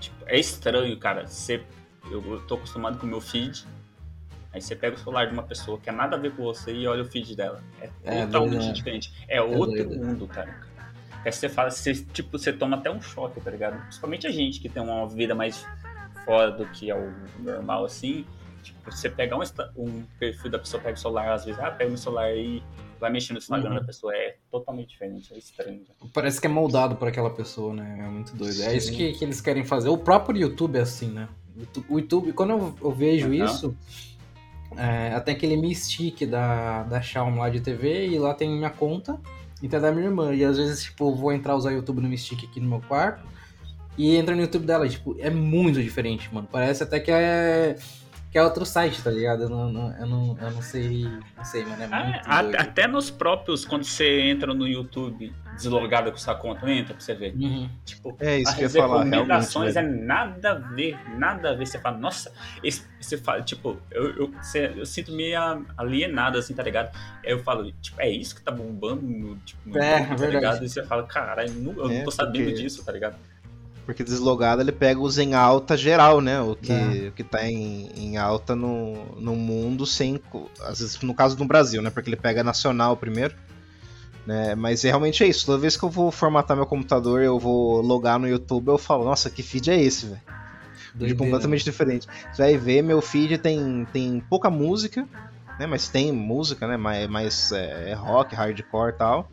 tipo, 0.00 0.16
é 0.26 0.38
estranho, 0.38 0.96
cara. 0.98 1.26
Você, 1.26 1.62
eu, 2.10 2.40
tô 2.48 2.56
acostumado 2.56 2.98
com 2.98 3.06
o 3.06 3.08
meu 3.08 3.20
feed. 3.20 3.64
Aí 4.52 4.60
você 4.60 4.74
pega 4.76 4.94
o 4.96 4.98
celular 4.98 5.26
de 5.26 5.32
uma 5.32 5.42
pessoa 5.42 5.78
que 5.78 5.88
é 5.88 5.92
nada 5.92 6.16
a 6.16 6.18
ver 6.18 6.32
com 6.34 6.44
você 6.44 6.72
e 6.72 6.86
olha 6.86 7.02
o 7.02 7.06
feed 7.06 7.34
dela. 7.36 7.62
É 7.80 7.90
É, 8.04 8.26
totalmente 8.26 8.58
doido, 8.60 8.72
diferente. 8.74 9.12
É 9.28 9.40
outro 9.42 9.84
doido. 9.84 9.96
mundo, 10.04 10.26
cara. 10.28 10.60
Aí 11.24 11.32
você 11.32 11.48
fala, 11.48 11.70
você, 11.70 11.94
tipo, 11.94 12.38
você 12.38 12.52
toma 12.52 12.76
até 12.76 12.90
um 12.90 13.00
choque, 13.00 13.40
tá 13.40 13.50
ligado? 13.50 13.80
Principalmente 13.82 14.26
a 14.26 14.30
gente 14.30 14.60
que 14.60 14.68
tem 14.68 14.82
uma 14.82 15.08
vida 15.08 15.34
mais 15.34 15.66
fora 16.24 16.50
do 16.50 16.66
que 16.66 16.90
é 16.90 16.94
o 16.96 17.12
normal, 17.38 17.84
assim. 17.84 18.24
Tipo, 18.62 18.90
você 18.90 19.10
pegar 19.10 19.36
um, 19.36 19.42
um 19.76 20.04
perfil 20.18 20.50
da 20.50 20.58
pessoa, 20.58 20.82
pega 20.82 20.96
o 20.96 21.00
celular, 21.00 21.32
às 21.32 21.44
vezes, 21.44 21.60
ah, 21.60 21.70
pega 21.70 21.88
meu 21.90 21.98
celular 21.98 22.30
e 22.34 22.62
vai 22.98 23.10
mexer 23.10 23.32
no 23.34 23.38
Instagram 23.38 23.70
Uhum. 23.70 23.76
da 23.76 23.84
pessoa. 23.84 24.14
É 24.16 24.36
totalmente 24.50 24.88
diferente, 24.90 25.34
é 25.34 25.38
estranho. 25.38 25.82
Parece 26.14 26.40
que 26.40 26.46
é 26.46 26.50
moldado 26.50 26.96
por 26.96 27.06
aquela 27.08 27.28
pessoa, 27.30 27.74
né? 27.74 27.98
É 28.00 28.08
muito 28.08 28.34
doido. 28.34 28.62
É 28.62 28.74
isso 28.74 28.88
Sim. 28.88 28.96
que, 28.96 29.12
que 29.12 29.24
eles 29.24 29.40
querem 29.40 29.64
fazer. 29.64 29.88
O 29.90 29.98
próprio 29.98 30.38
YouTube 30.40 30.76
é 30.78 30.80
assim, 30.82 31.08
né? 31.10 31.28
O 31.88 31.98
Youtube- 31.98 32.32
quando 32.32 32.50
eu, 32.50 32.74
eu 32.82 32.90
vejo 32.90 33.26
Aham. 33.26 33.44
isso, 33.44 33.76
é, 34.76 35.12
até 35.14 35.32
aquele 35.32 35.56
Mi 35.56 35.74
Stick 35.74 36.26
da, 36.26 36.82
da 36.84 37.00
Xiaomi 37.00 37.38
lá 37.38 37.48
de 37.50 37.60
TV, 37.60 38.08
e 38.08 38.18
lá 38.18 38.34
tem 38.34 38.50
minha 38.50 38.70
conta 38.70 39.20
e 39.62 39.68
tem 39.68 39.78
a 39.78 39.82
da 39.82 39.92
minha 39.92 40.06
irmã. 40.06 40.34
E 40.34 40.44
às 40.44 40.56
vezes, 40.56 40.82
tipo, 40.84 41.14
vou 41.14 41.32
entrar 41.32 41.54
usar 41.54 41.70
YouTube 41.70 42.00
no 42.00 42.08
Mi 42.08 42.16
Stick 42.18 42.44
aqui 42.44 42.60
no 42.60 42.68
meu 42.68 42.80
quarto 42.80 43.22
e 43.96 44.16
entra 44.16 44.34
no 44.34 44.40
YouTube 44.42 44.66
dela. 44.66 44.88
tipo, 44.88 45.16
é 45.20 45.30
muito 45.30 45.82
diferente, 45.82 46.28
mano. 46.32 46.48
Parece 46.50 46.82
até 46.82 47.00
que 47.00 47.10
é. 47.10 47.76
Que 48.30 48.38
é 48.38 48.42
outro 48.42 48.66
site, 48.66 49.00
tá 49.00 49.12
ligado? 49.12 49.44
Eu 49.44 49.48
não, 49.48 49.72
não- 49.72 49.96
eu 49.96 50.06
não, 50.06 50.36
eu 50.42 50.50
não 50.50 50.60
sei. 50.60 51.04
Não 51.36 51.44
sei, 51.44 51.64
mano. 51.64 51.80
É 51.80 51.88
Ah, 51.88 52.02
muito 52.04 52.20
a- 52.26 52.42
doido. 52.42 52.56
até 52.56 52.88
nos 52.88 53.08
próprios, 53.08 53.64
quando 53.64 53.84
você 53.84 54.22
entra 54.22 54.52
no 54.52 54.66
YouTube 54.66 55.32
deslogado 55.54 56.10
com 56.10 56.18
sua 56.18 56.34
conta, 56.34 56.68
entra 56.68 56.94
pra 56.94 57.00
você 57.00 57.14
ver. 57.14 57.32
Uhum. 57.36 57.70
Tipo, 57.84 58.16
É 58.18 58.38
isso 58.40 58.48
as 58.50 58.56
que 58.56 58.62
eu 58.64 58.68
ia 58.68 58.70
falar, 58.72 59.04
recomendações 59.04 59.76
é 59.76 59.82
nada 59.82 60.50
a 60.50 60.54
ver, 60.54 60.98
nada 61.16 61.50
a 61.50 61.54
ver. 61.54 61.64
Você 61.64 61.78
fala, 61.78 61.96
nossa, 61.96 62.32
esse, 62.60 62.82
você 63.00 63.16
fala, 63.16 63.40
tipo, 63.40 63.76
eu, 63.92 64.16
eu, 64.16 64.32
você- 64.42 64.72
eu 64.78 64.84
sinto 64.84 65.12
meio 65.12 65.38
alienado, 65.78 66.36
assim, 66.36 66.54
tá 66.54 66.62
ligado? 66.64 66.90
Aí 67.24 67.30
eu 67.30 67.38
falo, 67.38 67.70
tipo, 67.80 68.00
é 68.00 68.10
isso 68.10 68.34
que 68.34 68.42
tá 68.42 68.50
bombando 68.50 69.02
no, 69.02 69.36
tipo, 69.36 69.60
no 69.68 69.78
É, 69.78 69.90
YouTube, 69.92 70.08
tá 70.08 70.14
verdade. 70.16 70.32
ligado? 70.34 70.64
E 70.64 70.68
você 70.68 70.82
fala, 70.84 71.04
caralho, 71.04 71.50
eu 71.50 71.54
não- 71.54 71.72
eu 71.84 71.88
É, 71.88 71.98
não 71.98 72.04
tô 72.04 72.10
sabendo 72.10 72.46
porque- 72.46 72.62
disso, 72.62 72.84
tá 72.84 72.90
ligado? 72.90 73.14
Porque 73.84 74.02
deslogado 74.02 74.62
ele 74.62 74.72
pega 74.72 75.00
os 75.00 75.18
em 75.18 75.34
alta 75.34 75.76
geral, 75.76 76.20
né? 76.20 76.40
O 76.40 76.56
que, 76.56 76.72
É. 76.72 77.08
o 77.08 77.12
que 77.12 77.22
tá 77.22 77.46
em, 77.46 77.90
em 77.96 78.16
alta 78.16 78.56
no, 78.56 79.04
no 79.16 79.36
mundo, 79.36 79.84
sem. 79.86 80.20
Às 80.62 80.80
vezes, 80.80 81.00
no 81.00 81.14
caso 81.14 81.36
do 81.36 81.44
Brasil, 81.44 81.82
né? 81.82 81.90
Porque 81.90 82.08
ele 82.08 82.16
pega 82.16 82.42
nacional 82.42 82.96
primeiro. 82.96 83.34
Né? 84.26 84.54
Mas 84.54 84.84
é, 84.84 84.88
realmente 84.88 85.22
é 85.22 85.26
isso. 85.26 85.44
Toda 85.46 85.58
vez 85.58 85.76
que 85.76 85.82
eu 85.82 85.90
vou 85.90 86.10
formatar 86.10 86.56
meu 86.56 86.66
computador, 86.66 87.22
eu 87.22 87.38
vou 87.38 87.80
logar 87.82 88.18
no 88.18 88.26
YouTube, 88.26 88.68
eu 88.68 88.78
falo, 88.78 89.04
nossa, 89.04 89.28
que 89.28 89.42
feed 89.42 89.70
é 89.70 89.80
esse, 89.80 90.06
velho? 90.06 90.20
Doideira. 90.94 91.18
completamente 91.18 91.64
diferente. 91.64 92.06
Você 92.32 92.42
vai 92.42 92.56
ver, 92.56 92.82
meu 92.82 93.02
feed 93.02 93.38
tem, 93.38 93.86
tem 93.92 94.20
pouca 94.30 94.48
música, 94.48 95.06
né? 95.58 95.66
Mas 95.66 95.88
tem 95.88 96.12
música, 96.12 96.66
né? 96.66 96.76
Mais, 96.76 97.08
mais 97.08 97.52
é, 97.52 97.92
rock, 97.94 98.34
hardcore 98.34 98.90
e 98.90 98.96
tal. 98.96 99.28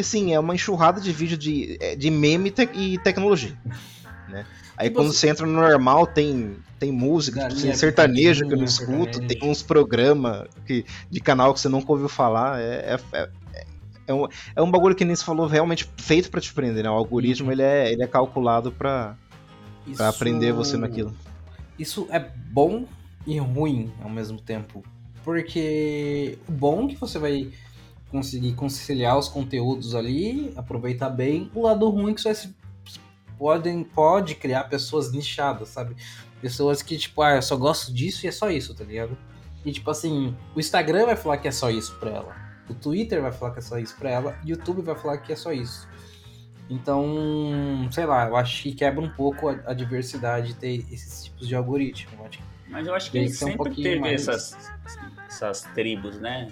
E 0.00 0.02
assim, 0.02 0.32
é 0.32 0.40
uma 0.40 0.54
enxurrada 0.54 0.98
de 0.98 1.12
vídeo 1.12 1.36
de, 1.36 1.76
é, 1.78 1.94
de 1.94 2.10
meme 2.10 2.48
e 2.48 2.52
tec- 2.52 2.74
e 2.74 2.98
tecnologia. 2.98 3.54
Né? 4.30 4.46
Aí 4.76 4.88
E 4.88 4.90
quando 4.90 5.08
você- 5.12 5.18
você 5.18 5.28
entra 5.28 5.46
no 5.46 5.52
normal, 5.52 6.06
tem, 6.06 6.56
tem 6.78 6.90
música, 6.90 7.48
tipo, 7.48 7.60
tem 7.60 7.74
sertanejo 7.74 8.46
que 8.48 8.54
eu 8.54 8.56
não 8.58 8.64
escuto, 8.64 9.20
tem 9.26 9.38
uns 9.42 9.62
programas 9.62 10.48
que, 10.66 10.86
de 11.10 11.20
canal 11.20 11.52
que 11.52 11.60
você 11.60 11.68
nunca 11.68 11.92
ouviu 11.92 12.08
falar. 12.08 12.58
É, 12.58 12.96
é, 13.12 13.18
é, 13.18 13.28
é 14.06 14.14
um, 14.14 14.26
é 14.56 14.62
um 14.62 14.70
bagulho 14.70 14.94
que 14.94 15.04
nem 15.04 15.14
você 15.14 15.22
falou, 15.22 15.46
realmente 15.46 15.86
feito 15.98 16.30
pra 16.30 16.40
te 16.40 16.50
prender, 16.54 16.82
né? 16.82 16.88
O 16.90 16.94
algoritmo 16.94 17.48
Uhum. 17.48 17.52
ele, 17.52 17.62
é, 17.62 17.92
ele 17.92 18.02
é 18.02 18.06
calculado 18.06 18.72
pra, 18.72 19.18
pra 19.84 19.92
Isso- 19.92 20.02
aprender 20.02 20.52
você 20.52 20.78
naquilo. 20.78 21.14
Isso 21.78 22.06
é 22.10 22.18
bom 22.18 22.86
e 23.26 23.38
ruim 23.38 23.92
ao 24.02 24.08
mesmo 24.08 24.40
tempo. 24.40 24.82
Porque 25.22 26.38
o 26.48 26.52
bom 26.52 26.88
que 26.88 26.96
você 26.96 27.18
vai 27.18 27.50
conseguir 28.10 28.54
conciliar 28.54 29.18
os 29.18 29.28
conteúdos 29.28 29.94
ali, 29.94 30.52
aproveitar 30.56 31.10
bem. 31.10 31.50
O 31.54 31.62
lado 31.62 31.88
ruim 31.88 32.12
é 32.12 32.14
que 32.14 32.22
você 32.22 32.50
podem, 33.38 33.82
pode 33.82 34.34
criar 34.34 34.64
pessoas 34.64 35.12
nichadas, 35.12 35.68
sabe? 35.68 35.96
Pessoas 36.40 36.82
que, 36.82 36.98
tipo, 36.98 37.22
ah, 37.22 37.36
eu 37.36 37.42
só 37.42 37.56
gosto 37.56 37.92
disso 37.92 38.26
e 38.26 38.28
é 38.28 38.32
só 38.32 38.50
isso, 38.50 38.74
tá 38.74 38.84
ligado? 38.84 39.16
E, 39.64 39.72
tipo 39.72 39.90
assim, 39.90 40.36
o 40.54 40.60
Instagram 40.60 41.06
vai 41.06 41.16
falar 41.16 41.38
que 41.38 41.48
é 41.48 41.52
só 41.52 41.70
isso 41.70 41.94
pra 41.98 42.10
ela. 42.10 42.36
O 42.68 42.74
Twitter 42.74 43.20
vai 43.20 43.32
falar 43.32 43.52
que 43.52 43.58
é 43.58 43.62
só 43.62 43.78
isso 43.78 43.96
pra 43.96 44.10
ela. 44.10 44.38
E 44.44 44.52
o 44.52 44.56
YouTube 44.56 44.82
vai 44.82 44.94
falar 44.94 45.18
que 45.18 45.32
é 45.32 45.36
só 45.36 45.52
isso. 45.52 45.88
Então, 46.68 47.88
sei 47.90 48.06
lá, 48.06 48.28
eu 48.28 48.36
acho 48.36 48.62
que 48.62 48.72
quebra 48.72 49.04
um 49.04 49.10
pouco 49.10 49.48
a, 49.48 49.60
a 49.66 49.74
diversidade 49.74 50.54
ter 50.54 50.86
esses 50.90 51.24
tipos 51.24 51.48
de 51.48 51.54
algoritmo. 51.54 52.12
Eu 52.18 52.26
acho 52.26 52.38
Mas 52.68 52.86
eu 52.86 52.94
acho 52.94 53.10
que 53.10 53.28
sempre 53.28 53.70
um 53.70 53.74
teve 53.74 53.98
mais... 53.98 54.28
essas, 54.28 54.56
essas 55.28 55.62
tribos, 55.74 56.20
né? 56.20 56.48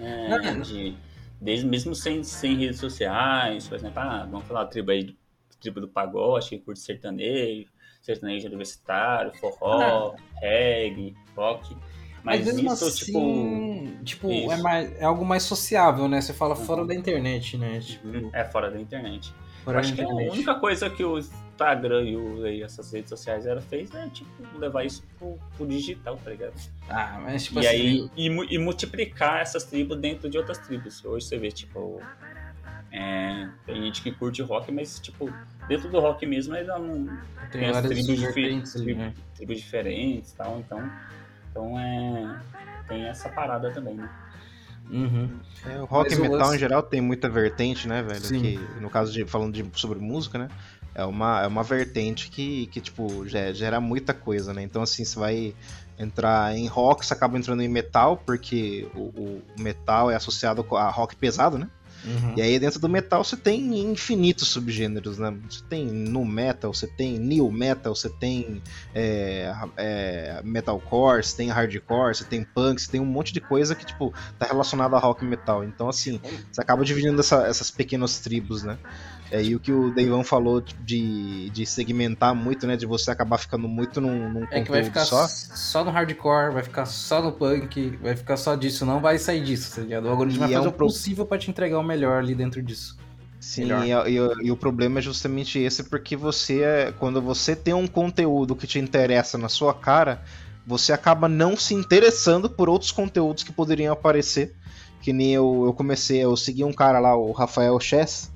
É, 0.00 0.60
de, 0.60 0.96
desde 1.40 1.66
mesmo 1.66 1.94
sem, 1.94 2.22
sem 2.22 2.56
redes 2.56 2.80
sociais, 2.80 3.68
por 3.68 3.76
exemplo, 3.76 3.98
ah, 4.00 4.26
vamos 4.30 4.46
falar 4.46 4.62
a 4.62 4.66
tribo 4.66 4.90
aí, 4.90 5.14
tribo 5.60 5.80
do 5.80 5.88
pagode, 5.88 6.48
que 6.48 6.58
curte 6.58 6.80
sertanejo, 6.80 7.68
sertanejo 8.02 8.46
universitário, 8.46 9.32
forró, 9.38 10.14
ah. 10.14 10.40
reggae, 10.40 11.14
rock. 11.36 11.76
Mas, 12.22 12.44
Mas 12.44 12.58
isso, 12.58 12.84
assim, 12.84 13.04
tipo. 13.04 14.04
Tipo, 14.04 14.30
isso. 14.30 14.52
É, 14.52 14.56
mais, 14.58 15.00
é 15.00 15.04
algo 15.04 15.24
mais 15.24 15.42
sociável, 15.42 16.06
né? 16.06 16.20
Você 16.20 16.34
fala 16.34 16.54
uhum. 16.54 16.64
fora 16.64 16.86
da 16.86 16.94
internet, 16.94 17.56
né? 17.56 17.80
Tipo... 17.80 18.30
É 18.34 18.44
fora 18.44 18.70
da 18.70 18.78
internet. 18.78 19.34
Fora 19.64 19.80
acho 19.80 19.94
da 19.94 20.02
internet. 20.02 20.24
que 20.24 20.30
a 20.30 20.32
única 20.34 20.54
coisa 20.56 20.90
que 20.90 21.02
o 21.02 21.18
Instagram 21.60 22.02
e, 22.04 22.16
o, 22.16 22.46
e 22.46 22.62
essas 22.62 22.90
redes 22.92 23.10
sociais 23.10 23.44
era 23.46 23.60
fez 23.60 23.94
é, 23.94 24.08
tipo, 24.08 24.30
levar 24.58 24.84
isso 24.84 25.04
pro, 25.18 25.38
pro 25.56 25.66
digital, 25.66 26.16
tá 26.16 26.30
ligado? 26.30 26.54
Ah, 26.88 27.20
mas 27.22 27.44
tipo 27.44 27.60
e 27.60 27.66
assim... 27.66 27.76
Aí, 27.76 28.10
e, 28.16 28.54
e 28.54 28.58
multiplicar 28.58 29.40
essas 29.40 29.64
tribos 29.64 29.98
dentro 29.98 30.30
de 30.30 30.38
outras 30.38 30.58
tribos. 30.58 31.04
Hoje 31.04 31.26
você 31.26 31.36
vê, 31.36 31.50
tipo. 31.50 32.00
É, 32.92 33.48
tem 33.66 33.82
gente 33.82 34.02
que 34.02 34.10
curte 34.10 34.42
rock, 34.42 34.72
mas, 34.72 34.98
tipo, 34.98 35.32
dentro 35.68 35.88
do 35.88 36.00
rock 36.00 36.26
mesmo 36.26 36.54
ainda 36.54 36.78
não. 36.78 37.06
Tem, 37.52 37.60
tem 37.60 37.70
as 37.70 37.82
tribos, 37.82 38.06
diferentes, 38.06 38.74
né? 38.74 39.14
tribos 39.36 39.58
diferentes 39.58 40.32
e 40.32 40.36
tal, 40.36 40.58
então. 40.58 40.90
Então 41.50 41.78
é. 41.78 42.40
Tem 42.88 43.04
essa 43.04 43.28
parada 43.28 43.70
também, 43.70 43.94
né? 43.94 44.10
Uhum. 44.90 45.30
É, 45.64 45.80
o 45.80 45.84
rock 45.84 46.12
e 46.12 46.18
metal 46.18 46.52
em 46.52 46.58
geral 46.58 46.82
tem 46.82 47.00
muita 47.00 47.28
vertente, 47.28 47.86
né, 47.86 48.02
velho? 48.02 48.20
Sim. 48.20 48.40
Que, 48.40 48.80
no 48.80 48.90
caso 48.90 49.12
de 49.12 49.24
falando 49.24 49.52
de, 49.52 49.64
sobre 49.78 50.00
música, 50.00 50.36
né? 50.36 50.48
É 50.94 51.04
uma, 51.04 51.42
é 51.42 51.46
uma 51.46 51.62
vertente 51.62 52.30
que, 52.30 52.66
que 52.66 52.80
tipo, 52.80 53.26
gera, 53.26 53.54
gera 53.54 53.80
muita 53.80 54.12
coisa, 54.12 54.52
né? 54.52 54.62
Então, 54.62 54.82
assim, 54.82 55.04
você 55.04 55.18
vai 55.18 55.54
entrar 55.98 56.56
em 56.56 56.66
rock, 56.66 57.04
você 57.04 57.12
acaba 57.12 57.38
entrando 57.38 57.62
em 57.62 57.68
metal, 57.68 58.16
porque 58.16 58.88
o, 58.94 59.00
o 59.00 59.42
metal 59.58 60.10
é 60.10 60.16
associado 60.16 60.66
a 60.76 60.88
rock 60.88 61.14
pesado, 61.14 61.58
né? 61.58 61.68
Uhum. 62.04 62.34
E 62.36 62.42
aí 62.42 62.58
dentro 62.58 62.80
do 62.80 62.88
metal 62.88 63.22
você 63.22 63.36
tem 63.36 63.78
infinitos 63.78 64.48
subgêneros, 64.48 65.18
né? 65.18 65.36
Você 65.48 65.62
tem 65.68 65.84
nu 65.84 66.24
metal, 66.24 66.72
você 66.72 66.86
tem 66.86 67.18
new 67.18 67.50
metal, 67.50 67.94
você 67.94 68.08
tem 68.08 68.62
é, 68.94 69.52
é, 69.76 70.40
metalcore, 70.42 71.22
você 71.22 71.36
tem 71.36 71.50
hardcore, 71.50 72.14
você 72.14 72.24
tem 72.24 72.42
punk, 72.42 72.80
você 72.80 72.90
tem 72.90 73.00
um 73.00 73.06
monte 73.06 73.32
de 73.32 73.40
coisa 73.40 73.74
que 73.74 73.84
tipo 73.84 74.14
tá 74.38 74.46
relacionada 74.46 74.96
a 74.96 74.98
rock 74.98 75.24
e 75.24 75.28
metal. 75.28 75.62
Então 75.62 75.88
assim, 75.88 76.20
você 76.50 76.60
acaba 76.60 76.84
dividindo 76.84 77.20
essa, 77.20 77.46
essas 77.46 77.70
pequenas 77.70 78.18
tribos, 78.18 78.62
né? 78.62 78.78
É, 79.30 79.42
e 79.42 79.54
o 79.54 79.60
que 79.60 79.72
o 79.72 79.92
Deivão 79.94 80.24
falou 80.24 80.60
de, 80.60 81.50
de 81.50 81.64
segmentar 81.64 82.34
muito, 82.34 82.66
né? 82.66 82.76
De 82.76 82.84
você 82.84 83.10
acabar 83.12 83.38
ficando 83.38 83.68
muito 83.68 84.00
num, 84.00 84.28
num 84.28 84.46
é 84.50 84.60
que 84.62 84.70
vai 84.70 84.82
ficar 84.82 85.04
só. 85.04 85.26
Só 85.28 85.84
no 85.84 85.90
hardcore, 85.90 86.52
vai 86.52 86.64
ficar 86.64 86.84
só 86.84 87.22
no 87.22 87.30
punk, 87.30 87.96
vai 88.02 88.16
ficar 88.16 88.36
só 88.36 88.56
disso, 88.56 88.84
não 88.84 89.00
vai 89.00 89.18
sair 89.18 89.42
disso, 89.42 89.76
tá 89.76 89.82
ligado? 89.82 90.06
O 90.06 90.10
algoritmo 90.10 90.40
vai 90.40 90.52
é 90.52 90.56
fazer 90.56 90.66
um 90.66 90.70
o 90.70 90.74
possível 90.74 91.24
para 91.24 91.38
te 91.38 91.48
entregar 91.48 91.78
o 91.78 91.82
melhor 91.82 92.18
ali 92.18 92.34
dentro 92.34 92.60
disso. 92.60 92.96
Sim, 93.38 93.68
e, 93.72 94.10
e, 94.10 94.46
e, 94.46 94.52
o 94.52 94.56
problema 94.56 94.98
é 94.98 95.02
justamente 95.02 95.58
esse, 95.58 95.84
porque 95.84 96.14
você, 96.14 96.62
é, 96.62 96.92
quando 96.92 97.22
você 97.22 97.56
tem 97.56 97.72
um 97.72 97.86
conteúdo 97.86 98.54
que 98.54 98.66
te 98.66 98.78
interessa 98.78 99.38
na 99.38 99.48
sua 99.48 99.72
cara, 99.72 100.22
você 100.66 100.92
acaba 100.92 101.26
não 101.28 101.56
se 101.56 101.72
interessando 101.72 102.50
por 102.50 102.68
outros 102.68 102.90
conteúdos 102.90 103.42
que 103.42 103.52
poderiam 103.52 103.92
aparecer. 103.92 104.54
Que 105.00 105.12
nem 105.12 105.32
eu, 105.32 105.62
eu 105.64 105.72
comecei, 105.72 106.22
eu 106.22 106.36
segui 106.36 106.62
um 106.64 106.72
cara 106.72 106.98
lá, 106.98 107.16
o 107.16 107.32
Rafael 107.32 107.80
Chess, 107.80 108.30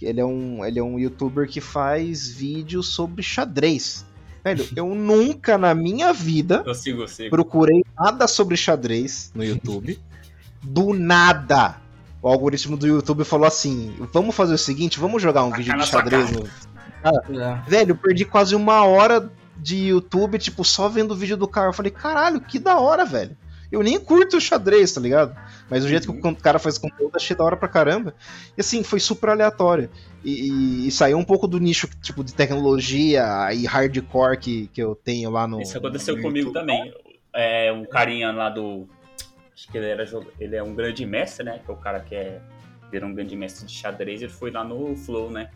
ele 0.00 0.20
é 0.20 0.24
um, 0.24 0.64
ele 0.64 0.78
é 0.78 0.82
um 0.82 0.98
youtuber 0.98 1.48
que 1.48 1.60
faz 1.60 2.28
vídeos 2.28 2.88
sobre 2.88 3.22
xadrez. 3.22 4.04
Velho, 4.44 4.66
eu 4.76 4.86
nunca 4.94 5.58
na 5.58 5.74
minha 5.74 6.12
vida 6.12 6.62
eu 6.66 6.74
sigo, 6.74 7.02
eu 7.02 7.08
sigo. 7.08 7.30
procurei 7.30 7.84
nada 7.98 8.26
sobre 8.26 8.56
xadrez 8.56 9.30
no 9.34 9.42
YouTube. 9.44 9.98
do 10.62 10.92
nada. 10.92 11.76
O 12.20 12.28
algoritmo 12.28 12.76
do 12.76 12.86
YouTube 12.86 13.24
falou 13.24 13.46
assim: 13.46 13.94
vamos 14.12 14.34
fazer 14.34 14.54
o 14.54 14.58
seguinte, 14.58 14.98
vamos 14.98 15.22
jogar 15.22 15.44
um 15.44 15.52
vídeo 15.52 15.76
de 15.76 15.86
xadrez 15.86 16.30
no. 16.32 16.48
Cara, 17.02 17.22
é. 17.30 17.70
Velho, 17.70 17.92
eu 17.92 17.96
perdi 17.96 18.24
quase 18.24 18.54
uma 18.56 18.84
hora 18.84 19.30
de 19.56 19.76
YouTube, 19.88 20.38
tipo, 20.38 20.64
só 20.64 20.88
vendo 20.88 21.12
o 21.12 21.16
vídeo 21.16 21.36
do 21.36 21.46
cara. 21.46 21.68
Eu 21.68 21.72
falei, 21.72 21.90
caralho, 21.92 22.40
que 22.40 22.58
da 22.58 22.78
hora, 22.78 23.04
velho. 23.04 23.36
Eu 23.70 23.82
nem 23.82 24.00
curto 24.00 24.38
o 24.38 24.40
xadrez, 24.40 24.92
tá 24.92 25.00
ligado? 25.00 25.36
Mas 25.68 25.84
o 25.84 25.88
jeito 25.88 26.10
uhum. 26.10 26.20
que 26.20 26.28
o 26.28 26.36
cara 26.36 26.58
faz 26.58 26.78
conteúdo 26.78 27.16
achei 27.16 27.36
da 27.36 27.44
hora 27.44 27.56
pra 27.56 27.68
caramba. 27.68 28.14
E 28.56 28.60
assim, 28.60 28.82
foi 28.82 28.98
super 28.98 29.30
aleatório. 29.30 29.90
E, 30.24 30.48
e, 30.48 30.88
e, 30.88 30.90
saiu 30.90 31.18
um 31.18 31.24
pouco 31.24 31.46
do 31.46 31.58
nicho 31.58 31.88
tipo 32.00 32.24
de 32.24 32.34
tecnologia 32.34 33.24
e 33.52 33.66
hardcore 33.66 34.38
que, 34.38 34.68
que 34.68 34.82
eu 34.82 34.94
tenho 34.94 35.30
lá 35.30 35.46
no. 35.46 35.60
Isso 35.60 35.76
aconteceu 35.76 36.16
no 36.16 36.22
comigo 36.22 36.52
também. 36.52 36.92
É 37.34 37.70
um 37.70 37.84
carinha 37.84 38.32
lá 38.32 38.48
do. 38.48 38.88
Acho 39.54 39.70
que 39.70 39.76
ele 39.76 39.86
era 39.86 40.04
ele 40.40 40.56
é 40.56 40.62
um 40.62 40.74
grande 40.74 41.04
mestre, 41.04 41.44
né? 41.44 41.60
Que 41.64 41.70
é 41.70 41.74
o 41.74 41.76
cara 41.76 42.00
que 42.00 42.14
é. 42.14 42.40
Ele 42.90 43.04
um 43.04 43.14
grande 43.14 43.36
mestre 43.36 43.66
de 43.66 43.72
xadrez, 43.72 44.22
ele 44.22 44.32
foi 44.32 44.50
lá 44.50 44.64
no 44.64 44.96
Flow, 44.96 45.30
né? 45.30 45.50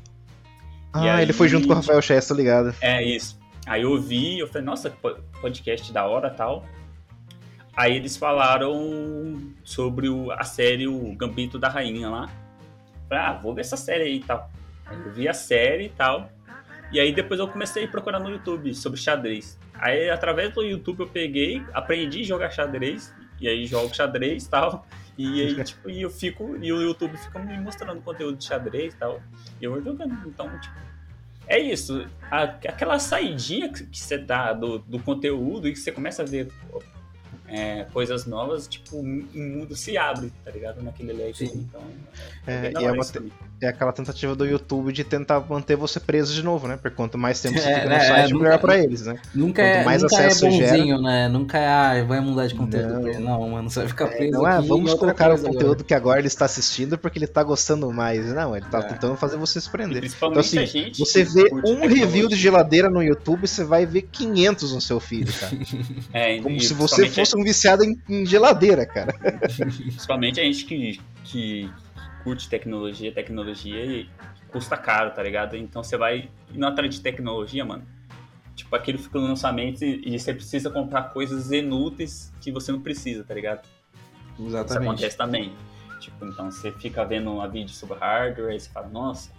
ah, 0.93 1.17
aí, 1.17 1.23
ele 1.23 1.33
foi 1.33 1.49
junto 1.49 1.67
com 1.67 1.73
o 1.73 1.77
Rafael 1.77 2.03
Chess, 2.03 2.29
tá 2.29 2.35
ligado? 2.35 2.75
É, 2.83 3.03
isso. 3.03 3.41
Aí 3.67 3.83
eu 3.83 3.99
vi, 4.01 4.39
eu 4.39 4.47
falei, 4.47 4.67
nossa, 4.67 4.91
podcast 5.41 5.91
da 5.93 6.05
hora 6.05 6.29
tal. 6.29 6.67
Aí 7.75 7.97
eles 7.97 8.17
falaram 8.17 9.41
sobre 9.65 10.09
o, 10.09 10.31
a 10.31 10.45
série 10.45 10.87
O 10.87 11.15
Gambito 11.15 11.59
da 11.59 11.69
Rainha 11.69 12.09
lá. 12.09 12.31
Falei, 13.09 13.25
ah, 13.25 13.33
vou 13.33 13.55
ver 13.55 13.63
essa 13.63 13.77
série 13.77 14.05
aí 14.05 14.17
e 14.17 14.21
tal. 14.23 14.51
Aí 14.87 14.99
eu 14.99 15.13
vi 15.13 15.29
a 15.29 15.35
série 15.35 15.87
e 15.87 15.89
tal. 15.91 16.31
E 16.93 17.01
aí 17.01 17.13
depois 17.13 17.41
eu 17.41 17.49
comecei 17.49 17.85
a 17.85 17.89
procurar 17.89 18.21
no 18.21 18.31
YouTube 18.31 18.75
sobre 18.75 19.01
xadrez. 19.01 19.59
Aí 19.75 20.11
através 20.11 20.53
do 20.53 20.63
YouTube 20.63 21.01
eu 21.01 21.09
peguei, 21.09 21.63
aprendi 21.73 22.21
a 22.21 22.25
jogar 22.25 22.51
xadrez. 22.51 23.15
E 23.41 23.49
aí 23.49 23.67
jogo 23.67 23.95
xadrez 23.95 24.45
e 24.45 24.51
tal. 24.51 24.87
E 25.17 25.41
aí, 25.41 25.55
tipo, 25.65 25.89
e 25.89 26.03
eu 26.03 26.11
fico. 26.11 26.57
E 26.63 26.73
o 26.73 26.81
YouTube 26.81 27.17
fica 27.17 27.39
me 27.39 27.59
mostrando 27.59 28.01
conteúdo 28.03 28.37
de 28.37 28.45
xadrez 28.45 28.95
e 28.95 28.97
tal. 28.97 29.21
E 29.61 29.65
eu 29.65 29.73
vou 29.73 29.83
jogando. 29.83 30.15
Então, 30.27 30.49
tipo. 30.61 30.77
É 31.49 31.59
isso. 31.59 32.07
A, 32.31 32.43
aquela 32.43 32.99
saidinha 32.99 33.69
que 33.71 33.99
você 33.99 34.17
dá 34.17 34.53
do, 34.53 34.79
do 34.79 34.99
conteúdo 34.99 35.69
e 35.69 35.73
que 35.73 35.79
você 35.79 35.91
começa 35.91 36.23
a 36.23 36.27
ver 36.27 36.49
é, 37.53 37.85
coisas 37.93 38.25
novas, 38.25 38.67
tipo, 38.67 38.97
o 38.97 39.05
mundo 39.05 39.77
se 39.77 39.99
abre, 39.99 40.33
tá 40.43 40.51
ligado? 40.51 40.83
Naquele 40.83 41.13
leque. 41.13 41.45
Então, 41.45 41.83
é, 42.47 42.69
é, 42.69 42.73
é, 42.73 42.91
uma, 42.91 43.05
é, 43.63 43.69
aquela 43.69 43.93
tentativa 43.93 44.35
do 44.35 44.47
YouTube 44.47 44.93
de 44.93 45.05
tentar 45.05 45.41
manter 45.49 45.77
você 45.77 46.01
preso 46.01 46.33
de 46.35 46.43
novo, 46.43 46.67
né? 46.67 46.77
Porque 46.77 46.97
quanto 46.97 47.19
mais 47.19 47.41
tempo 47.41 47.59
você 47.59 47.69
é, 47.69 47.75
fica 47.75 47.85
no 47.85 47.91
né, 47.91 48.01
site, 48.01 48.33
nunca, 48.33 48.45
melhor 48.45 48.59
pra 48.59 48.79
eles, 48.79 49.03
né? 49.03 49.19
Nunca 49.35 49.63
quanto 49.63 49.77
é, 49.77 49.85
mais 49.85 50.03
nunca 50.03 50.17
acesso 50.17 50.47
é 50.47 50.49
bonzinho, 50.49 50.87
gera... 50.87 51.01
né? 51.01 51.29
Nunca 51.29 51.59
é, 51.59 51.67
ah, 51.67 52.05
vai 52.05 52.21
mudar 52.21 52.47
de 52.47 52.55
conteúdo. 52.55 53.13
Não, 53.21 53.21
não 53.21 53.51
mano, 53.51 53.71
você 53.71 53.81
vai 53.81 53.89
ficar 53.89 54.07
preso 54.09 54.33
Não 54.33 54.49
é, 54.49 54.61
vamos 54.61 54.95
colocar 54.95 55.31
o 55.31 55.39
conteúdo 55.39 55.65
agora. 55.65 55.85
que 55.85 55.95
agora 55.95 56.19
ele 56.19 56.29
está 56.29 56.47
assistindo 56.47 56.97
porque 56.97 57.19
ele 57.19 57.27
tá 57.27 57.43
gostando 57.43 57.93
mais. 57.93 58.33
Não, 58.33 58.57
ele 58.57 58.67
tá 58.67 58.83
tentando 58.83 59.17
fazer 59.17 59.37
você 59.37 59.61
se 59.61 59.71
prender. 59.71 60.05
Então, 60.05 60.33
assim, 60.39 60.91
você 60.99 61.25
vê 61.25 61.51
um 61.65 61.87
review 61.87 62.29
de 62.29 62.37
geladeira 62.37 62.89
no 62.89 63.03
YouTube, 63.03 63.47
você 63.47 63.65
vai 63.65 63.85
ver 63.85 64.03
500 64.11 64.73
no 64.73 64.81
seu 64.81 64.99
feed, 64.99 65.33
cara. 65.33 65.53
É, 66.13 66.41
Como 66.41 66.61
se 66.61 66.75
você 66.75 67.09
fosse 67.09 67.37
um 67.37 67.43
um 67.43 67.45
viciado 67.45 67.85
em, 67.85 68.01
em 68.09 68.25
geladeira, 68.25 68.87
cara. 68.87 69.13
Principalmente 69.45 70.41
a 70.41 70.45
gente 70.45 70.65
que, 70.65 71.01
que 71.25 71.71
curte 72.23 72.49
tecnologia, 72.49 73.13
tecnologia 73.13 73.85
e 73.85 74.09
custa 74.49 74.77
caro, 74.77 75.11
tá 75.11 75.23
ligado? 75.23 75.57
Então 75.57 75.83
você 75.83 75.97
vai 75.97 76.31
indo 76.53 76.67
atrás 76.67 76.95
de 76.95 77.01
tecnologia, 77.01 77.65
mano. 77.65 77.85
Tipo, 78.55 78.77
aquilo 78.77 78.99
fica 78.99 79.19
no 79.19 79.27
lançamento 79.27 79.83
e, 79.83 80.15
e 80.15 80.19
você 80.19 80.35
precisa 80.35 80.71
comprar 80.71 81.05
coisas 81.05 81.51
inúteis 81.51 82.33
que 82.41 82.53
você 82.53 82.71
não 82.71 82.81
precisa, 82.81 83.25
tá 83.25 83.35
ligado? 83.35 83.67
Exatamente. 84.39 84.71
Isso 84.71 84.79
acontece 84.79 85.17
também. 85.17 85.53
Tipo, 86.01 86.27
então 86.27 86.51
você 86.51 86.73
fica 86.73 87.05
vendo 87.05 87.33
uma 87.33 87.49
vídeo 87.49 87.75
sobre 87.75 87.99
hardware 87.99 88.55
e 88.55 88.61
você 88.61 88.69
fala, 88.69 88.89
nossa, 88.89 89.31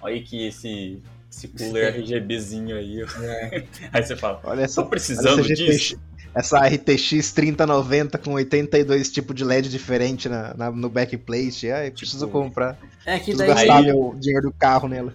olha 0.00 0.22
que 0.22 0.46
esse, 0.46 1.02
esse 1.30 1.48
cooler 1.48 1.92
RGBzinho 1.98 2.76
aí. 2.76 3.02
É. 3.02 3.64
aí 3.92 4.02
você 4.02 4.16
fala, 4.16 4.40
olha 4.44 4.66
tô 4.66 4.86
precisando 4.86 5.42
disso 5.42 6.00
essa 6.34 6.58
RTX 6.66 7.32
3090 7.32 8.18
com 8.18 8.32
82 8.34 9.10
tipos 9.10 9.34
de 9.34 9.44
LED 9.44 9.68
diferente 9.68 10.28
na, 10.28 10.54
na, 10.54 10.70
no 10.70 10.88
backplate. 10.88 11.70
Ah, 11.70 11.86
eu 11.86 11.92
preciso 11.92 12.26
tipo, 12.26 12.38
comprar. 12.38 12.78
É 13.04 13.18
que 13.18 13.32
preciso 13.32 13.38
daí... 13.38 13.48
gastar 13.48 13.82
meu 13.82 14.14
dinheiro 14.18 14.48
do 14.48 14.52
carro 14.52 14.88
nela. 14.88 15.12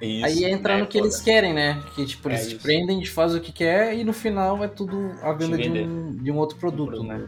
Isso, 0.00 0.26
aí 0.26 0.44
entra 0.44 0.74
é, 0.74 0.80
no 0.80 0.86
que 0.86 0.98
foda. 0.98 1.08
eles 1.08 1.20
querem, 1.20 1.54
né? 1.54 1.82
Que 1.94 2.04
tipo, 2.04 2.28
eles 2.28 2.46
é 2.46 2.48
te 2.48 2.56
prendem, 2.56 3.00
te 3.00 3.10
fazem 3.10 3.38
o 3.38 3.42
que 3.42 3.52
quer 3.52 3.96
e 3.96 4.04
no 4.04 4.12
final 4.12 4.62
é 4.62 4.68
tudo 4.68 5.12
a 5.22 5.32
venda 5.32 5.56
de 5.56 5.70
um, 5.70 6.10
de 6.10 6.30
um 6.30 6.36
outro 6.36 6.58
produto, 6.58 7.02
né? 7.02 7.26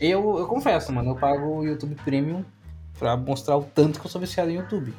Eu, 0.00 0.38
eu 0.38 0.46
confesso, 0.46 0.92
mano, 0.92 1.10
eu 1.10 1.16
pago 1.16 1.58
o 1.58 1.64
YouTube 1.64 1.94
Premium 2.04 2.44
pra 2.98 3.16
mostrar 3.16 3.56
o 3.56 3.62
tanto 3.62 4.00
que 4.00 4.06
eu 4.06 4.10
sou 4.10 4.20
viciado 4.20 4.50
em 4.50 4.54
YouTube. 4.54 4.92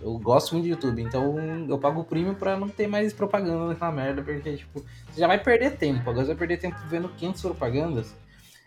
Eu 0.00 0.16
gosto 0.18 0.52
muito 0.52 0.64
de 0.64 0.70
YouTube, 0.70 1.02
então 1.02 1.36
eu 1.68 1.78
pago 1.78 2.00
o 2.00 2.04
Premium 2.04 2.34
pra 2.34 2.56
não 2.56 2.68
ter 2.68 2.86
mais 2.86 3.12
propaganda 3.12 3.66
naquela 3.66 3.90
merda, 3.90 4.22
porque, 4.22 4.56
tipo, 4.56 4.84
você 5.10 5.20
já 5.20 5.26
vai 5.26 5.42
perder 5.42 5.76
tempo. 5.76 6.08
Agora 6.08 6.24
você 6.24 6.34
vai 6.34 6.36
perder 6.36 6.58
tempo 6.58 6.76
vendo 6.88 7.08
500 7.08 7.42
propagandas. 7.42 8.14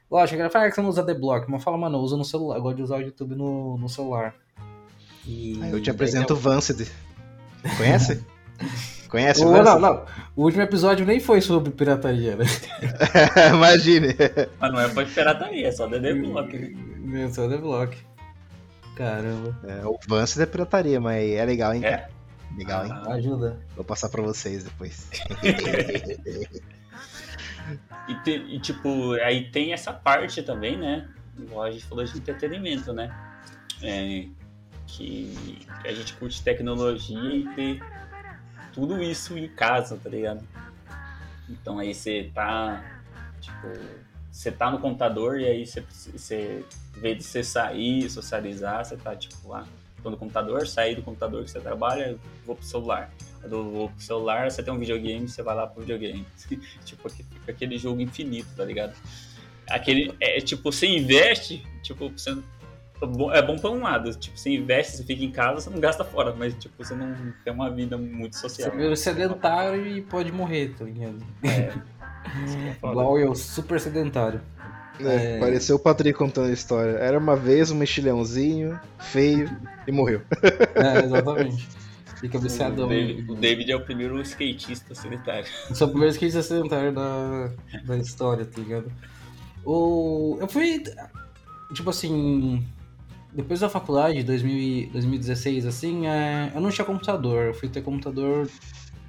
Lógico, 0.09 0.35
a 0.35 0.37
galera 0.37 0.51
fala 0.51 0.67
que 0.67 0.75
você 0.75 0.81
não 0.81 0.89
usa 0.89 1.01
Adblock, 1.01 1.49
mas 1.49 1.63
fala, 1.63 1.77
mano, 1.77 1.97
eu 1.97 2.01
uso 2.01 2.17
no 2.17 2.25
celular, 2.25 2.57
eu 2.57 2.61
gosto 2.61 2.75
de 2.75 2.83
usar 2.83 2.97
o 2.97 3.01
YouTube 3.01 3.33
no, 3.33 3.77
no 3.77 3.87
celular. 3.87 4.35
E... 5.25 5.57
Aí 5.61 5.71
eu 5.71 5.81
te 5.81 5.89
apresento 5.89 6.33
o 6.33 6.35
Vanced. 6.35 6.85
Conhece? 7.77 8.21
Conhece 9.07 9.43
o 9.43 9.51
Não, 9.51 9.63
não, 9.63 9.79
não. 9.79 10.05
O 10.35 10.43
último 10.43 10.63
episódio 10.63 11.05
nem 11.05 11.19
foi 11.19 11.41
sobre 11.41 11.71
pirataria, 11.71 12.37
né? 12.37 12.45
Imagine. 13.53 14.15
Mas 14.59 14.71
não 14.71 14.79
é 14.79 14.89
foi 14.89 15.05
pirataria, 15.05 15.67
é 15.67 15.71
só 15.71 15.85
DD 15.85 16.13
Block. 16.13 16.77
É 17.13 17.29
só 17.29 17.47
DD 17.47 17.61
Block. 17.61 17.97
Caramba. 19.01 19.57
É, 19.63 19.83
o 19.83 19.99
Vance 20.07 20.39
é 20.39 20.45
pirataria, 20.45 21.01
mas 21.01 21.27
é 21.31 21.43
legal, 21.43 21.73
hein? 21.73 21.83
É. 21.83 22.07
Legal, 22.55 22.85
hein? 22.85 22.91
Ah, 22.93 23.13
ajuda. 23.13 23.59
Vou 23.75 23.83
passar 23.83 24.09
pra 24.09 24.21
vocês 24.21 24.63
depois. 24.63 25.09
e, 28.07 28.13
te, 28.23 28.31
e, 28.31 28.59
tipo, 28.59 29.13
aí 29.13 29.49
tem 29.49 29.73
essa 29.73 29.91
parte 29.91 30.43
também, 30.43 30.77
né? 30.77 31.09
Igual 31.35 31.63
a 31.63 31.71
gente 31.71 31.83
falou 31.85 32.05
de 32.05 32.15
entretenimento, 32.15 32.93
né? 32.93 33.11
É, 33.81 34.27
que 34.85 35.65
a 35.83 35.91
gente 35.91 36.13
curte 36.13 36.43
tecnologia 36.43 37.35
e 37.35 37.47
ter 37.55 37.81
tudo 38.71 39.01
isso 39.01 39.35
em 39.35 39.47
casa, 39.47 39.97
tá 39.97 40.09
ligado? 40.09 40.47
Então 41.49 41.79
aí 41.79 41.95
você 41.95 42.29
tá, 42.35 42.83
tipo, 43.39 43.67
você 44.31 44.51
tá 44.51 44.71
no 44.71 44.79
computador 44.79 45.39
e 45.39 45.45
aí 45.45 45.65
você, 45.65 45.83
você 46.13 46.65
vê 46.95 47.13
de 47.13 47.23
você 47.23 47.43
sair, 47.43 48.09
socializar, 48.09 48.85
você 48.85 48.95
tá 48.95 49.15
tipo 49.15 49.49
lá, 49.49 49.67
tô 50.01 50.09
no 50.09 50.17
computador, 50.17 50.65
sair 50.67 50.95
do 50.95 51.01
computador 51.01 51.43
que 51.43 51.51
você 51.51 51.59
trabalha, 51.59 52.17
vou 52.45 52.55
pro 52.55 52.65
celular. 52.65 53.11
Quando 53.41 53.71
vou 53.71 53.89
pro 53.89 54.01
celular, 54.01 54.49
você 54.49 54.63
tem 54.63 54.73
um 54.73 54.79
videogame, 54.79 55.27
você 55.27 55.41
vai 55.41 55.55
lá 55.55 55.67
pro 55.67 55.81
videogame. 55.81 56.25
tipo, 56.85 57.09
aquele 57.47 57.77
jogo 57.77 58.01
infinito, 58.01 58.47
tá 58.55 58.63
ligado? 58.63 58.95
Aquele, 59.69 60.15
é 60.19 60.39
tipo, 60.39 60.71
você 60.71 60.87
investe, 60.87 61.65
tipo, 61.81 62.09
você 62.09 62.37
é 63.33 63.41
bom 63.41 63.57
por 63.57 63.71
um 63.71 63.81
lado. 63.81 64.13
Tipo, 64.15 64.37
você 64.37 64.51
investe, 64.51 64.97
você 64.97 65.03
fica 65.03 65.23
em 65.23 65.31
casa, 65.31 65.61
você 65.61 65.69
não 65.69 65.79
gasta 65.79 66.03
fora, 66.03 66.33
mas 66.33 66.53
tipo, 66.55 66.83
você 66.83 66.93
não 66.93 67.33
tem 67.43 67.51
uma 67.51 67.69
vida 67.69 67.97
muito 67.97 68.37
social. 68.37 68.69
Você 68.69 68.77
vira 68.77 68.95
sedentário 68.95 69.87
e 69.87 70.01
pode 70.01 70.31
morrer, 70.31 70.75
tá 70.77 70.85
ligado? 70.85 71.17
É. 71.43 71.73
Igual 72.77 73.19
eu, 73.19 73.35
super 73.35 73.79
sedentário. 73.79 74.41
É, 74.99 75.37
é... 75.37 75.39
Pareceu 75.39 75.75
o 75.75 75.79
Patrick 75.79 76.17
contando 76.17 76.49
a 76.49 76.53
história. 76.53 76.91
Era 76.91 77.17
uma 77.17 77.35
vez 77.35 77.71
um 77.71 77.75
mexilhãozinho, 77.75 78.79
feio, 78.99 79.49
e 79.87 79.91
morreu. 79.91 80.21
É, 80.75 81.05
exatamente. 81.05 81.67
Fica 82.19 82.37
viciadão. 82.37 82.85
O 82.85 82.89
David, 82.89 83.31
o 83.31 83.35
David, 83.35 83.71
é 83.71 83.75
o 83.75 83.83
primeiro 83.83 84.21
skatista 84.21 84.93
sedentário. 84.93 85.45
Sou 85.73 85.87
o 85.87 85.89
primeiro 85.89 86.13
skatista 86.13 86.43
sedentário 86.43 86.93
da, 86.93 87.51
da 87.85 87.97
história, 87.97 88.45
tá 88.45 88.61
ligado? 88.61 88.91
O... 89.65 90.37
Eu 90.39 90.47
fui. 90.47 90.83
Tipo 91.73 91.89
assim 91.89 92.65
depois 93.33 93.61
da 93.61 93.69
faculdade, 93.69 94.23
2000, 94.23 94.91
2016, 94.91 95.65
assim, 95.65 96.05
é, 96.07 96.51
eu 96.53 96.59
não 96.59 96.69
tinha 96.69 96.83
computador. 96.83 97.47
Eu 97.47 97.53
fui 97.53 97.69
ter 97.69 97.81
computador 97.81 98.49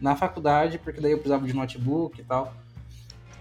na 0.01 0.15
faculdade, 0.15 0.79
porque 0.79 1.01
daí 1.01 1.13
eu 1.13 1.19
precisava 1.19 1.47
de 1.47 1.53
notebook 1.53 2.21
e 2.21 2.25
tal. 2.25 2.55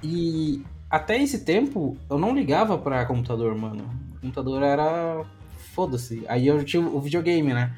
E 0.04 0.64
até 0.90 1.22
esse 1.22 1.46
tempo, 1.46 1.98
eu 2.10 2.18
não 2.18 2.36
ligava 2.36 2.78
pra 2.78 3.06
computador, 3.06 3.56
mano. 3.56 3.84
O 4.16 4.20
computador 4.22 4.64
era. 4.64 5.24
Foda-se. 5.74 6.24
Aí 6.28 6.48
eu 6.48 6.64
tinha 6.66 6.82
o 6.82 7.00
videogame, 7.00 7.54
né? 7.54 7.74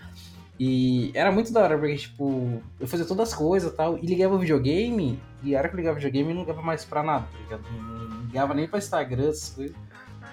E 0.60 1.12
era 1.14 1.32
muito 1.32 1.52
da 1.52 1.62
hora, 1.62 1.78
porque, 1.78 1.96
tipo, 1.96 2.62
eu 2.80 2.88
fazia 2.88 3.06
todas 3.06 3.30
as 3.30 3.36
coisas 3.36 3.72
e 3.72 3.76
tal, 3.76 3.98
e 3.98 4.06
ligava 4.06 4.36
o 4.36 4.40
videogame, 4.40 5.20
e 5.44 5.56
a 5.56 5.60
hora 5.60 5.68
que 5.68 5.76
eu 5.76 5.78
ligava 5.78 5.98
o 5.98 6.00
videogame, 6.00 6.30
eu 6.30 6.36
não 6.36 6.42
ligava 6.44 6.62
mais 6.62 6.86
pra 6.86 7.04
nada, 7.04 7.26
tá 7.32 7.38
ligado? 7.40 7.64
Não 7.72 8.22
ligava 8.22 8.54
nem 8.54 8.68
pra 8.68 8.80
Instagram, 8.80 9.30
essas 9.30 9.50
coisas 9.50 9.76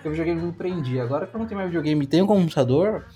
porque 0.00 0.08
o 0.08 0.10
videogame 0.10 0.40
me 0.40 0.52
prendia. 0.52 1.02
Agora 1.02 1.26
que 1.26 1.34
eu 1.34 1.38
não 1.38 1.46
tenho 1.46 1.58
mais 1.58 1.70
videogame 1.70 2.04
e 2.04 2.08
tenho 2.08 2.26
computador, 2.26 3.06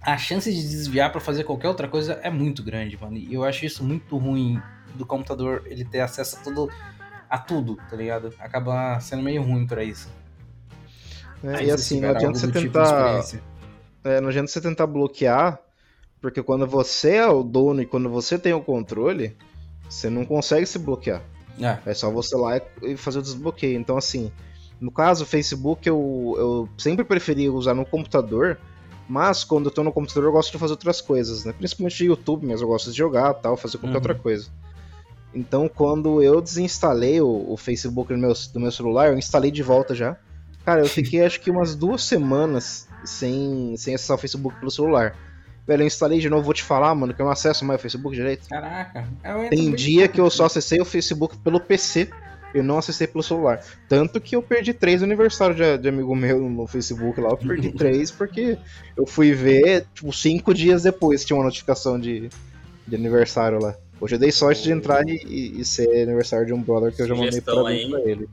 a 0.00 0.16
chance 0.16 0.52
de 0.52 0.60
desviar 0.60 1.10
para 1.10 1.20
fazer 1.20 1.44
qualquer 1.44 1.68
outra 1.68 1.88
coisa 1.88 2.14
é 2.22 2.30
muito 2.30 2.62
grande, 2.62 2.96
mano. 3.00 3.16
E 3.16 3.34
eu 3.34 3.44
acho 3.44 3.66
isso 3.66 3.82
muito 3.82 4.16
ruim 4.16 4.60
do 4.94 5.04
computador, 5.04 5.62
ele 5.66 5.84
ter 5.84 6.00
acesso 6.00 6.36
a 6.36 6.40
tudo, 6.40 6.70
a 7.28 7.38
tudo, 7.38 7.76
tá 7.88 7.96
ligado? 7.96 8.32
Acaba 8.38 8.98
sendo 9.00 9.22
meio 9.22 9.42
ruim 9.42 9.66
para 9.66 9.82
isso. 9.84 10.08
É, 11.42 11.64
e 11.64 11.70
assim, 11.70 12.00
não 12.00 12.10
adianta 12.10 12.38
você 12.38 12.46
tipo 12.46 12.60
tentar. 12.60 13.22
Tipo 13.22 13.42
é, 14.04 14.20
não 14.20 14.28
adianta 14.28 14.50
você 14.50 14.60
tentar 14.60 14.86
bloquear, 14.86 15.60
porque 16.20 16.42
quando 16.42 16.66
você 16.66 17.16
é 17.16 17.26
o 17.26 17.42
dono 17.42 17.82
e 17.82 17.86
quando 17.86 18.08
você 18.08 18.38
tem 18.38 18.52
o 18.52 18.62
controle, 18.62 19.36
você 19.88 20.08
não 20.08 20.24
consegue 20.24 20.64
se 20.66 20.78
bloquear. 20.78 21.22
É, 21.60 21.90
é 21.90 21.94
só 21.94 22.10
você 22.10 22.36
lá 22.36 22.60
e 22.82 22.96
fazer 22.96 23.18
o 23.18 23.22
desbloqueio. 23.22 23.78
Então, 23.78 23.96
assim, 23.96 24.30
no 24.80 24.90
caso, 24.90 25.24
o 25.24 25.26
Facebook 25.26 25.88
eu, 25.88 26.34
eu 26.36 26.68
sempre 26.78 27.04
preferi 27.04 27.48
usar 27.48 27.74
no 27.74 27.84
computador, 27.84 28.58
mas 29.08 29.42
quando 29.42 29.66
eu 29.66 29.70
tô 29.70 29.82
no 29.82 29.92
computador 29.92 30.24
eu 30.24 30.32
gosto 30.32 30.52
de 30.52 30.58
fazer 30.58 30.72
outras 30.72 31.00
coisas, 31.00 31.44
né? 31.44 31.52
Principalmente 31.52 32.04
YouTube 32.04 32.46
mesmo, 32.46 32.64
eu 32.64 32.70
gosto 32.70 32.90
de 32.90 32.96
jogar 32.96 33.34
tal, 33.34 33.56
fazer 33.56 33.78
qualquer 33.78 33.96
uhum. 33.96 33.96
outra 33.96 34.14
coisa. 34.14 34.50
Então, 35.34 35.68
quando 35.68 36.22
eu 36.22 36.40
desinstalei 36.40 37.20
o, 37.20 37.52
o 37.52 37.56
Facebook 37.56 38.12
no 38.12 38.18
meu, 38.18 38.32
do 38.52 38.60
meu 38.60 38.72
celular, 38.72 39.08
eu 39.08 39.18
instalei 39.18 39.50
de 39.50 39.62
volta 39.62 39.94
já. 39.94 40.16
Cara, 40.64 40.80
eu 40.80 40.88
fiquei 40.88 41.24
acho 41.24 41.40
que 41.40 41.50
umas 41.50 41.74
duas 41.74 42.02
semanas 42.02 42.88
sem, 43.04 43.76
sem 43.76 43.94
acessar 43.94 44.16
o 44.16 44.20
Facebook 44.20 44.58
pelo 44.58 44.70
celular. 44.70 45.14
Velho, 45.66 45.82
eu 45.82 45.86
instalei 45.86 46.18
de 46.18 46.30
novo, 46.30 46.44
vou 46.44 46.54
te 46.54 46.62
falar, 46.62 46.94
mano, 46.94 47.12
que 47.12 47.20
eu 47.20 47.26
não 47.26 47.32
acesso 47.32 47.64
mais 47.64 47.78
o 47.78 47.82
Facebook 47.82 48.16
direito. 48.16 48.48
Caraca. 48.48 49.06
Tem 49.50 49.74
dia 49.74 50.08
que 50.08 50.20
eu 50.20 50.30
só 50.30 50.46
acessei 50.46 50.80
o 50.80 50.84
Facebook 50.84 51.36
pelo 51.38 51.60
PC 51.60 52.08
eu 52.54 52.64
não 52.64 52.78
acessei 52.78 53.06
pelo 53.06 53.22
celular. 53.22 53.62
Tanto 53.88 54.20
que 54.20 54.34
eu 54.34 54.42
perdi 54.42 54.72
três 54.72 55.02
aniversários 55.02 55.56
de, 55.56 55.78
de 55.78 55.88
amigo 55.88 56.14
meu 56.14 56.40
no 56.48 56.66
Facebook 56.66 57.20
lá. 57.20 57.30
Eu 57.30 57.36
perdi 57.36 57.70
três 57.72 58.10
porque 58.10 58.58
eu 58.96 59.06
fui 59.06 59.32
ver, 59.32 59.86
tipo, 59.94 60.12
cinco 60.12 60.54
dias 60.54 60.82
depois 60.82 61.24
tinha 61.24 61.36
uma 61.36 61.44
notificação 61.44 61.98
de, 61.98 62.30
de 62.86 62.96
aniversário 62.96 63.60
lá. 63.60 63.76
Hoje 64.00 64.14
eu 64.14 64.18
dei 64.18 64.30
sorte 64.30 64.62
de 64.62 64.72
entrar 64.72 65.02
e, 65.08 65.60
e, 65.60 65.64
ser 65.64 66.02
aniversário 66.02 66.46
de 66.46 66.52
um 66.52 66.62
brother 66.62 66.94
que 66.94 67.00
eu 67.00 67.06
já 67.06 67.14
mandei 67.14 67.40
pra, 67.40 67.68
aí, 67.68 67.90
pra 67.90 68.00
ele. 68.00 68.28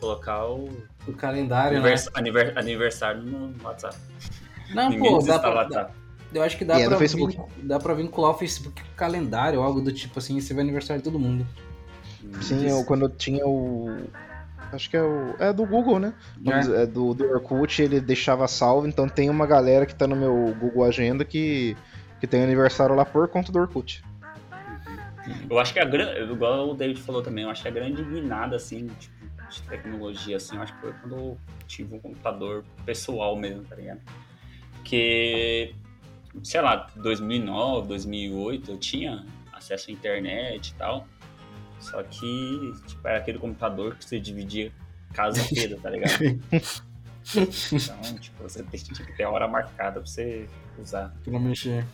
Colocar 0.00 0.46
o, 0.46 0.68
o 1.08 1.12
calendário, 1.12 1.78
Anivers... 1.78 2.06
né? 2.06 2.12
Aniver... 2.14 2.52
Aniversário 2.56 3.22
no 3.22 3.52
WhatsApp. 3.62 3.96
Não, 4.72 4.90
Ninguém 4.90 5.10
pô, 5.10 5.18
dá 5.18 5.38
pra, 5.38 5.54
WhatsApp. 5.54 5.92
Eu 6.32 6.42
acho 6.42 6.56
que 6.56 6.64
dá, 6.64 6.78
é 6.78 6.86
pra, 6.86 6.98
vin... 6.98 7.38
dá 7.62 7.78
pra 7.78 7.94
vincular 7.94 8.30
o 8.30 8.34
Facebook 8.34 8.80
com 8.80 8.88
calendário, 8.94 9.60
algo 9.60 9.80
do 9.80 9.92
tipo 9.92 10.18
assim, 10.18 10.40
você 10.40 10.54
vai 10.54 10.62
aniversário 10.62 11.02
de 11.02 11.04
todo 11.04 11.18
mundo. 11.18 11.46
Sim, 12.42 12.68
eu, 12.68 12.84
quando 12.84 13.06
eu 13.06 13.08
tinha 13.08 13.46
o. 13.46 13.88
Acho 14.72 14.90
que 14.90 14.96
é 14.96 15.02
o. 15.02 15.34
É 15.38 15.52
do 15.52 15.64
Google, 15.64 15.98
né? 15.98 16.12
É. 16.46 16.82
é 16.82 16.86
do, 16.86 17.14
do 17.14 17.24
Orkut, 17.24 17.80
ele 17.80 18.00
deixava 18.00 18.46
salvo, 18.46 18.86
então 18.86 19.08
tem 19.08 19.30
uma 19.30 19.46
galera 19.46 19.86
que 19.86 19.94
tá 19.94 20.06
no 20.06 20.14
meu 20.14 20.54
Google 20.60 20.84
Agenda 20.84 21.24
que, 21.24 21.76
que 22.20 22.26
tem 22.26 22.42
aniversário 22.42 22.94
lá 22.94 23.04
por 23.04 23.26
conta 23.28 23.50
do 23.50 23.58
Orkut. 23.58 24.04
Eu 25.48 25.58
acho 25.58 25.72
que 25.72 25.80
a 25.80 25.84
grande. 25.84 26.32
Igual 26.32 26.70
o 26.70 26.74
David 26.74 27.00
falou 27.00 27.22
também, 27.22 27.44
eu 27.44 27.50
acho 27.50 27.62
que 27.62 27.68
a 27.68 27.70
grande 27.70 28.02
guinada, 28.02 28.56
assim, 28.56 28.86
tipo, 28.98 29.18
de 29.48 29.62
tecnologia, 29.62 30.36
assim, 30.36 30.56
eu 30.56 30.62
acho 30.62 30.74
que 30.74 30.80
foi 30.80 30.92
quando 30.92 31.14
eu 31.14 31.38
tive 31.66 31.94
um 31.94 31.98
computador 31.98 32.64
pessoal 32.84 33.36
mesmo, 33.36 33.64
tá 33.64 33.76
ligado? 33.76 34.00
Porque, 34.74 35.74
sei 36.42 36.60
lá, 36.60 36.88
2009, 36.96 37.88
2008, 37.88 38.70
eu 38.70 38.78
tinha 38.78 39.26
acesso 39.52 39.90
à 39.90 39.92
internet 39.92 40.68
e 40.68 40.74
tal. 40.74 41.06
Só 41.80 42.02
que, 42.02 42.72
tipo, 42.86 43.06
era 43.06 43.18
aquele 43.18 43.38
computador 43.38 43.94
que 43.96 44.04
você 44.04 44.18
dividia 44.18 44.72
casa 45.12 45.40
inteira, 45.40 45.78
tá 45.80 45.90
ligado? 45.90 46.12
então, 47.72 48.18
tipo, 48.18 48.42
você 48.42 48.62
tem 48.62 48.80
que 48.80 49.16
ter 49.16 49.24
a 49.24 49.30
hora 49.30 49.46
marcada 49.46 50.00
pra 50.00 50.06
você 50.06 50.48
usar. 50.78 51.14
Pra 51.24 51.38
mexer. 51.38 51.84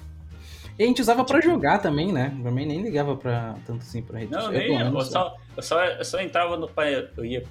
E 0.79 0.83
a 0.83 0.87
gente 0.87 1.01
usava 1.01 1.25
pra 1.25 1.41
jogar 1.41 1.79
também, 1.79 2.13
né? 2.13 2.37
Também 2.43 2.67
nem 2.67 2.83
ligava 2.83 3.17
pra, 3.17 3.55
tanto 3.65 3.83
assim 3.83 4.03
pra 4.03 4.19
rede 4.19 4.33
Não, 4.33 4.51
nem, 4.51 4.81
eu, 4.81 4.93
eu, 4.93 5.01
só, 5.03 5.37
eu, 5.57 5.63
só, 5.63 5.85
eu 5.85 6.05
só 6.05 6.21
entrava 6.21 6.57
no. 6.57 6.69
Eu 7.17 7.25
ia, 7.25 7.45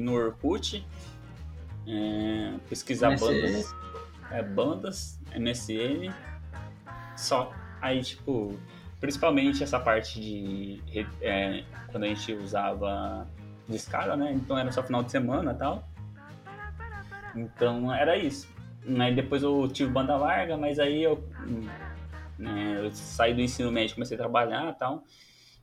no 0.00 0.14
Orkut, 0.14 0.84
é, 1.86 2.52
pesquisar 2.68 3.10
MSN. 3.10 3.26
bandas. 3.26 3.74
É, 4.30 4.42
bandas, 4.42 5.20
MSN, 5.36 6.12
só. 7.16 7.52
Aí, 7.80 8.00
tipo, 8.02 8.56
Principalmente 9.02 9.64
essa 9.64 9.80
parte 9.80 10.20
de. 10.20 10.80
É, 11.20 11.64
quando 11.90 12.04
a 12.04 12.06
gente 12.06 12.32
usava 12.34 13.26
descarga, 13.68 14.14
né? 14.14 14.32
Então 14.32 14.56
era 14.56 14.70
só 14.70 14.80
final 14.80 15.02
de 15.02 15.10
semana 15.10 15.50
e 15.50 15.54
tal. 15.56 15.88
Então 17.34 17.92
era 17.92 18.16
isso. 18.16 18.48
Aí 19.00 19.12
depois 19.12 19.42
eu 19.42 19.66
tive 19.66 19.90
banda 19.90 20.16
larga, 20.16 20.56
mas 20.56 20.78
aí 20.78 21.02
eu, 21.02 21.20
né, 22.42 22.80
eu 22.84 22.90
saí 22.90 23.32
do 23.34 23.40
ensino 23.40 23.70
médio 23.70 23.94
comecei 23.94 24.16
a 24.16 24.20
trabalhar 24.20 24.70
e 24.70 24.78
tal. 24.78 25.04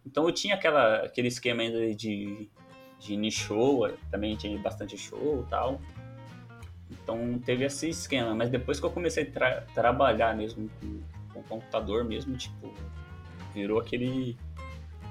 Então 0.05 0.25
eu 0.25 0.31
tinha 0.31 0.55
aquela, 0.55 1.03
aquele 1.03 1.27
esquema 1.27 1.61
ainda 1.61 1.93
de, 1.93 2.49
de 2.99 3.31
show, 3.31 3.89
também 4.09 4.35
tinha 4.35 4.57
bastante 4.59 4.97
show 4.97 5.43
e 5.45 5.49
tal. 5.49 5.81
Então 6.89 7.39
teve 7.39 7.65
esse 7.65 7.89
esquema, 7.89 8.33
mas 8.33 8.49
depois 8.49 8.79
que 8.79 8.85
eu 8.85 8.91
comecei 8.91 9.23
a 9.23 9.31
tra 9.31 9.61
trabalhar 9.73 10.35
mesmo 10.35 10.69
com, 10.79 11.01
com 11.33 11.43
computador 11.43 12.03
mesmo, 12.03 12.35
tipo, 12.35 12.73
virou 13.53 13.79
aquele 13.79 14.37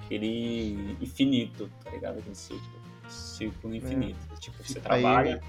aquele 0.02 0.96
infinito, 1.00 1.70
tá 1.84 1.90
ligado? 1.90 2.18
Aquele 2.18 2.34
círculo, 2.34 2.80
círculo 3.08 3.74
infinito. 3.74 4.18
É. 4.32 4.36
Tipo, 4.36 4.64
você 4.64 4.80
trabalha, 4.80 5.40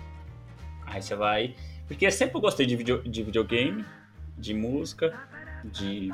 aí... 0.86 0.96
aí 0.96 1.02
você 1.02 1.16
vai. 1.16 1.56
Porque 1.88 2.06
eu 2.06 2.12
sempre 2.12 2.40
gostei 2.40 2.66
de, 2.66 2.76
video, 2.76 3.02
de 3.02 3.24
videogame, 3.24 3.86
de 4.38 4.54
música, 4.54 5.18
de, 5.64 6.12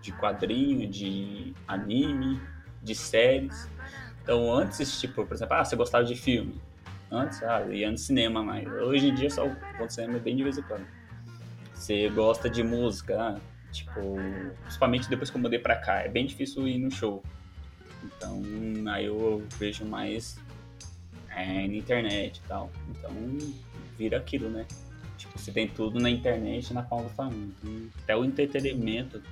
de 0.00 0.12
quadrinho, 0.12 0.88
de 0.88 1.54
anime, 1.66 2.40
de 2.82 2.94
séries. 2.94 3.68
Então 4.22 4.52
antes, 4.52 5.00
tipo, 5.00 5.24
por 5.26 5.34
exemplo, 5.34 5.54
ah, 5.54 5.64
você 5.64 5.76
gostava 5.76 6.04
de 6.04 6.14
filme. 6.14 6.60
Antes, 7.10 7.42
ah, 7.42 7.62
ia 7.62 7.90
no 7.90 7.98
cinema 7.98 8.42
mais. 8.42 8.66
Hoje 8.68 9.08
em 9.08 9.14
dia 9.14 9.30
só 9.30 9.46
no 9.46 9.90
cinema 9.90 10.18
bem 10.18 10.36
de 10.36 10.42
vez 10.42 10.58
em 10.58 10.62
quando. 10.62 10.86
Você 11.74 12.08
gosta 12.10 12.48
de 12.48 12.62
música, 12.62 13.20
ah, 13.20 13.40
tipo, 13.72 14.16
principalmente 14.62 15.08
depois 15.08 15.30
que 15.30 15.36
eu 15.36 15.40
mudei 15.40 15.58
pra 15.58 15.76
cá, 15.76 16.00
é 16.00 16.08
bem 16.08 16.26
difícil 16.26 16.66
ir 16.68 16.78
no 16.78 16.90
show. 16.90 17.22
Então 18.04 18.42
aí 18.92 19.06
eu 19.06 19.44
vejo 19.58 19.84
mais 19.84 20.38
é, 21.30 21.66
na 21.66 21.74
internet 21.74 22.38
e 22.44 22.48
tal. 22.48 22.70
Então 22.90 23.10
vira 23.96 24.18
aquilo, 24.18 24.48
né? 24.48 24.66
Você 25.34 25.52
tem 25.52 25.68
tudo 25.68 25.98
na 25.98 26.10
internet 26.10 26.72
na 26.74 26.82
palma 26.82 27.08
da 27.08 27.14
sua 27.14 27.24
mão. 27.26 27.48
Até 28.02 28.16
o 28.16 28.24
entretenimento. 28.24 29.22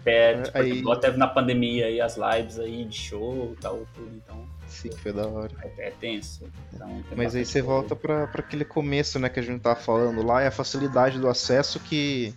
Até, 0.00 0.42
tipo, 0.42 0.58
aí... 0.58 0.82
até 0.92 1.16
na 1.16 1.26
pandemia 1.26 1.86
aí 1.86 1.98
as 1.98 2.16
lives 2.16 2.58
aí 2.58 2.84
de 2.84 2.96
show 2.96 3.54
e 3.56 3.60
tal, 3.60 3.86
tudo, 3.94 4.10
então. 4.14 4.46
Sim, 4.68 4.90
foi 4.92 5.12
da 5.14 5.26
hora. 5.26 5.50
É, 5.62 5.88
é 5.88 5.90
tenso. 5.92 6.46
Então, 6.72 7.02
Mas 7.16 7.34
aí 7.34 7.44
você 7.44 7.62
volta 7.62 7.96
para 7.96 8.24
aquele 8.24 8.66
começo, 8.66 9.18
né, 9.18 9.30
que 9.30 9.40
a 9.40 9.42
gente 9.42 9.60
tava 9.60 9.76
falando 9.76 10.22
lá, 10.22 10.42
é 10.42 10.48
a 10.48 10.50
facilidade 10.50 11.18
do 11.18 11.26
acesso 11.26 11.80
que, 11.80 12.34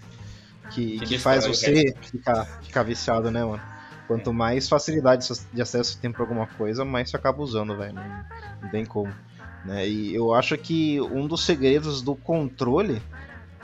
que, 0.71 0.99
que, 0.99 1.05
que 1.05 1.17
faz 1.17 1.45
você 1.45 1.93
ficar, 2.01 2.45
ficar 2.63 2.83
viciado, 2.83 3.29
né, 3.29 3.43
mano? 3.43 3.61
Quanto 4.07 4.31
mais 4.31 4.69
facilidade 4.69 5.27
de 5.51 5.61
acesso 5.61 5.91
você 5.93 5.99
tem 5.99 6.11
pra 6.11 6.23
alguma 6.23 6.47
coisa, 6.47 6.85
mais 6.85 7.09
você 7.09 7.17
acaba 7.17 7.41
usando, 7.43 7.75
velho. 7.75 7.93
Não, 7.93 8.25
não, 8.61 8.69
tem 8.69 8.85
como. 8.85 9.13
Né? 9.65 9.87
E 9.87 10.15
eu 10.15 10.33
acho 10.33 10.57
que 10.57 10.99
um 11.01 11.27
dos 11.27 11.45
segredos 11.45 12.01
do 12.01 12.15
controle 12.15 13.01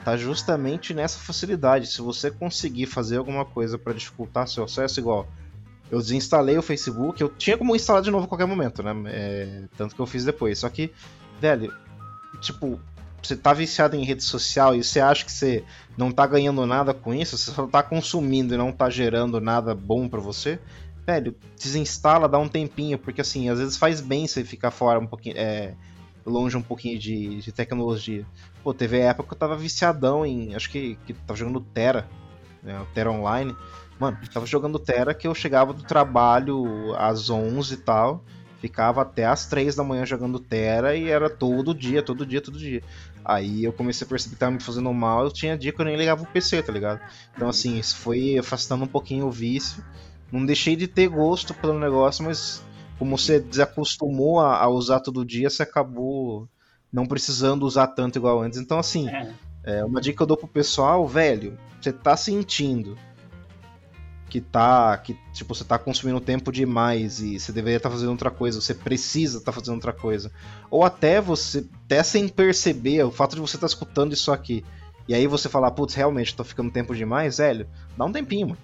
tá 0.04 0.16
justamente 0.16 0.92
nessa 0.92 1.18
facilidade. 1.18 1.86
Se 1.86 2.02
você 2.02 2.30
conseguir 2.30 2.86
fazer 2.86 3.16
alguma 3.16 3.44
coisa 3.44 3.78
para 3.78 3.94
dificultar 3.94 4.46
seu 4.46 4.64
acesso, 4.64 5.00
igual 5.00 5.26
eu 5.90 5.98
desinstalei 5.98 6.58
o 6.58 6.62
Facebook, 6.62 7.20
eu 7.20 7.28
tinha 7.28 7.56
como 7.56 7.74
instalar 7.74 8.02
de 8.02 8.10
novo 8.10 8.24
a 8.24 8.28
qualquer 8.28 8.46
momento, 8.46 8.82
né? 8.82 8.92
É, 9.06 9.62
tanto 9.76 9.94
que 9.94 10.00
eu 10.00 10.06
fiz 10.06 10.24
depois. 10.24 10.58
Só 10.58 10.68
que, 10.68 10.92
velho, 11.40 11.72
tipo, 12.40 12.80
você 13.22 13.36
tá 13.36 13.52
viciado 13.52 13.96
em 13.96 14.04
rede 14.04 14.22
social 14.22 14.74
e 14.74 14.84
você 14.84 15.00
acha 15.00 15.24
que 15.24 15.32
você 15.32 15.64
não 15.96 16.10
tá 16.10 16.26
ganhando 16.26 16.66
nada 16.66 16.92
com 16.92 17.14
isso, 17.14 17.38
você 17.38 17.50
só 17.50 17.66
tá 17.66 17.82
consumindo 17.82 18.54
e 18.54 18.58
não 18.58 18.72
tá 18.72 18.90
gerando 18.90 19.40
nada 19.40 19.74
bom 19.74 20.08
para 20.08 20.20
você, 20.20 20.58
velho, 21.06 21.36
desinstala, 21.56 22.28
dá 22.28 22.38
um 22.38 22.48
tempinho, 22.48 22.98
porque 22.98 23.20
assim, 23.20 23.48
às 23.48 23.58
vezes 23.58 23.76
faz 23.76 24.00
bem 24.00 24.26
você 24.26 24.44
ficar 24.44 24.70
fora 24.70 24.98
um 24.98 25.06
pouquinho, 25.06 25.36
é, 25.36 25.74
longe 26.24 26.56
um 26.56 26.62
pouquinho 26.62 26.98
de, 26.98 27.40
de 27.40 27.52
tecnologia. 27.52 28.24
Pô, 28.62 28.72
teve 28.72 28.98
época 28.98 29.28
que 29.28 29.34
eu 29.34 29.38
tava 29.38 29.56
viciadão 29.56 30.24
em, 30.24 30.54
acho 30.54 30.70
que, 30.70 30.96
que 31.06 31.12
tava 31.12 31.38
jogando 31.38 31.60
Terra, 31.60 32.08
né, 32.62 32.84
Terra 32.94 33.10
Online. 33.10 33.54
Mano, 33.98 34.18
tava 34.32 34.46
jogando 34.46 34.78
Terra 34.78 35.14
que 35.14 35.26
eu 35.26 35.34
chegava 35.34 35.72
do 35.72 35.82
trabalho 35.82 36.94
às 36.96 37.30
11 37.30 37.74
e 37.74 37.76
tal, 37.76 38.24
ficava 38.58 39.02
até 39.02 39.26
às 39.26 39.46
3 39.46 39.76
da 39.76 39.84
manhã 39.84 40.04
jogando 40.04 40.40
Terra 40.40 40.94
e 40.94 41.08
era 41.08 41.30
todo 41.30 41.74
dia, 41.74 42.02
todo 42.02 42.26
dia, 42.26 42.40
todo 42.40 42.58
dia. 42.58 42.82
Aí 43.24 43.64
eu 43.64 43.72
comecei 43.72 44.04
a 44.04 44.08
perceber 44.08 44.34
que 44.34 44.40
tava 44.40 44.52
me 44.52 44.60
fazendo 44.60 44.92
mal, 44.92 45.24
eu 45.24 45.30
tinha 45.30 45.56
dia 45.56 45.72
que 45.72 45.80
eu 45.80 45.84
nem 45.84 45.96
ligava 45.96 46.22
o 46.22 46.26
PC, 46.26 46.62
tá 46.62 46.72
ligado? 46.72 47.00
Então 47.34 47.48
assim, 47.48 47.78
isso 47.78 47.96
foi 47.96 48.36
afastando 48.38 48.84
um 48.84 48.88
pouquinho 48.88 49.26
o 49.26 49.30
vício. 49.30 49.84
Não 50.30 50.44
deixei 50.44 50.76
de 50.76 50.88
ter 50.88 51.08
gosto 51.08 51.54
pelo 51.54 51.78
negócio, 51.78 52.24
mas 52.24 52.62
como 52.98 53.16
você 53.16 53.40
desacostumou 53.40 54.40
a, 54.40 54.58
a 54.58 54.68
usar 54.68 55.00
todo 55.00 55.24
dia, 55.24 55.50
você 55.50 55.62
acabou 55.62 56.48
não 56.92 57.06
precisando 57.06 57.64
usar 57.64 57.88
tanto 57.88 58.18
igual 58.18 58.40
antes. 58.40 58.58
Então 58.58 58.78
assim, 58.78 59.08
é. 59.08 59.34
É, 59.64 59.82
uma 59.82 60.00
dica 60.00 60.18
que 60.18 60.22
eu 60.22 60.26
dou 60.26 60.36
pro 60.36 60.46
pessoal, 60.46 61.08
velho, 61.08 61.58
você 61.80 61.90
tá 61.90 62.16
sentindo 62.16 62.98
que 64.28 64.40
tá. 64.40 64.96
que 64.98 65.16
tipo, 65.32 65.54
você 65.54 65.64
tá 65.64 65.78
consumindo 65.78 66.20
tempo 66.20 66.52
demais 66.52 67.20
e 67.20 67.40
você 67.40 67.50
deveria 67.50 67.78
estar 67.78 67.88
tá 67.88 67.94
fazendo 67.94 68.10
outra 68.10 68.30
coisa, 68.30 68.60
você 68.60 68.74
precisa 68.74 69.38
estar 69.38 69.52
tá 69.52 69.58
fazendo 69.58 69.76
outra 69.76 69.92
coisa. 69.92 70.30
Ou 70.70 70.84
até 70.84 71.18
você, 71.20 71.66
até 71.86 72.02
sem 72.02 72.28
perceber, 72.28 73.02
o 73.04 73.10
fato 73.10 73.34
de 73.34 73.40
você 73.40 73.56
estar 73.56 73.66
tá 73.66 73.72
escutando 73.72 74.12
isso 74.12 74.30
aqui, 74.30 74.62
e 75.08 75.14
aí 75.14 75.26
você 75.26 75.48
falar, 75.48 75.70
putz, 75.70 75.94
realmente, 75.94 76.36
tô 76.36 76.44
ficando 76.44 76.70
tempo 76.70 76.94
demais, 76.94 77.38
velho, 77.38 77.66
dá 77.96 78.04
um 78.04 78.12
tempinho, 78.12 78.48
mano. 78.48 78.60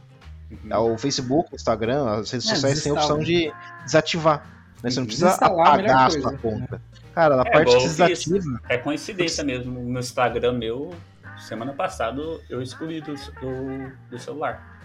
Uhum. 0.50 0.94
O 0.94 0.98
Facebook, 0.98 1.52
o 1.52 1.56
Instagram, 1.56 2.06
as 2.06 2.30
redes 2.30 2.48
é, 2.48 2.54
sociais 2.54 2.82
têm 2.82 2.92
a 2.92 2.94
opção 2.96 3.18
de 3.18 3.52
desativar. 3.84 4.44
Né? 4.82 4.90
Você 4.90 5.00
não 5.00 5.06
precisa 5.06 5.30
apagar 5.34 6.06
a 6.06 6.10
sua 6.10 6.36
conta. 6.36 6.80
Cara, 7.14 7.36
na 7.36 7.42
é, 7.42 7.50
parte 7.50 7.76
que 7.76 7.82
desativa. 7.82 8.60
É 8.68 8.78
coincidência 8.78 9.44
mesmo. 9.44 9.80
No 9.80 10.00
Instagram 10.00 10.52
meu, 10.52 10.94
semana 11.38 11.72
passada, 11.72 12.20
eu 12.48 12.60
excluí 12.60 13.00
do, 13.00 13.14
do, 13.14 13.92
do 14.10 14.18
celular 14.18 14.80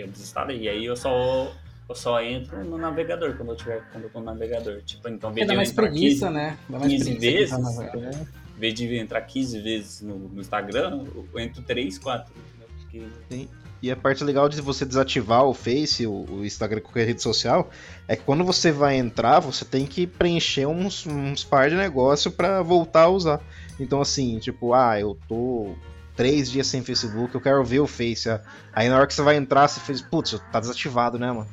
eu 0.00 0.08
desinstalei. 0.08 0.62
E 0.62 0.68
aí 0.68 0.84
eu 0.84 0.96
só 0.96 1.52
eu 1.88 1.94
só 1.94 2.20
entro 2.20 2.64
no 2.64 2.76
navegador 2.76 3.36
quando 3.36 3.50
eu 3.50 3.56
tiver 3.56 3.82
quando 3.92 4.04
eu 4.04 4.10
tô 4.10 4.20
no 4.20 4.26
navegador. 4.26 4.82
Tipo, 4.82 5.08
então, 5.08 5.32
é, 5.36 5.44
dá 5.44 5.54
mais 5.54 5.72
preguiça, 5.72 6.26
15, 6.26 6.34
né? 6.34 6.58
Dá 6.68 6.78
mais 6.78 6.92
15 6.92 7.14
vezes. 7.18 7.54
Em 7.54 8.58
vez 8.58 8.74
de 8.74 8.96
entrar 8.96 9.20
15 9.20 9.60
vezes 9.60 10.00
no, 10.00 10.18
no 10.18 10.40
Instagram, 10.40 11.04
eu 11.14 11.40
entro 11.40 11.62
3, 11.62 11.98
4. 11.98 12.32
Porque... 12.80 13.06
Sim. 13.30 13.48
E 13.82 13.90
a 13.90 13.96
parte 13.96 14.24
legal 14.24 14.48
de 14.48 14.60
você 14.60 14.84
desativar 14.84 15.44
o 15.44 15.52
Face, 15.52 16.06
o, 16.06 16.24
o, 16.30 16.44
Instagram, 16.44 16.80
qualquer 16.80 17.06
rede 17.06 17.22
social, 17.22 17.70
é 18.08 18.16
que 18.16 18.22
quando 18.22 18.42
você 18.42 18.72
vai 18.72 18.96
entrar, 18.96 19.40
você 19.40 19.64
tem 19.64 19.86
que 19.86 20.06
preencher 20.06 20.66
uns, 20.66 21.06
uns 21.06 21.44
par 21.44 21.68
de 21.68 21.76
negócio 21.76 22.30
para 22.30 22.62
voltar 22.62 23.02
a 23.02 23.08
usar. 23.08 23.40
Então, 23.78 24.00
assim, 24.00 24.38
tipo, 24.38 24.72
ah, 24.72 24.98
eu 24.98 25.16
tô 25.28 25.74
três 26.16 26.50
dias 26.50 26.66
sem 26.66 26.82
Facebook, 26.82 27.34
eu 27.34 27.40
quero 27.40 27.62
ver 27.62 27.80
o 27.80 27.86
Face. 27.86 28.28
Aí 28.72 28.88
na 28.88 28.96
hora 28.96 29.06
que 29.06 29.14
você 29.14 29.22
vai 29.22 29.36
entrar, 29.36 29.68
você 29.68 29.78
fez, 29.78 30.00
putz, 30.00 30.40
tá 30.50 30.58
desativado, 30.58 31.18
né, 31.18 31.30
mano? 31.30 31.48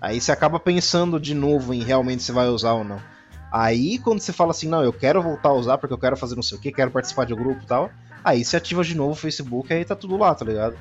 Aí 0.00 0.20
você 0.20 0.32
acaba 0.32 0.58
pensando 0.58 1.20
de 1.20 1.34
novo 1.34 1.74
em 1.74 1.82
realmente 1.82 2.22
se 2.22 2.32
vai 2.32 2.48
usar 2.48 2.72
ou 2.72 2.84
não. 2.84 3.00
Aí 3.52 3.98
quando 3.98 4.20
você 4.20 4.32
fala 4.32 4.52
assim, 4.52 4.68
não, 4.68 4.82
eu 4.82 4.92
quero 4.92 5.22
voltar 5.22 5.50
a 5.50 5.54
usar 5.54 5.78
porque 5.78 5.92
eu 5.92 5.98
quero 5.98 6.16
fazer 6.16 6.34
não 6.36 6.42
sei 6.42 6.56
o 6.56 6.60
que, 6.60 6.72
quero 6.72 6.90
participar 6.90 7.26
de 7.26 7.34
um 7.34 7.36
grupo 7.36 7.62
e 7.62 7.66
tal, 7.66 7.90
aí 8.22 8.44
você 8.44 8.56
ativa 8.56 8.84
de 8.84 8.94
novo 8.94 9.12
o 9.12 9.16
Facebook 9.16 9.72
aí 9.72 9.84
tá 9.84 9.96
tudo 9.96 10.16
lá, 10.16 10.34
tá 10.34 10.44
ligado? 10.44 10.76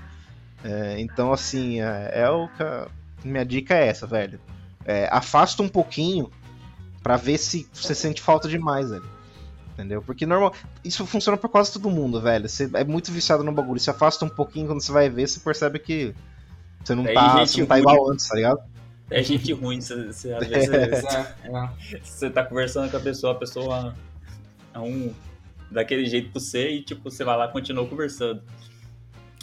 É, 0.64 0.99
então 0.99 1.32
assim, 1.32 1.82
é, 1.82 2.12
é 2.14 2.30
o 2.30 2.47
que. 2.49 2.64
A... 2.64 2.88
Minha 3.24 3.45
dica 3.45 3.74
é 3.74 3.88
essa, 3.88 4.05
velho. 4.05 4.39
É, 4.86 5.10
afasta 5.12 5.62
um 5.62 5.68
pouquinho 5.68 6.32
para 7.01 7.18
ver 7.18 7.38
se 7.38 7.68
você 7.74 7.95
sente 7.95 8.22
falta 8.22 8.47
demais, 8.47 8.89
velho 8.89 9.18
entendeu? 9.78 10.01
Porque 10.01 10.26
normal. 10.26 10.53
Isso 10.84 11.05
funciona 11.05 11.38
pra 11.38 11.47
quase 11.47 11.72
todo 11.72 11.89
mundo, 11.89 12.20
velho. 12.20 12.49
Você 12.49 12.70
é 12.74 12.84
muito 12.84 13.12
viciado 13.12 13.43
no 13.43 13.51
bagulho. 13.51 13.80
Se 13.80 13.89
afasta 13.89 14.26
um 14.26 14.30
pouquinho 14.30 14.68
quando 14.68 14.82
você 14.82 14.91
vai 14.91 15.10
ver, 15.10 15.28
você 15.28 15.39
percebe 15.39 15.78
que 15.80 16.16
você 16.84 16.95
não, 16.95 17.03
tá, 17.03 17.45
você 17.45 17.60
não 17.60 17.68
tá 17.68 17.80
igual 17.80 18.12
antes, 18.12 18.28
tá 18.28 18.36
ligado? 18.36 18.60
É 19.10 19.24
gente 19.24 19.53
ruim, 19.53 19.80
você, 19.80 20.08
você 20.08 20.34
às 20.34 20.47
vezes 20.47 20.70
é, 20.74 21.36
é. 21.43 21.99
você 22.03 22.30
tá 22.30 22.43
conversando 22.43 22.91
com 22.91 22.97
a 22.97 22.99
pessoa, 22.99 23.34
a 23.34 23.36
pessoa 23.36 23.95
é 24.74 24.80
um 24.80 25.14
daquele 25.72 26.05
jeito 26.05 26.32
pra 26.32 26.41
você 26.41 26.72
e 26.72 26.84
tipo, 26.84 27.10
você 27.10 27.24
vai 27.24 27.38
lá 27.38 27.45
e 27.45 27.51
continua 27.51 27.86
conversando. 27.88 28.41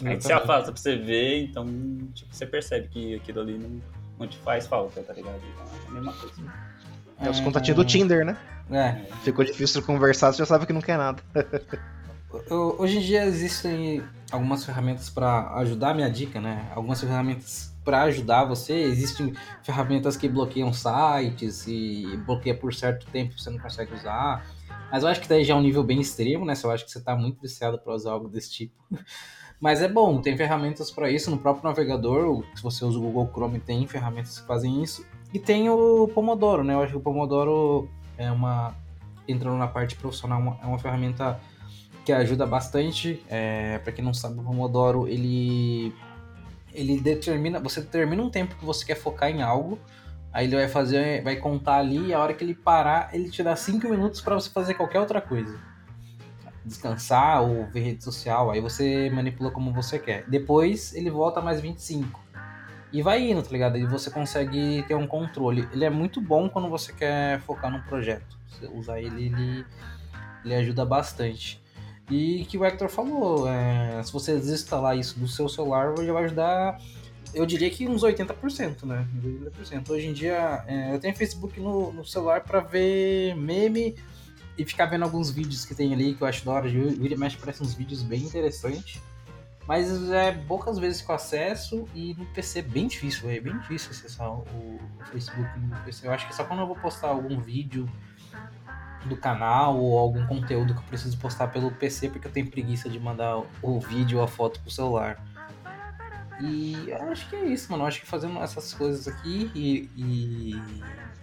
Aí 0.03 0.19
você 0.19 0.33
afasta 0.33 0.71
pra 0.71 0.81
você 0.81 0.97
ver, 0.97 1.43
então 1.43 1.65
tipo, 2.13 2.33
você 2.33 2.45
percebe 2.45 2.87
que 2.89 3.15
aquilo 3.15 3.41
ali 3.41 3.57
não, 3.57 3.81
não 4.19 4.27
te 4.27 4.37
faz 4.39 4.67
falta, 4.67 5.01
tá 5.01 5.13
ligado? 5.13 5.39
Então 5.53 5.65
é 5.85 5.87
a 5.87 5.91
mesma 5.91 6.13
coisa. 6.13 6.35
É 7.19 7.29
os 7.29 7.39
contatinhos 7.39 7.77
do 7.77 7.83
é. 7.83 7.85
Tinder, 7.85 8.25
né? 8.25 8.37
É. 8.69 9.05
Ficou 9.23 9.45
difícil 9.45 9.81
conversar, 9.83 10.33
você 10.33 10.39
já 10.39 10.45
sabe 10.45 10.65
que 10.65 10.73
não 10.73 10.81
quer 10.81 10.97
nada. 10.97 11.23
Hoje 12.77 12.97
em 12.97 13.01
dia 13.01 13.23
existem 13.25 14.03
algumas 14.29 14.65
ferramentas 14.65 15.09
para 15.09 15.53
ajudar, 15.59 15.93
minha 15.93 16.09
dica, 16.09 16.41
né? 16.41 16.69
Algumas 16.75 16.99
ferramentas 16.99 17.73
para 17.83 18.03
ajudar 18.03 18.43
você. 18.43 18.73
Existem 18.73 19.33
ferramentas 19.63 20.17
que 20.17 20.27
bloqueiam 20.27 20.73
sites 20.73 21.65
e 21.67 22.17
bloqueia 22.25 22.57
por 22.57 22.73
certo 22.73 23.05
tempo 23.07 23.39
você 23.39 23.49
não 23.49 23.59
consegue 23.59 23.93
usar. 23.93 24.45
Mas 24.91 25.03
eu 25.03 25.09
acho 25.09 25.21
que 25.21 25.29
daí 25.29 25.45
já 25.45 25.53
é 25.53 25.57
um 25.57 25.61
nível 25.61 25.83
bem 25.83 26.01
extremo, 26.01 26.45
né? 26.45 26.55
Se 26.55 26.65
eu 26.65 26.71
acho 26.71 26.83
que 26.83 26.91
você 26.91 26.97
está 26.97 27.15
muito 27.15 27.41
viciado 27.41 27.79
para 27.79 27.93
usar 27.93 28.11
algo 28.11 28.27
desse 28.27 28.51
tipo. 28.51 28.73
Mas 29.59 29.81
é 29.81 29.87
bom, 29.87 30.21
tem 30.21 30.35
ferramentas 30.37 30.91
para 30.91 31.09
isso 31.09 31.31
no 31.31 31.37
próprio 31.37 31.63
navegador. 31.63 32.43
Se 32.55 32.61
você 32.61 32.83
usa 32.83 32.97
o 32.97 33.01
Google 33.01 33.29
Chrome, 33.31 33.59
tem 33.59 33.87
ferramentas 33.87 34.39
que 34.39 34.47
fazem 34.47 34.83
isso. 34.83 35.05
E 35.33 35.39
tem 35.39 35.69
o 35.69 36.07
Pomodoro, 36.13 36.63
né? 36.63 36.73
Eu 36.73 36.81
acho 36.81 36.91
que 36.91 36.97
o 36.97 37.01
Pomodoro 37.01 37.89
é 38.17 38.31
uma. 38.31 38.75
Entrando 39.27 39.57
na 39.57 39.67
parte 39.67 39.95
profissional, 39.95 40.39
uma, 40.39 40.57
é 40.61 40.65
uma 40.65 40.77
ferramenta 40.77 41.39
que 42.05 42.11
ajuda 42.11 42.45
bastante. 42.45 43.23
É, 43.27 43.79
para 43.79 43.91
quem 43.91 44.05
não 44.05 44.13
sabe, 44.13 44.39
o 44.39 44.43
Pomodoro 44.43 45.07
ele 45.07 45.93
ele 46.75 46.99
determina, 46.99 47.59
você 47.59 47.81
determina 47.81 48.21
um 48.21 48.29
tempo 48.29 48.55
que 48.55 48.65
você 48.65 48.85
quer 48.85 48.95
focar 48.95 49.29
em 49.29 49.41
algo, 49.41 49.79
aí 50.31 50.45
ele 50.45 50.55
vai 50.55 50.67
fazer, 50.67 51.23
vai 51.23 51.37
contar 51.37 51.77
ali, 51.77 52.07
e 52.07 52.13
a 52.13 52.19
hora 52.19 52.33
que 52.33 52.43
ele 52.43 52.53
parar, 52.53 53.09
ele 53.13 53.29
te 53.29 53.41
dá 53.41 53.55
5 53.55 53.87
minutos 53.87 54.21
para 54.21 54.35
você 54.35 54.49
fazer 54.49 54.73
qualquer 54.73 54.99
outra 54.99 55.21
coisa. 55.21 55.57
Descansar 56.65 57.43
ou 57.43 57.67
ver 57.67 57.81
rede 57.81 58.03
social, 58.03 58.49
aí 58.49 58.59
você 58.59 59.09
manipula 59.11 59.51
como 59.51 59.71
você 59.71 59.99
quer. 59.99 60.25
Depois 60.27 60.93
ele 60.95 61.09
volta 61.09 61.39
mais 61.41 61.61
25. 61.61 62.19
E 62.91 63.01
vai 63.01 63.21
indo, 63.29 63.43
tá 63.43 63.51
ligado? 63.51 63.77
E 63.77 63.85
você 63.85 64.09
consegue 64.09 64.83
ter 64.87 64.95
um 64.95 65.05
controle. 65.05 65.67
Ele 65.71 65.85
é 65.85 65.89
muito 65.89 66.21
bom 66.21 66.49
quando 66.49 66.69
você 66.69 66.93
quer 66.93 67.39
focar 67.41 67.69
num 67.71 67.81
projeto. 67.81 68.37
Você 68.47 68.67
usar 68.67 68.99
ele, 68.99 69.25
ele, 69.25 69.65
ele 70.43 70.55
ajuda 70.55 70.85
bastante. 70.85 71.61
E 72.09 72.45
que 72.45 72.57
o 72.57 72.63
Hector 72.63 72.87
falou, 72.87 73.49
é, 73.49 74.01
se 74.03 74.13
você 74.13 74.35
desinstalar 74.35 74.97
isso 74.97 75.19
do 75.19 75.27
seu 75.27 75.49
celular, 75.49 75.93
já 76.03 76.13
vai 76.13 76.25
ajudar, 76.25 76.79
eu 77.33 77.45
diria 77.45 77.69
que 77.69 77.87
uns 77.87 78.01
80%, 78.01 78.83
né? 78.83 79.05
80%. 79.21 79.89
Hoje 79.89 80.07
em 80.07 80.13
dia, 80.13 80.63
é, 80.67 80.93
eu 80.93 80.99
tenho 80.99 81.15
Facebook 81.15 81.59
no, 81.59 81.91
no 81.91 82.05
celular 82.05 82.41
para 82.41 82.59
ver 82.61 83.35
meme 83.35 83.95
e 84.57 84.65
ficar 84.65 84.85
vendo 84.85 85.03
alguns 85.03 85.29
vídeos 85.29 85.65
que 85.65 85.75
tem 85.75 85.93
ali 85.93 86.13
que 86.13 86.21
eu 86.21 86.27
acho 86.27 86.45
da 86.45 86.51
hora. 86.51 86.69
De 86.69 86.77
e 86.77 87.17
mexe, 87.17 87.37
parece 87.37 87.61
uns 87.61 87.73
vídeos 87.73 88.03
bem 88.03 88.21
interessantes. 88.21 89.01
Mas 89.67 90.11
é 90.11 90.31
poucas 90.31 90.77
vezes 90.77 91.01
que 91.01 91.09
eu 91.09 91.15
acesso 91.15 91.85
e 91.93 92.13
no 92.13 92.25
PC 92.27 92.59
é 92.59 92.61
bem 92.61 92.87
difícil, 92.87 93.29
é 93.29 93.39
bem 93.39 93.57
difícil 93.57 93.89
acessar 93.91 94.31
o, 94.31 94.79
Facebook 95.11 95.59
no 95.59 95.75
PC. 95.77 96.07
Eu 96.07 96.11
acho 96.11 96.27
que 96.27 96.35
só 96.35 96.43
quando 96.43 96.59
eu 96.59 96.67
vou 96.67 96.75
postar 96.75 97.07
algum 97.07 97.39
vídeo 97.39 97.89
do 99.05 99.17
canal 99.17 99.77
ou 99.77 99.97
algum 99.97 100.25
conteúdo 100.27 100.73
que 100.73 100.79
eu 100.79 100.83
preciso 100.83 101.17
postar 101.17 101.47
pelo 101.47 101.71
PC 101.71 102.09
porque 102.09 102.27
eu 102.27 102.31
tenho 102.31 102.49
preguiça 102.49 102.89
de 102.89 102.99
mandar 102.99 103.41
o 103.61 103.79
vídeo 103.79 104.19
ou 104.19 104.23
a 104.23 104.27
foto 104.27 104.59
pro 104.59 104.69
celular. 104.69 105.23
E 106.39 106.91
acho 106.93 107.29
que 107.29 107.35
é 107.35 107.45
isso, 107.45 107.71
mano. 107.71 107.83
Eu 107.83 107.87
acho 107.87 108.01
que 108.01 108.07
fazendo 108.07 108.37
essas 108.39 108.73
coisas 108.73 109.07
aqui 109.07 109.49
e, 109.55 109.89
e, 109.95 110.61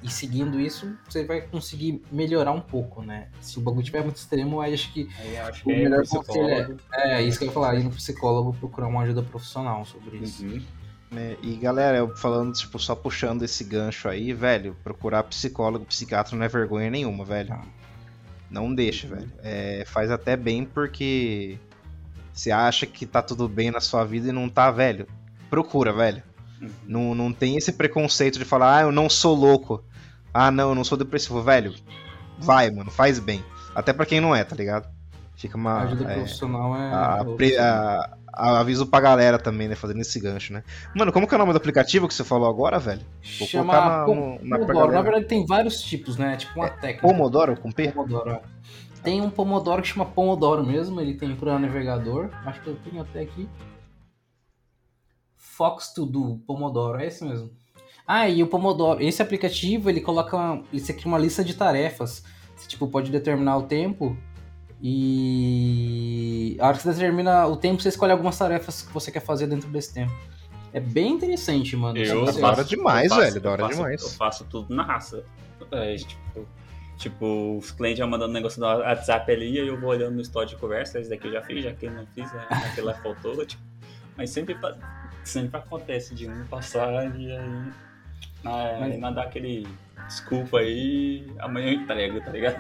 e, 0.02 0.10
seguindo 0.10 0.60
isso, 0.60 0.96
você 1.08 1.24
vai 1.24 1.40
conseguir 1.40 2.02
melhorar 2.10 2.52
um 2.52 2.60
pouco, 2.60 3.02
né? 3.02 3.28
Se 3.40 3.58
o 3.58 3.62
bagulho 3.62 3.84
tiver 3.84 4.02
muito 4.02 4.16
extremo, 4.16 4.60
aí 4.60 4.74
acho 4.74 4.92
que, 4.92 5.08
Aí 5.18 5.36
eu 5.36 5.46
acho 5.46 5.60
o 5.62 5.64
que 5.64 5.72
é 5.72 5.82
melhor 5.84 6.02
psicólogo. 6.02 6.26
conselho 6.26 6.80
é, 6.92 7.14
é 7.14 7.22
isso 7.22 7.38
que 7.38 7.44
eu 7.44 7.48
ia 7.48 7.54
falar, 7.54 7.74
ir 7.76 7.84
no 7.84 7.90
psicólogo 7.90 8.52
procurar 8.54 8.88
uma 8.88 9.02
ajuda 9.02 9.22
profissional 9.22 9.84
sobre 9.84 10.18
isso. 10.18 10.44
Uhum. 10.44 10.62
né? 11.10 11.36
E 11.42 11.54
galera, 11.54 11.98
eu 11.98 12.16
falando, 12.16 12.52
tipo, 12.52 12.78
só 12.78 12.94
puxando 12.94 13.42
esse 13.42 13.62
gancho 13.62 14.08
aí, 14.08 14.32
velho, 14.32 14.76
procurar 14.82 15.22
psicólogo, 15.24 15.84
psiquiatra 15.84 16.36
não 16.36 16.44
é 16.44 16.48
vergonha 16.48 16.90
nenhuma, 16.90 17.24
velho. 17.24 17.56
Não 18.50 18.74
deixa, 18.74 19.06
velho. 19.06 19.32
É, 19.42 19.84
faz 19.86 20.10
até 20.10 20.36
bem 20.36 20.64
porque 20.64 21.58
você 22.32 22.50
acha 22.50 22.86
que 22.86 23.06
tá 23.06 23.22
tudo 23.22 23.48
bem 23.48 23.70
na 23.70 23.80
sua 23.80 24.04
vida 24.04 24.28
e 24.28 24.32
não 24.32 24.48
tá, 24.48 24.70
velho. 24.70 25.06
Procura, 25.48 25.92
velho. 25.92 26.22
Uhum. 26.60 26.70
Não, 26.86 27.14
não 27.14 27.32
tem 27.32 27.56
esse 27.56 27.72
preconceito 27.72 28.38
de 28.38 28.44
falar, 28.44 28.78
ah, 28.78 28.82
eu 28.82 28.92
não 28.92 29.08
sou 29.08 29.34
louco. 29.34 29.84
Ah, 30.32 30.50
não, 30.50 30.70
eu 30.70 30.74
não 30.74 30.84
sou 30.84 30.96
depressivo, 30.98 31.42
velho. 31.42 31.74
Vai, 32.38 32.70
mano, 32.70 32.90
faz 32.90 33.18
bem. 33.18 33.44
Até 33.74 33.92
pra 33.92 34.06
quem 34.06 34.20
não 34.20 34.34
é, 34.34 34.42
tá 34.44 34.56
ligado? 34.56 34.88
Fica 35.36 35.56
A 35.56 35.60
uma. 35.60 35.82
ajuda 35.82 36.10
é, 36.10 36.14
profissional 36.14 36.76
é. 36.76 36.92
a- 36.92 37.24
pre- 37.36 37.56
a- 37.58 38.16
a- 38.32 38.60
aviso 38.60 38.86
pra 38.86 39.00
galera 39.00 39.38
também, 39.38 39.68
né? 39.68 39.74
Fazendo 39.74 40.00
esse 40.00 40.18
gancho, 40.20 40.52
né? 40.52 40.62
Mano, 40.94 41.12
como 41.12 41.26
que 41.26 41.34
é 41.34 41.36
o 41.36 41.38
nome 41.38 41.52
do 41.52 41.56
aplicativo 41.56 42.06
que 42.08 42.14
você 42.14 42.24
falou 42.24 42.48
agora, 42.48 42.78
velho? 42.78 43.02
Vou 43.38 43.48
Chama 43.48 43.72
colocar 43.72 43.88
na- 43.98 44.04
Pom- 44.04 44.38
na- 44.42 44.58
Pomodoro. 44.58 44.92
Na 44.92 45.02
verdade, 45.02 45.24
tem 45.26 45.44
vários 45.46 45.80
tipos, 45.82 46.16
né? 46.16 46.36
Tipo 46.36 46.60
uma 46.60 46.70
técnica. 46.70 47.06
Pomodoro 47.06 47.56
com 47.60 47.70
P? 47.72 47.90
Pomodoro. 47.90 48.30
é. 48.30 48.42
Tem 49.02 49.20
um 49.20 49.30
Pomodoro 49.30 49.82
que 49.82 49.88
chama 49.88 50.06
Pomodoro 50.06 50.64
mesmo, 50.64 51.00
ele 51.00 51.14
tem 51.14 51.34
para 51.34 51.58
navegador. 51.58 52.30
Acho 52.46 52.60
que 52.62 52.68
eu 52.68 52.76
tenho 52.76 53.02
até 53.02 53.20
aqui. 53.22 53.48
Fox 55.36 55.92
To 55.94 56.06
Do, 56.06 56.38
Pomodoro, 56.46 57.00
é 57.00 57.06
esse 57.06 57.24
mesmo. 57.24 57.50
Ah, 58.06 58.28
e 58.28 58.42
o 58.42 58.46
Pomodoro, 58.46 59.02
esse 59.02 59.22
aplicativo, 59.22 59.88
ele 59.88 60.00
coloca, 60.00 60.36
uma, 60.36 60.62
ele 60.72 60.82
cria 60.82 61.06
uma 61.06 61.18
lista 61.18 61.42
de 61.44 61.54
tarefas. 61.54 62.24
Você, 62.56 62.68
tipo, 62.68 62.86
pode 62.88 63.10
determinar 63.10 63.56
o 63.56 63.62
tempo 63.62 64.16
e 64.82 66.56
a 66.60 66.66
hora 66.68 66.76
que 66.76 66.82
você 66.82 66.92
determina 66.92 67.46
o 67.46 67.56
tempo, 67.56 67.80
você 67.82 67.88
escolhe 67.88 68.12
algumas 68.12 68.36
tarefas 68.36 68.82
que 68.82 68.92
você 68.92 69.10
quer 69.10 69.20
fazer 69.20 69.46
dentro 69.46 69.68
desse 69.70 69.94
tempo. 69.94 70.12
É 70.72 70.80
bem 70.80 71.12
interessante, 71.12 71.76
mano. 71.76 71.98
Eu 71.98 72.22
hora 72.24 72.32
faço- 72.32 72.64
demais, 72.68 73.04
eu 73.04 73.16
faço- 73.16 73.20
velho, 73.30 73.40
da 73.40 73.50
hora 73.50 73.62
eu 73.62 73.66
faço- 73.66 73.76
demais. 73.78 74.02
Eu 74.02 74.08
faço 74.10 74.44
tudo 74.44 74.74
na 74.74 74.82
raça. 74.82 75.24
É, 75.70 75.94
tipo, 75.96 76.48
tipo, 76.96 77.56
os 77.58 77.70
clientes 77.70 77.98
já 77.98 78.06
mandando 78.06 78.32
negócio 78.32 78.60
no 78.60 78.66
WhatsApp 78.66 79.30
ali, 79.30 79.58
aí 79.60 79.66
eu 79.68 79.78
vou 79.80 79.90
olhando 79.90 80.14
no 80.14 80.20
histórico 80.22 80.54
de 80.56 80.60
conversa, 80.60 80.98
esse 80.98 81.08
daqui 81.10 81.26
eu 81.28 81.32
já 81.32 81.42
fiz, 81.42 81.62
já 81.64 81.72
que 81.72 81.86
eu 81.86 81.90
não 81.92 82.06
fiz, 82.14 82.32
é, 82.34 82.46
aquele 82.50 82.86
lá 82.86 82.94
faltou, 82.94 83.44
tipo, 83.46 83.62
mas 84.16 84.30
sempre, 84.30 84.56
sempre 85.24 85.56
acontece 85.58 86.14
de 86.14 86.28
um 86.28 86.44
passar 86.46 87.04
e 87.18 87.30
aí 87.32 87.62
na, 88.42 88.78
Mas- 88.80 88.98
na 88.98 89.10
dar 89.10 89.22
aquele 89.24 89.66
desculpa 90.06 90.58
aí, 90.58 91.26
amanhã 91.38 91.68
eu 91.68 91.72
entrego, 91.74 92.20
tá 92.20 92.30
ligado? 92.30 92.56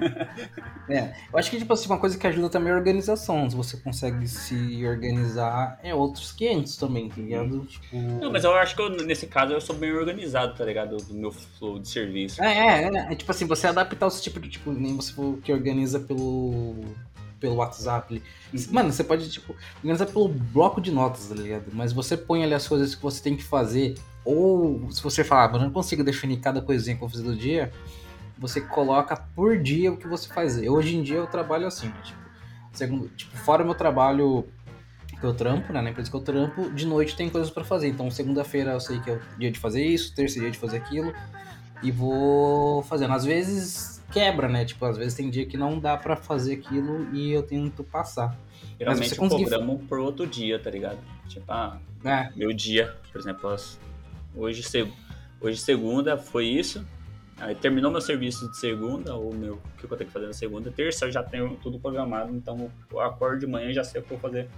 É, 0.88 1.12
eu 1.32 1.38
acho 1.38 1.50
que 1.50 1.58
tipo 1.58 1.72
assim, 1.72 1.86
uma 1.86 1.98
coisa 1.98 2.18
que 2.18 2.26
ajuda 2.26 2.48
também 2.48 2.70
é 2.70 2.74
a 2.74 2.78
organização. 2.78 3.48
Se 3.48 3.56
você 3.56 3.76
consegue 3.76 4.26
se 4.26 4.84
organizar, 4.86 5.78
é 5.82 5.94
outros 5.94 6.32
500 6.32 6.76
também, 6.76 7.08
tá 7.08 7.20
ligado? 7.20 7.64
Tipo... 7.66 7.96
Não, 7.96 8.32
mas 8.32 8.44
eu 8.44 8.54
acho 8.54 8.74
que 8.74 8.82
eu, 8.82 8.90
nesse 8.90 9.26
caso 9.26 9.52
eu 9.52 9.60
sou 9.60 9.76
bem 9.76 9.92
organizado, 9.92 10.54
tá 10.56 10.64
ligado? 10.64 10.96
Do 10.96 11.14
meu 11.14 11.30
flow 11.30 11.78
de 11.78 11.88
serviço. 11.88 12.42
É, 12.42 12.58
é, 12.58 12.82
é, 12.84 13.12
é, 13.12 13.14
tipo 13.14 13.30
assim, 13.30 13.46
você 13.46 13.66
adaptar 13.66 14.06
esse 14.08 14.22
tipo 14.22 14.40
de, 14.40 14.48
tipo, 14.48 14.72
nem 14.72 14.96
você 14.96 15.12
que 15.42 15.52
organiza 15.52 16.00
pelo 16.00 16.74
pelo 17.38 17.56
WhatsApp. 17.56 18.22
Uhum. 18.54 18.60
Mano, 18.70 18.92
você 18.92 19.02
pode, 19.02 19.28
tipo, 19.28 19.54
organizar 19.78 20.06
pelo 20.06 20.28
bloco 20.28 20.80
de 20.80 20.92
notas, 20.92 21.26
tá 21.26 21.34
ligado? 21.34 21.64
Mas 21.72 21.92
você 21.92 22.16
põe 22.16 22.44
ali 22.44 22.54
as 22.54 22.68
coisas 22.68 22.94
que 22.94 23.02
você 23.02 23.20
tem 23.20 23.36
que 23.36 23.42
fazer, 23.42 23.96
ou 24.24 24.90
se 24.90 25.02
você 25.02 25.22
falar, 25.24 25.44
ah, 25.44 25.48
mas 25.48 25.60
eu 25.60 25.66
não 25.66 25.72
consigo 25.72 26.04
definir 26.04 26.38
cada 26.38 26.60
coisinha 26.62 26.96
que 26.96 27.02
eu 27.02 27.08
vou 27.08 27.16
fazer 27.16 27.28
do 27.28 27.36
dia, 27.36 27.72
você 28.38 28.60
coloca 28.60 29.16
por 29.34 29.58
dia 29.58 29.92
o 29.92 29.96
que 29.96 30.06
você 30.08 30.28
faz. 30.32 30.56
Eu, 30.62 30.72
hoje 30.74 30.96
em 30.96 31.02
dia 31.02 31.16
eu 31.16 31.26
trabalho 31.26 31.66
assim, 31.66 31.88
né? 31.88 32.00
Tipo, 32.04 32.18
segundo, 32.72 33.08
tipo, 33.10 33.36
fora 33.36 33.62
o 33.62 33.66
meu 33.66 33.74
trabalho 33.74 34.46
que 35.20 35.24
eu 35.24 35.34
trampo, 35.34 35.72
né? 35.72 35.80
Na 35.80 35.90
empresa 35.90 36.10
que 36.10 36.16
eu 36.16 36.20
trampo, 36.20 36.70
de 36.70 36.84
noite 36.86 37.14
tem 37.16 37.28
coisas 37.30 37.50
pra 37.50 37.62
fazer. 37.62 37.88
Então, 37.88 38.10
segunda-feira 38.10 38.72
eu 38.72 38.80
sei 38.80 38.98
que 39.00 39.10
é 39.10 39.14
o 39.14 39.20
dia 39.38 39.50
de 39.52 39.58
fazer 39.60 39.84
isso, 39.84 40.14
terça 40.14 40.38
é 40.38 40.40
dia 40.42 40.50
de 40.50 40.58
fazer 40.58 40.78
aquilo, 40.78 41.12
e 41.82 41.90
vou 41.92 42.82
fazendo. 42.82 43.12
Às 43.12 43.24
vezes 43.24 44.02
quebra, 44.12 44.48
né? 44.48 44.64
Tipo, 44.64 44.84
às 44.84 44.96
vezes 44.96 45.14
tem 45.14 45.30
dia 45.30 45.46
que 45.46 45.56
não 45.56 45.78
dá 45.78 45.96
pra 45.96 46.16
fazer 46.16 46.54
aquilo 46.54 47.08
e 47.14 47.30
eu 47.32 47.42
tento 47.44 47.82
passar. 47.84 48.36
Geralmente 48.78 49.08
você 49.10 49.14
eu 49.14 49.18
conseguir- 49.18 49.44
programo 49.48 49.78
por 49.88 49.98
outro 50.00 50.26
dia, 50.26 50.58
tá 50.58 50.70
ligado? 50.70 50.98
Tipo, 51.28 51.44
ah, 51.48 51.78
É, 52.04 52.28
meu 52.34 52.52
dia, 52.52 52.96
por 53.12 53.20
exemplo, 53.20 53.48
as- 53.48 53.78
hoje, 54.34 54.62
seg- 54.62 54.92
hoje 55.40 55.58
segunda 55.60 56.16
foi 56.16 56.46
isso. 56.46 56.84
Aí 57.38 57.54
terminou 57.54 57.90
meu 57.90 58.00
serviço 58.00 58.48
de 58.50 58.56
segunda, 58.58 59.14
ou 59.16 59.34
meu, 59.34 59.54
o 59.54 59.60
que 59.78 59.84
eu 59.90 59.96
tenho 59.96 60.06
que 60.08 60.12
fazer 60.12 60.26
na 60.26 60.32
segunda. 60.32 60.70
Terça 60.70 61.06
eu 61.06 61.12
já 61.12 61.22
tenho 61.22 61.56
tudo 61.62 61.78
programado, 61.80 62.34
então 62.36 62.70
eu 62.90 63.00
acordo 63.00 63.40
de 63.40 63.46
manhã 63.46 63.70
e 63.70 63.74
já 63.74 63.82
sei 63.82 64.00
o 64.00 64.04
que 64.04 64.12
eu 64.12 64.18
vou 64.18 64.30
fazer 64.30 64.48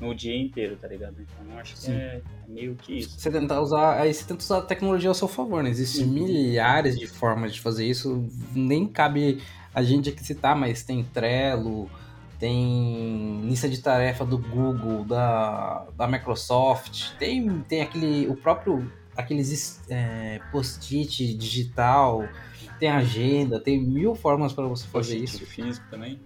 no 0.00 0.14
dia 0.14 0.34
inteiro, 0.36 0.76
tá 0.76 0.88
ligado? 0.88 1.16
Então 1.20 1.52
eu 1.52 1.58
acho 1.60 1.74
que 1.74 1.80
Sim. 1.82 1.92
é, 1.92 2.22
é 2.46 2.48
meio 2.50 2.74
que 2.76 2.98
isso. 2.98 3.18
você 3.20 3.30
tentar 3.30 3.60
usar. 3.60 4.00
Aí 4.00 4.12
você 4.14 4.24
tenta 4.24 4.42
usar 4.42 4.58
a 4.58 4.62
tecnologia 4.62 5.08
ao 5.08 5.14
seu 5.14 5.28
favor, 5.28 5.62
né? 5.62 5.68
Existem 5.70 6.06
Uhum. 6.06 6.12
milhares 6.12 6.98
de 6.98 7.06
formas 7.06 7.52
de 7.52 7.60
fazer 7.60 7.86
isso. 7.86 8.26
Nem 8.54 8.86
cabe 8.86 9.42
a 9.74 9.82
gente 9.82 10.08
aqui 10.08 10.24
citar, 10.24 10.56
mas 10.56 10.82
tem 10.82 11.04
Trello, 11.04 11.90
tem 12.38 13.40
lista 13.44 13.68
de 13.68 13.80
tarefa 13.82 14.24
do 14.24 14.38
Google, 14.38 15.04
da, 15.04 15.86
da 15.96 16.06
Microsoft, 16.06 17.10
tem, 17.18 17.60
tem 17.68 17.82
aquele. 17.82 18.26
o 18.28 18.36
próprio. 18.36 18.90
Aqueles 19.16 19.80
é, 19.88 20.40
post-it 20.50 21.34
digital, 21.34 22.28
tem 22.78 22.88
agenda, 22.88 23.60
tem 23.60 23.80
mil 23.80 24.14
formas 24.14 24.52
para 24.52 24.66
você 24.66 24.86
fazer 24.86 25.18
isso. 25.18 25.44
físico 25.46 25.86
também. 25.90 26.18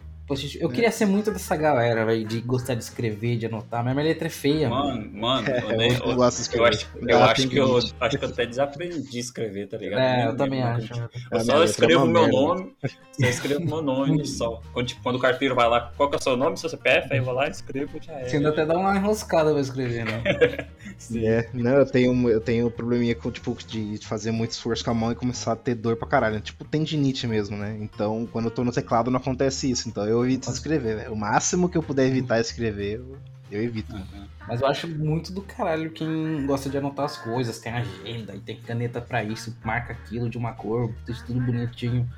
Eu 0.61 0.68
É. 0.70 0.72
queria 0.72 0.91
ser 0.93 1.07
muito 1.07 1.31
dessa 1.31 1.57
galera, 1.57 2.05
velho, 2.05 2.26
de 2.26 2.41
gostar 2.41 2.74
de 2.74 2.85
escrever, 2.85 3.37
de 3.39 3.47
anotar, 3.47 3.83
mas 3.83 3.95
minha 3.95 4.07
letra 4.07 4.26
é 4.26 4.31
feia, 4.31 4.68
mano. 4.68 5.11
Mano, 5.12 5.18
mano, 5.18 5.49
É, 5.49 5.59
eu, 5.59 5.70
eu 5.93 5.99
não 6.01 6.11
eu- 6.11 6.16
gosto 6.16 6.37
de 6.37 6.43
eu 6.43 6.43
escrever. 6.43 6.68
acho, 6.68 6.89
eu, 7.09 7.22
acho 7.24 7.49
que 7.49 7.57
eu 7.57 7.66
limite. 7.66 7.95
acho 7.99 8.18
que 8.18 8.24
eu 8.24 8.29
até 8.29 8.47
desaprendi 8.47 9.16
a 9.16 9.20
escrever, 9.20 9.68
tá 9.68 9.76
ligado? 9.79 10.01
É, 10.01 10.16
Nem 10.18 10.24
eu 10.26 10.37
também 10.37 10.62
acho. 10.62 10.93
Eu 11.33 11.41
só 11.41 11.62
é 11.62 11.64
escrevo 11.64 12.07
meu 12.07 12.22
merda. 12.26 12.33
nome, 12.33 12.72
só 13.18 13.26
escrevo 13.26 13.64
meu 13.64 13.81
nome 13.83 14.26
só. 14.29 14.61
Quando, 14.72 14.87
tipo, 14.87 15.03
quando 15.03 15.16
o 15.16 15.18
carteiro 15.20 15.55
vai 15.55 15.68
lá, 15.68 15.93
qual 15.97 16.09
que 16.11 16.16
é 16.16 16.18
o 16.18 16.22
seu 16.22 16.37
nome, 16.37 16.57
seu 16.59 16.68
CPF, 16.68 17.09
aí 17.12 17.18
eu 17.18 17.24
vou 17.24 17.33
lá 17.35 17.49
e 17.49 17.51
escrevo, 17.51 17.99
já 18.01 18.12
é. 18.12 18.29
Você 18.29 18.37
ainda 18.37 18.51
até 18.51 18.66
dá 18.66 18.76
uma 18.76 18.97
enroscada 18.97 19.51
pra 19.53 19.61
escrever, 19.61 20.05
né? 20.05 20.22
Sim. 20.99 21.26
É, 21.26 21.49
não, 21.55 21.72
eu 21.72 21.87
tenho, 21.87 22.29
eu 22.29 22.41
tenho 22.41 22.70
probleminha 22.70 23.14
com, 23.14 23.31
tipo, 23.31 23.57
de 23.66 23.99
fazer 24.03 24.31
muito 24.33 24.51
esforço 24.51 24.85
com 24.85 24.91
a 24.91 24.95
mão 24.95 25.12
e 25.12 25.14
começar 25.14 25.53
a 25.53 25.57
ter 25.57 25.74
dor 25.74 25.97
pra 25.97 26.09
caralho. 26.09 26.41
Tipo, 26.41 26.64
tendinite 26.64 27.26
mesmo, 27.26 27.57
né? 27.57 27.76
Então, 27.81 28.29
quando 28.31 28.47
eu 28.47 28.51
tô 28.51 28.64
no 28.64 28.72
teclado 28.72 29.11
não 29.11 29.18
acontece 29.18 29.70
isso. 29.70 29.89
Então 29.89 30.05
eu 30.07 30.18
evito 30.25 30.51
escrever, 30.51 30.97
velho. 30.97 31.12
O 31.12 31.16
máximo 31.16 31.69
que 31.69 31.77
eu 31.79 31.83
puder 31.83 32.07
evitar 32.07 32.41
escrever, 32.41 32.97
eu, 32.97 33.16
eu 33.51 33.62
evito. 33.62 33.95
Uhum. 33.95 34.27
Mas 34.47 34.61
eu 34.61 34.66
acho 34.66 34.89
muito 34.89 35.33
do 35.33 35.43
caralho 35.43 35.91
quem 35.91 36.47
gosta 36.47 36.71
de 36.71 36.79
anotar 36.79 37.05
as 37.05 37.19
coisas, 37.19 37.59
tem 37.59 37.73
agenda 37.73 38.35
e 38.35 38.41
tem 38.41 38.57
caneta 38.61 39.01
pra 39.01 39.23
isso, 39.23 39.55
marca 39.62 39.93
aquilo 39.93 40.31
de 40.31 40.39
uma 40.39 40.53
cor, 40.53 40.93
deixa 41.05 41.23
tudo 41.25 41.41
bonitinho. 41.41 42.09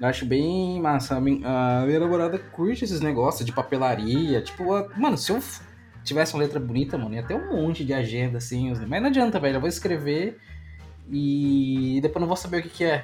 Eu 0.00 0.08
acho 0.08 0.26
bem 0.26 0.80
massa. 0.80 1.16
A 1.16 1.20
min- 1.20 1.42
a 1.44 1.84
minha 1.86 2.00
namorada 2.00 2.38
curte 2.38 2.84
esses 2.84 3.00
negócios 3.00 3.44
de 3.46 3.52
papelaria. 3.52 4.40
Tipo, 4.42 4.64
mano, 4.98 5.16
se 5.16 5.30
eu 5.30 5.40
tivesse 6.02 6.34
uma 6.34 6.42
letra 6.42 6.58
bonita, 6.58 6.98
mano, 6.98 7.14
ia 7.14 7.22
ter 7.22 7.34
um 7.34 7.52
monte 7.62 7.84
de 7.84 7.92
agenda, 7.94 8.38
assim. 8.38 8.74
Mas 8.86 9.00
não 9.00 9.08
adianta, 9.08 9.38
velho. 9.38 9.56
Eu 9.56 9.60
vou 9.60 9.68
escrever 9.68 10.38
e 11.10 12.00
depois 12.02 12.16
eu 12.16 12.20
não 12.22 12.28
vou 12.28 12.36
saber 12.36 12.58
o 12.58 12.62
que, 12.62 12.68
que 12.68 12.84
é. 12.84 13.02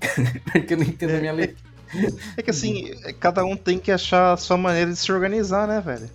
Porque 0.52 0.74
eu 0.74 0.78
não 0.78 0.84
entendo 0.84 1.16
a 1.16 1.20
minha 1.20 1.32
letra. 1.32 1.56
É 2.36 2.42
que 2.42 2.50
assim, 2.50 2.90
cada 3.20 3.44
um 3.44 3.56
tem 3.56 3.78
que 3.78 3.90
achar 3.90 4.32
a 4.32 4.36
sua 4.36 4.56
maneira 4.56 4.90
de 4.90 4.96
se 4.96 5.10
organizar, 5.10 5.66
né, 5.66 5.80
velho? 5.80 6.10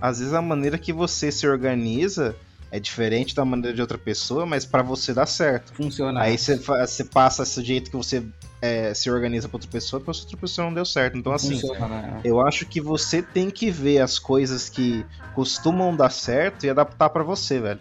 Às 0.00 0.18
vezes 0.18 0.34
a 0.34 0.42
maneira 0.42 0.76
que 0.76 0.92
você 0.92 1.30
se 1.30 1.46
organiza 1.46 2.34
é 2.72 2.80
diferente 2.80 3.34
da 3.34 3.44
maneira 3.44 3.74
de 3.74 3.82
outra 3.82 3.98
pessoa, 3.98 4.46
mas 4.46 4.64
para 4.64 4.82
você 4.82 5.12
dá 5.12 5.26
certo. 5.26 5.74
Funciona. 5.74 6.22
Aí 6.22 6.38
você, 6.38 6.56
você 6.56 7.04
passa 7.04 7.42
esse 7.42 7.62
jeito 7.62 7.90
que 7.90 7.96
você 7.96 8.24
é, 8.62 8.94
se 8.94 9.10
organiza 9.10 9.46
pra 9.46 9.56
outra 9.56 9.70
pessoa, 9.70 10.00
pra 10.00 10.12
outra 10.12 10.36
pessoa 10.38 10.66
não 10.66 10.74
deu 10.74 10.84
certo. 10.86 11.18
Então, 11.18 11.32
assim, 11.32 11.60
Funciona, 11.60 11.86
né? 11.86 12.20
eu 12.24 12.40
acho 12.40 12.64
que 12.64 12.80
você 12.80 13.20
tem 13.20 13.50
que 13.50 13.70
ver 13.70 13.98
as 13.98 14.18
coisas 14.18 14.70
que 14.70 15.04
costumam 15.34 15.94
dar 15.94 16.10
certo 16.10 16.64
e 16.64 16.70
adaptar 16.70 17.10
pra 17.10 17.22
você, 17.22 17.60
velho. 17.60 17.80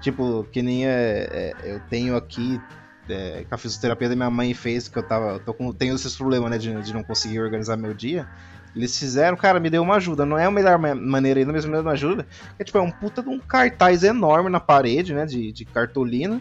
Tipo, 0.00 0.44
que 0.50 0.62
nem 0.62 0.86
é, 0.86 1.28
é, 1.30 1.54
eu 1.62 1.80
tenho 1.88 2.16
aqui 2.16 2.60
é, 3.08 3.44
que 3.48 3.54
a 3.54 3.58
fisioterapia 3.58 4.08
da 4.08 4.16
minha 4.16 4.30
mãe 4.30 4.52
fez, 4.54 4.88
que 4.88 4.98
eu 4.98 5.02
tava. 5.02 5.38
Tô 5.40 5.52
com, 5.54 5.72
tenho 5.72 5.94
esses 5.94 6.16
problemas, 6.16 6.50
né, 6.50 6.58
de, 6.58 6.82
de 6.82 6.92
não 6.92 7.02
conseguir 7.02 7.40
organizar 7.40 7.76
meu 7.76 7.94
dia. 7.94 8.26
Eles 8.74 8.98
fizeram, 8.98 9.36
cara, 9.36 9.60
me 9.60 9.70
deu 9.70 9.82
uma 9.82 9.96
ajuda. 9.96 10.26
Não 10.26 10.36
é 10.36 10.46
a 10.46 10.50
melhor 10.50 10.78
ma- 10.78 10.94
maneira 10.94 11.38
ainda, 11.38 11.52
mas 11.52 11.64
me 11.64 11.72
deu 11.72 11.80
uma 11.82 11.92
ajuda. 11.92 12.26
É 12.58 12.64
tipo, 12.64 12.76
é 12.76 12.80
um 12.80 12.90
puta 12.90 13.22
de 13.22 13.28
um 13.28 13.38
cartaz 13.38 14.02
enorme 14.02 14.50
na 14.50 14.58
parede, 14.58 15.14
né? 15.14 15.24
De, 15.24 15.52
de 15.52 15.64
cartolina. 15.64 16.40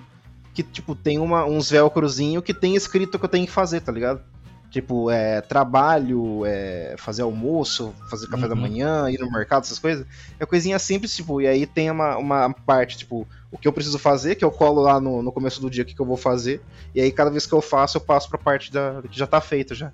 Que, 0.54 0.64
tipo, 0.64 0.96
tem 0.96 1.20
uma, 1.20 1.46
uns 1.46 1.70
velcrozinho 1.70 2.42
que 2.42 2.54
tem 2.54 2.76
escrito 2.76 3.16
o 3.16 3.20
que 3.20 3.26
eu 3.26 3.30
tenho 3.30 3.46
que 3.46 3.52
fazer, 3.52 3.82
tá 3.82 3.92
ligado? 3.92 4.22
Tipo, 4.74 5.12
é, 5.12 5.40
trabalho, 5.40 6.44
é, 6.48 6.96
fazer 6.98 7.22
almoço, 7.22 7.94
fazer 8.10 8.28
café 8.28 8.48
da 8.48 8.56
Uhum. 8.56 8.62
manhã, 8.62 9.08
ir 9.08 9.20
no 9.20 9.32
mercado, 9.32 9.62
essas 9.66 9.78
coisas. 9.78 10.04
É 10.40 10.48
coisinha 10.48 10.80
simples, 10.80 11.16
tipo, 11.16 11.40
e 11.40 11.46
aí 11.46 11.68
tem 11.68 11.92
uma, 11.92 12.18
uma 12.18 12.52
parte, 12.52 12.98
tipo, 12.98 13.28
o 13.52 13.58
que 13.60 13.68
eu 13.68 13.72
preciso 13.72 14.00
fazer, 14.00 14.34
que 14.34 14.44
eu 14.44 14.50
colo 14.50 14.82
lá 14.82 15.00
no, 15.00 15.22
no 15.22 15.32
começo 15.32 15.62
do 15.62 15.70
dia 15.70 15.84
o 15.84 15.86
que, 15.86 15.94
que 15.94 16.02
eu 16.02 16.06
vou 16.08 16.18
fazer. 16.18 16.60
E 16.96 17.00
aí 17.00 17.12
cada 17.12 17.30
vez 17.30 17.46
que 17.46 17.54
eu 17.54 17.62
faço, 17.62 17.98
eu 17.98 18.02
passo 18.02 18.28
pra 18.28 18.40
parte 18.40 18.72
da, 18.74 19.04
que 19.08 19.16
já 19.16 19.28
tá 19.28 19.40
feito 19.40 19.76
já. 19.76 19.94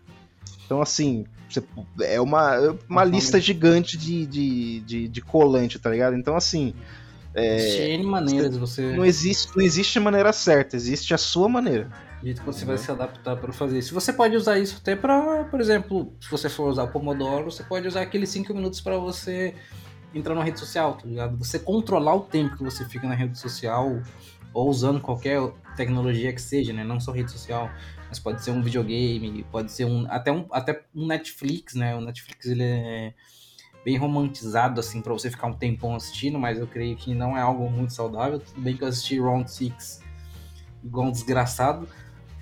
Então, 0.65 0.81
assim, 0.81 1.25
é 1.99 2.21
uma, 2.21 2.55
é 2.55 2.73
uma 2.87 3.03
lista 3.03 3.37
gigante 3.41 3.97
de, 3.97 4.25
de, 4.25 4.79
de, 4.79 5.07
de 5.09 5.21
colante, 5.21 5.77
tá 5.77 5.89
ligado? 5.89 6.15
Então, 6.15 6.37
assim, 6.37 6.73
Existem 7.35 7.95
N 7.95 8.03
maneiras 8.05 8.51
de 8.51 8.59
você. 8.59 8.95
não 8.95 9.03
existe, 9.05 9.55
não 9.57 9.63
existe 9.63 9.99
maneira 9.99 10.31
certa, 10.31 10.75
existe 10.77 11.13
a 11.13 11.17
sua 11.17 11.49
maneira. 11.49 11.89
Do 12.19 12.25
jeito 12.25 12.41
que 12.41 12.45
você 12.45 12.65
vai 12.65 12.77
se 12.77 12.91
adaptar 12.91 13.37
para 13.37 13.51
fazer 13.53 13.79
isso. 13.79 13.93
Você 13.93 14.11
pode 14.11 14.35
usar 14.35 14.59
isso 14.59 14.77
até 14.81 14.95
para, 14.95 15.45
por 15.45 15.61
exemplo, 15.61 16.13
se 16.19 16.29
você 16.29 16.49
for 16.49 16.69
usar 16.69 16.83
o 16.83 16.87
Pomodoro, 16.89 17.49
você 17.49 17.63
pode 17.63 17.87
usar 17.87 18.01
aqueles 18.01 18.29
5 18.29 18.53
minutos 18.53 18.81
para 18.81 18.97
você 18.97 19.55
entrar 20.13 20.35
na 20.35 20.43
rede 20.43 20.59
social, 20.59 20.95
tá 20.95 21.07
ligado? 21.07 21.37
Você 21.37 21.59
controlar 21.59 22.15
o 22.15 22.21
tempo 22.21 22.57
que 22.57 22.63
você 22.63 22.83
fica 22.85 23.07
na 23.07 23.15
rede 23.15 23.37
social 23.39 24.01
ou 24.53 24.69
usando 24.69 24.99
qualquer 24.99 25.39
tecnologia 25.75 26.33
que 26.33 26.41
seja, 26.41 26.73
né? 26.73 26.83
Não 26.83 26.99
só 26.99 27.11
rede 27.11 27.31
social, 27.31 27.69
mas 28.09 28.19
pode 28.19 28.43
ser 28.43 28.51
um 28.51 28.61
videogame, 28.61 29.45
pode 29.51 29.71
ser 29.71 29.85
um 29.85 30.05
até 30.09 30.31
um 30.31 30.45
até 30.51 30.83
um 30.93 31.05
Netflix, 31.05 31.75
né? 31.75 31.95
O 31.95 32.01
Netflix 32.01 32.47
ele 32.47 32.63
é 32.63 33.13
bem 33.85 33.97
romantizado 33.97 34.79
assim 34.79 35.01
para 35.01 35.13
você 35.13 35.29
ficar 35.29 35.47
um 35.47 35.53
tempão 35.53 35.95
assistindo, 35.95 36.37
mas 36.37 36.57
eu 36.57 36.67
creio 36.67 36.97
que 36.97 37.13
não 37.13 37.37
é 37.37 37.41
algo 37.41 37.69
muito 37.69 37.93
saudável. 37.93 38.39
Tudo 38.39 38.59
bem 38.59 38.75
que 38.75 38.83
eu 38.83 38.87
assisti 38.87 39.19
Round 39.19 39.49
Six 39.49 40.01
igual 40.83 41.07
um 41.07 41.11
desgraçado, 41.11 41.87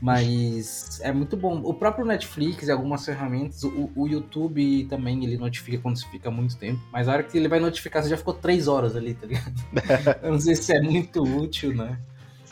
mas 0.02 1.00
é 1.02 1.12
muito 1.12 1.36
bom. 1.36 1.62
O 1.64 1.74
próprio 1.74 2.06
Netflix 2.06 2.68
e 2.68 2.72
algumas 2.72 3.04
ferramentas, 3.06 3.64
o, 3.64 3.92
o 3.96 4.08
YouTube 4.08 4.86
também 4.90 5.24
ele 5.24 5.38
notifica 5.38 5.80
quando 5.80 5.98
você 5.98 6.08
fica 6.08 6.30
muito 6.30 6.56
tempo, 6.58 6.80
mas 6.92 7.08
a 7.08 7.14
hora 7.14 7.24
que 7.24 7.38
ele 7.38 7.48
vai 7.48 7.60
notificar 7.60 8.04
você 8.04 8.10
já 8.10 8.18
ficou 8.18 8.34
três 8.34 8.68
horas 8.68 8.96
ali, 8.96 9.14
tá 9.14 9.26
ligado? 9.26 9.54
eu 10.24 10.32
não 10.32 10.40
sei 10.40 10.56
se 10.56 10.74
é 10.74 10.82
muito 10.82 11.24
útil, 11.24 11.74
né? 11.76 12.00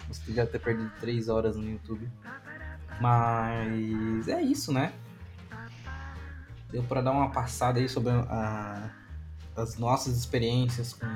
Você 0.10 0.34
já 0.34 0.46
ter 0.46 0.60
perdido 0.60 0.92
três 1.00 1.30
horas 1.30 1.56
no 1.56 1.70
YouTube. 1.70 2.08
Mas 3.00 4.28
é 4.28 4.42
isso, 4.42 4.72
né? 4.72 4.92
Deu 6.72 6.84
pra 6.84 7.02
dar 7.02 7.12
uma 7.12 7.30
passada 7.30 7.80
aí 7.80 7.88
sobre 7.88 8.12
a- 8.12 8.90
as 9.56 9.78
nossas 9.78 10.18
experiências 10.18 10.94
com, 10.94 11.08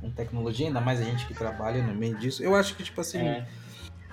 com 0.00 0.10
tecnologia, 0.10 0.66
ainda 0.66 0.80
mais 0.80 1.00
a 1.00 1.04
gente 1.04 1.26
que 1.26 1.34
trabalha 1.34 1.82
no 1.82 1.94
meio 1.94 2.16
disso. 2.16 2.42
Eu 2.42 2.54
acho 2.56 2.74
que, 2.74 2.82
tipo 2.82 3.00
assim, 3.00 3.18
É. 3.18 3.46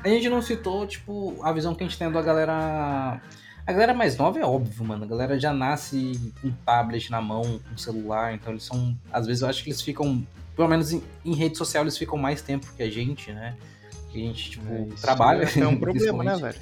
a 0.06 0.14
gente 0.14 0.30
não 0.30 0.42
citou, 0.42 0.86
tipo, 0.86 1.38
a 1.42 1.52
visão 1.52 1.74
que 1.76 1.84
a 1.84 1.88
gente 1.88 1.98
tem 1.98 2.12
da 2.12 2.22
galera. 2.22 3.22
A 3.68 3.72
galera 3.74 3.94
mais 3.96 4.16
nova 4.16 4.38
é 4.40 4.44
óbvio, 4.46 4.86
mano. 4.86 5.04
A 5.06 5.08
galera 5.08 5.40
já 5.40 5.52
nasce 5.52 6.34
com 6.42 6.52
tablet 6.66 7.10
na 7.10 7.20
mão, 7.20 7.60
com 7.68 7.78
celular, 7.78 8.34
então 8.34 8.54
eles 8.54 8.64
são. 8.64 8.96
Às 9.12 9.26
vezes 9.26 9.42
eu 9.42 9.50
acho 9.50 9.64
que 9.64 9.70
eles 9.70 9.82
ficam. 9.82 10.26
Pelo 10.56 10.68
menos 10.68 10.92
em, 10.94 11.04
em 11.26 11.34
rede 11.34 11.58
social 11.58 11.84
eles 11.84 11.98
ficam 11.98 12.18
mais 12.18 12.42
tempo 12.42 12.72
que 12.78 12.84
a 12.84 12.90
gente, 12.90 13.32
né? 13.34 13.56
Que 14.12 14.20
a 14.24 14.28
gente, 14.28 14.52
tipo, 14.52 14.72
É, 14.72 14.86
trabalha. 15.02 15.50
É 15.60 15.68
um 15.68 15.76
problema, 15.80 16.24
né, 16.24 16.36
velho? 16.38 16.60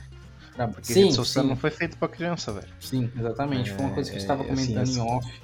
Porque 0.71 0.93
sim, 0.93 1.03
rede 1.03 1.15
social 1.15 1.43
sim, 1.43 1.49
não 1.49 1.57
foi 1.57 1.69
feita 1.71 1.97
pra 1.97 2.07
criança, 2.07 2.51
velho. 2.53 2.67
sim, 2.79 3.11
exatamente. 3.17 3.71
Foi 3.71 3.85
uma 3.85 3.93
coisa 3.93 4.09
que 4.09 4.15
É, 4.15 4.19
você 4.19 4.23
estava 4.23 4.43
assim, 4.43 4.53
comentando 4.55 4.83
assim, 4.83 4.99
em 4.99 5.01
off. 5.01 5.41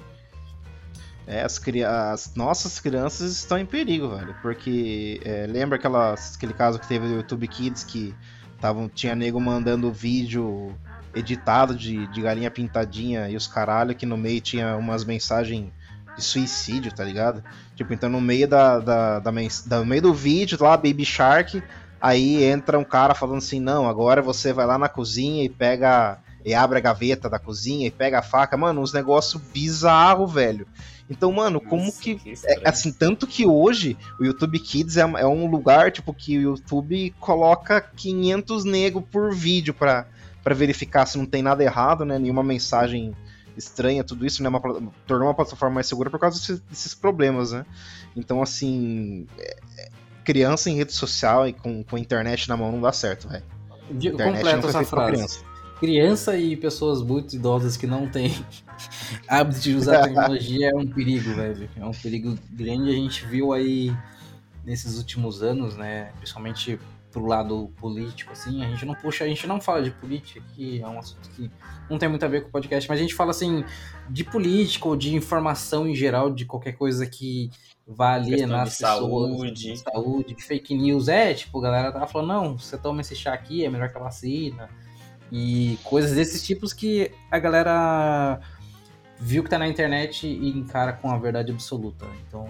É, 1.30 1.42
as, 1.42 1.60
as 1.86 2.34
nossas 2.34 2.80
crianças 2.80 3.30
estão 3.30 3.56
em 3.56 3.64
perigo, 3.64 4.08
velho. 4.08 4.34
Porque 4.42 5.20
é, 5.24 5.46
lembra 5.48 5.78
aquelas, 5.78 6.34
aquele 6.34 6.52
caso 6.52 6.80
que 6.80 6.88
teve 6.88 7.06
do 7.06 7.14
YouTube 7.14 7.46
Kids 7.46 7.84
que 7.84 8.12
tavam, 8.60 8.88
tinha 8.88 9.14
nego 9.14 9.40
mandando 9.40 9.92
vídeo 9.92 10.74
editado 11.14 11.72
de, 11.74 12.06
de 12.08 12.20
galinha 12.20 12.50
pintadinha 12.50 13.28
e 13.30 13.36
os 13.36 13.46
caralho, 13.46 13.94
que 13.94 14.04
no 14.04 14.16
meio 14.16 14.40
tinha 14.40 14.76
umas 14.76 15.04
mensagens 15.04 15.70
de 16.16 16.22
suicídio, 16.22 16.92
tá 16.92 17.04
ligado? 17.04 17.44
Tipo, 17.76 17.94
então 17.94 18.08
no 18.10 18.20
meio 18.20 18.48
da, 18.48 18.80
da, 18.80 19.18
da, 19.20 19.30
da- 19.66 19.78
no 19.78 19.86
meio 19.86 20.02
do 20.02 20.12
vídeo 20.12 20.58
lá, 20.60 20.76
Baby 20.76 21.04
Shark, 21.04 21.62
aí 22.00 22.42
entra 22.42 22.76
um 22.76 22.84
cara 22.84 23.14
falando 23.14 23.38
assim, 23.38 23.60
não, 23.60 23.88
agora 23.88 24.20
você 24.20 24.52
vai 24.52 24.66
lá 24.66 24.76
na 24.76 24.88
cozinha 24.88 25.44
e 25.44 25.48
pega. 25.48 26.18
E 26.42 26.54
abre 26.54 26.78
a 26.78 26.80
gaveta 26.80 27.28
da 27.28 27.38
cozinha 27.38 27.86
e 27.86 27.90
pega 27.90 28.20
a 28.20 28.22
faca. 28.22 28.56
Mano, 28.56 28.80
uns 28.80 28.94
negócios 28.94 29.40
bizarro, 29.52 30.26
velho. 30.26 30.66
Então, 31.10 31.32
mano, 31.32 31.60
como 31.60 31.84
Nossa, 31.84 32.00
que 32.00 32.20
estranho. 32.24 32.60
é, 32.64 32.68
assim, 32.68 32.92
tanto 32.92 33.26
que 33.26 33.44
hoje 33.44 33.98
o 34.18 34.24
YouTube 34.24 34.60
Kids 34.60 34.96
é, 34.96 35.00
é 35.00 35.26
um 35.26 35.50
lugar, 35.50 35.90
tipo, 35.90 36.14
que 36.14 36.38
o 36.38 36.42
YouTube 36.42 37.12
coloca 37.18 37.80
500 37.80 38.64
nego 38.64 39.02
por 39.02 39.34
vídeo 39.34 39.74
pra, 39.74 40.06
pra 40.44 40.54
verificar 40.54 41.06
se 41.06 41.18
não 41.18 41.26
tem 41.26 41.42
nada 41.42 41.64
errado, 41.64 42.04
né? 42.04 42.16
Nenhuma 42.16 42.44
mensagem 42.44 43.12
estranha, 43.56 44.04
tudo 44.04 44.24
isso, 44.24 44.40
né? 44.40 44.48
Uma, 44.48 44.60
tornou 45.04 45.26
uma 45.26 45.34
plataforma 45.34 45.74
mais 45.74 45.88
segura 45.88 46.08
por 46.08 46.20
causa 46.20 46.38
desses, 46.38 46.60
desses 46.60 46.94
problemas, 46.94 47.50
né? 47.50 47.66
Então, 48.16 48.40
assim, 48.40 49.26
é- 49.36 49.56
é- 49.78 49.88
criança 50.24 50.70
em 50.70 50.76
rede 50.76 50.92
social 50.92 51.48
e 51.48 51.52
com, 51.52 51.82
com 51.82 51.96
a 51.96 51.98
internet 51.98 52.48
na 52.48 52.56
mão 52.56 52.70
não 52.70 52.80
dá 52.80 52.92
certo, 52.92 53.28
velho. 53.28 53.42
Foi 54.60 54.70
essa 54.70 54.78
frase. 54.90 55.49
Criança. 55.80 56.36
E 56.36 56.56
pessoas 56.56 57.02
muito 57.02 57.34
idosas 57.34 57.76
que 57.76 57.86
não 57.86 58.06
têm 58.08 58.32
hábito 59.26 59.60
de 59.60 59.74
usar 59.74 60.02
tecnologia 60.02 60.70
é 60.70 60.76
um 60.76 60.86
perigo, 60.86 61.34
velho. 61.34 61.68
É 61.74 61.84
um 61.84 61.92
perigo 61.92 62.38
grande. 62.50 62.90
A 62.90 62.94
gente 62.94 63.26
viu 63.26 63.52
aí 63.52 63.92
nesses 64.64 64.98
últimos 64.98 65.42
anos, 65.42 65.76
né? 65.76 66.12
Principalmente 66.18 66.78
pro 67.10 67.26
lado 67.26 67.72
político, 67.76 68.32
assim. 68.32 68.62
A 68.62 68.68
gente 68.68 68.84
não 68.84 68.94
puxa, 68.94 69.24
a 69.24 69.26
gente 69.26 69.46
não 69.46 69.60
fala 69.60 69.82
de 69.82 69.90
política 69.90 70.40
aqui, 70.40 70.80
é 70.80 70.86
um 70.86 70.98
assunto 70.98 71.28
que 71.30 71.50
não 71.88 71.98
tem 71.98 72.08
muito 72.08 72.24
a 72.24 72.28
ver 72.28 72.42
com 72.42 72.48
o 72.48 72.52
podcast, 72.52 72.88
mas 72.88 72.98
a 72.98 73.02
gente 73.02 73.14
fala 73.14 73.30
assim 73.30 73.64
de 74.08 74.22
política 74.22 74.86
ou 74.86 74.94
de 74.94 75.14
informação 75.14 75.88
em 75.88 75.94
geral, 75.94 76.30
de 76.30 76.44
qualquer 76.44 76.72
coisa 76.72 77.04
que 77.06 77.50
vá 77.86 78.14
alienar 78.14 78.62
as 78.62 78.78
pessoas. 78.78 79.00
saúde. 79.00 79.52
de 79.52 79.76
saúde, 79.78 80.34
de 80.34 80.44
fake 80.44 80.74
news. 80.74 81.08
É, 81.08 81.34
tipo, 81.34 81.58
a 81.58 81.62
galera 81.62 81.92
tava 81.92 82.06
falando, 82.06 82.28
não, 82.28 82.58
você 82.58 82.78
toma 82.78 83.00
esse 83.00 83.16
chá 83.16 83.32
aqui, 83.32 83.64
é 83.64 83.68
melhor 83.68 83.90
que 83.90 83.98
a 83.98 84.00
vacina. 84.00 84.68
E 85.30 85.78
coisas 85.84 86.12
desses 86.12 86.42
tipos 86.42 86.72
que 86.72 87.12
a 87.30 87.38
galera 87.38 88.40
viu 89.18 89.44
que 89.44 89.50
tá 89.50 89.58
na 89.58 89.68
internet 89.68 90.26
e 90.26 90.48
encara 90.50 90.92
com 90.92 91.10
a 91.10 91.18
verdade 91.18 91.52
absoluta. 91.52 92.06
Então, 92.26 92.48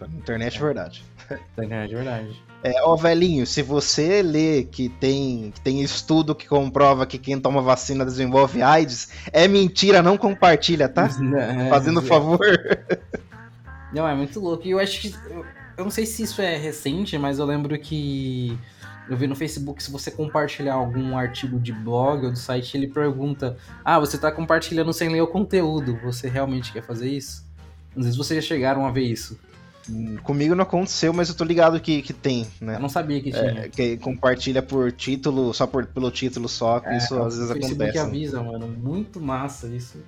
Tá 0.00 0.06
internet 0.06 0.56
é 0.56 0.60
verdade. 0.60 1.04
tá 1.28 1.64
internet 1.64 1.92
é 1.92 1.96
verdade. 1.96 2.42
É, 2.62 2.82
ó, 2.82 2.96
velhinho, 2.96 3.46
se 3.46 3.62
você 3.62 4.22
lê 4.22 4.64
que 4.64 4.88
tem, 4.88 5.50
que 5.50 5.60
tem 5.60 5.82
estudo 5.82 6.34
que 6.34 6.48
comprova 6.48 7.06
que 7.06 7.18
quem 7.18 7.38
toma 7.38 7.60
vacina 7.60 8.04
desenvolve 8.04 8.62
AIDS, 8.62 9.10
é 9.32 9.46
mentira, 9.46 10.02
não 10.02 10.16
compartilha, 10.16 10.88
tá? 10.88 11.08
É, 11.36 11.68
Fazendo 11.68 12.00
é. 12.00 12.02
favor. 12.02 12.40
Não, 13.92 14.08
é 14.08 14.14
muito 14.14 14.40
louco. 14.40 14.66
E 14.66 14.70
eu 14.70 14.78
acho 14.78 15.00
que. 15.00 15.14
Eu 15.76 15.84
não 15.84 15.90
sei 15.90 16.04
se 16.04 16.22
isso 16.22 16.40
é 16.42 16.56
recente, 16.56 17.16
mas 17.18 17.38
eu 17.38 17.44
lembro 17.44 17.78
que. 17.78 18.58
Eu 19.10 19.16
vi 19.16 19.26
no 19.26 19.34
Facebook, 19.34 19.82
se 19.82 19.90
você 19.90 20.08
compartilhar 20.08 20.74
algum 20.74 21.18
artigo 21.18 21.58
de 21.58 21.72
blog 21.72 22.26
ou 22.26 22.32
do 22.32 22.38
site, 22.38 22.76
ele 22.76 22.86
pergunta: 22.86 23.56
Ah, 23.84 23.98
você 23.98 24.16
tá 24.16 24.30
compartilhando 24.30 24.92
sem 24.92 25.08
ler 25.08 25.20
o 25.20 25.26
conteúdo. 25.26 25.98
Você 26.04 26.28
realmente 26.28 26.72
quer 26.72 26.82
fazer 26.82 27.10
isso? 27.10 27.44
Às 27.96 28.04
vezes 28.04 28.16
vocês 28.16 28.42
já 28.44 28.48
chegaram 28.48 28.86
a 28.86 28.92
ver 28.92 29.02
isso. 29.02 29.36
Comigo 30.22 30.54
não 30.54 30.62
aconteceu, 30.62 31.12
mas 31.12 31.28
eu 31.28 31.34
tô 31.34 31.42
ligado 31.42 31.80
que, 31.80 32.02
que 32.02 32.12
tem, 32.12 32.46
né? 32.60 32.76
Eu 32.76 32.80
não 32.80 32.88
sabia 32.88 33.20
que 33.20 33.32
tinha. 33.32 33.62
É, 33.62 33.68
que 33.68 33.96
compartilha 33.96 34.62
por 34.62 34.92
título, 34.92 35.52
só 35.52 35.66
por, 35.66 35.86
pelo 35.86 36.10
título 36.12 36.48
só, 36.48 36.78
que 36.78 36.94
isso 36.96 37.20
às 37.20 37.36
vezes 37.36 37.50
É, 37.50 37.54
o 37.54 37.56
Facebook 37.56 37.82
acontece. 37.82 37.98
né? 37.98 38.04
avisa, 38.04 38.42
mano. 38.42 38.68
Muito 38.68 39.20
massa 39.20 39.66
isso. 39.66 39.98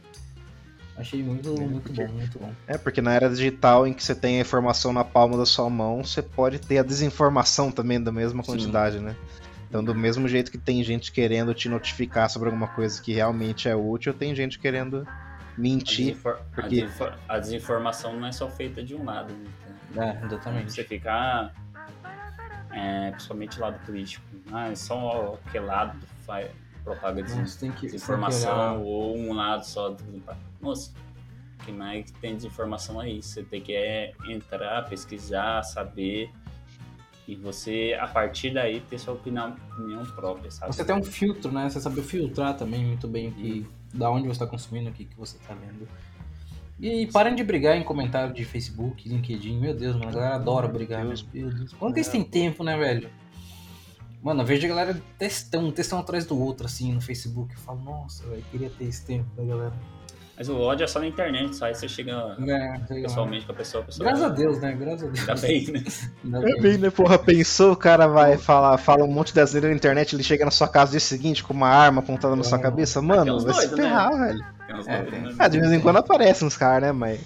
Achei 0.97 1.23
muito, 1.23 1.49
muito 1.61 1.93
bom, 1.93 2.07
muito 2.09 2.39
bom. 2.39 2.53
É, 2.67 2.77
porque 2.77 3.01
na 3.01 3.15
era 3.15 3.29
digital 3.29 3.87
em 3.87 3.95
que 3.95 4.05
você 4.05 4.15
tem 4.15 4.39
a 4.39 4.41
informação 4.43 4.93
na 4.93 5.03
palma 5.03 5.37
da 5.39 5.47
sua 5.47 5.69
mão, 5.71 6.05
você 6.05 6.21
pode 6.23 6.59
ter 6.59 6.79
a 6.79 6.83
desinformação 6.83 7.73
também 7.73 8.01
da 8.03 8.13
mesma 8.13 8.43
Sim. 8.43 8.53
quantidade, 8.53 9.01
né? 9.01 9.17
Então, 9.69 9.83
do 9.83 9.95
mesmo 9.95 10.29
jeito 10.29 10.51
que 10.51 10.59
tem 10.59 10.85
gente 10.85 11.11
querendo 11.11 11.55
te 11.55 11.67
notificar 11.67 12.29
sobre 12.29 12.49
alguma 12.51 12.69
coisa 12.69 13.01
que 13.01 13.13
realmente 13.15 13.69
é 13.71 13.75
útil, 13.75 14.13
tem 14.13 14.35
gente 14.35 14.59
querendo 14.59 15.07
A, 15.09 15.59
mentir. 15.59 16.09
desinfor- 16.09 16.33
a 16.35 16.55
porque- 16.55 16.83
desinfor- 16.83 17.15
a 17.27 17.39
desinformação 17.39 18.21
não 18.21 18.27
é 18.27 18.33
só 18.33 18.51
feita 18.51 18.83
de 18.85 18.95
um 18.95 19.03
lado. 19.05 19.33
Né? 19.95 20.19
É, 20.23 20.27
exatamente. 20.27 20.73
Você 20.73 20.85
ficar, 20.85 21.55
é, 22.71 23.11
principalmente 23.13 23.59
lado 23.59 23.79
político, 23.87 24.23
ah, 24.53 24.69
é 24.71 24.75
só 24.75 25.39
aquele 25.47 25.65
lado 25.65 25.99
faz, 26.27 26.51
propaga 26.85 27.23
que, 27.23 27.71
que 27.73 27.87
desinformação 27.87 28.53
olhar- 28.53 28.79
ou 28.79 29.17
um 29.17 29.33
lado 29.33 29.65
só. 29.65 29.91
Do... 29.91 30.23
Moça, 30.61 30.93
o 31.61 31.65
que 31.65 31.73
mais 31.73 32.11
tem 32.21 32.37
desinformação 32.37 33.01
aí? 33.01 33.23
Você 33.23 33.43
tem 33.43 33.61
que 33.61 33.75
é, 33.75 34.13
entrar, 34.29 34.89
pesquisar, 34.89 35.63
saber 35.63 36.31
e 37.27 37.37
você, 37.37 37.97
a 38.01 38.09
partir 38.09 38.53
daí, 38.53 38.81
ter 38.81 38.99
sua 38.99 39.15
opinião, 39.15 39.57
opinião 39.73 40.05
própria, 40.05 40.51
sabe? 40.51 40.75
Você 40.75 40.85
tem 40.85 40.95
um 40.95 41.05
filtro, 41.05 41.53
né? 41.53 41.71
Você 41.71 41.81
sabe 41.81 42.03
filtrar 42.03 42.57
também 42.57 42.85
muito 42.85 43.07
bem 43.07 43.29
o 43.29 43.33
que, 43.33 43.67
da 43.95 44.11
onde 44.11 44.25
você 44.27 44.33
está 44.33 44.47
consumindo, 44.47 44.91
o 44.91 44.93
que, 44.93 45.05
que 45.05 45.17
você 45.17 45.37
está 45.37 45.55
lendo. 45.55 45.89
E 46.81 47.07
parem 47.07 47.37
de 47.37 47.45
brigar 47.45 47.77
em 47.77 47.85
comentário 47.85 48.35
de 48.35 48.45
Facebook, 48.45 49.09
LinkedIn. 49.09 49.61
Meu 49.61 49.73
Deus, 49.73 49.95
mano, 49.95 50.09
a 50.09 50.13
galera 50.13 50.35
adora 50.35 50.67
brigar. 50.67 51.07
Deus. 51.07 51.25
Meu 51.33 51.49
Deus. 51.49 51.73
Quando 51.75 51.95
que 51.95 52.01
eles 52.01 52.09
têm 52.09 52.25
tempo, 52.25 52.65
né, 52.65 52.77
velho? 52.77 53.09
Mano, 54.23 54.43
eu 54.43 54.47
vejo 54.47 54.65
a 54.67 54.69
galera 54.69 55.03
testão, 55.19 55.71
testão 55.73 55.99
atrás 55.99 56.25
do 56.25 56.39
outro, 56.41 56.67
assim, 56.67 56.93
no 56.93 57.01
Facebook. 57.01 57.53
Eu 57.55 57.61
falo, 57.61 57.81
nossa, 57.83 58.25
velho, 58.29 58.45
queria 58.51 58.71
ter 58.71 58.85
esse 58.85 59.05
tempo 59.05 59.29
da 59.37 59.43
galera. 59.45 59.73
Mas 60.37 60.49
o 60.49 60.59
ódio 60.59 60.85
é 60.85 60.87
só 60.87 60.99
na 60.99 61.07
internet, 61.07 61.55
só 61.55 61.67
aí 61.67 61.75
você 61.75 61.87
chega 61.89 62.13
É, 62.13 62.15
lá. 62.17 62.79
pessoalmente 62.89 63.45
com 63.45 63.53
a 63.53 63.55
pessoa, 63.55 63.83
a 63.83 63.87
pessoa 63.87 64.09
Graças 64.09 64.25
a 64.25 64.29
Deus, 64.31 64.61
né? 64.61 64.73
Graças 64.73 65.03
a 65.03 65.07
Deus. 65.11 65.19
Ainda 65.29 65.35
bem, 65.41 65.67
né? 65.73 65.83
É 66.57 66.61
bem. 66.63 66.79
né, 66.79 66.91
porra? 66.91 67.19
Pensou, 67.19 67.73
o 67.73 67.77
cara 67.77 68.07
vai 68.07 68.39
falar, 68.39 68.79
fala 68.79 69.05
um 69.05 69.13
monte 69.13 69.33
de 69.35 69.41
asneira 69.41 69.69
na 69.69 69.75
internet, 69.75 70.15
ele 70.17 70.23
chega 70.23 70.45
na 70.45 70.51
sua 70.51 70.69
casa 70.69 70.87
no 70.87 70.91
dia 70.93 71.01
seguinte 71.01 71.45
com 71.45 71.53
uma 71.53 71.69
arma 71.69 72.01
apontada 72.01 72.35
na 72.35 72.43
sua 72.45 72.59
É. 72.59 72.63
cabeça, 72.63 73.03
mano, 73.03 73.41
vai 73.41 73.55
se 73.55 73.71
né? 73.73 73.77
ferrar, 73.83 74.11
velho. 74.19 74.45
Tem 74.67 74.77
uns 74.77 74.89
É, 74.89 74.97
doidos, 75.03 75.11
tem. 75.13 75.23
né? 75.23 75.35
Ah, 75.39 75.49
de 75.49 75.61
vez 75.61 75.73
em 75.73 75.81
quando 75.81 75.97
aparecem 75.99 76.47
uns 76.47 76.57
caras, 76.57 76.83
né, 76.83 76.93
mas. 76.93 77.21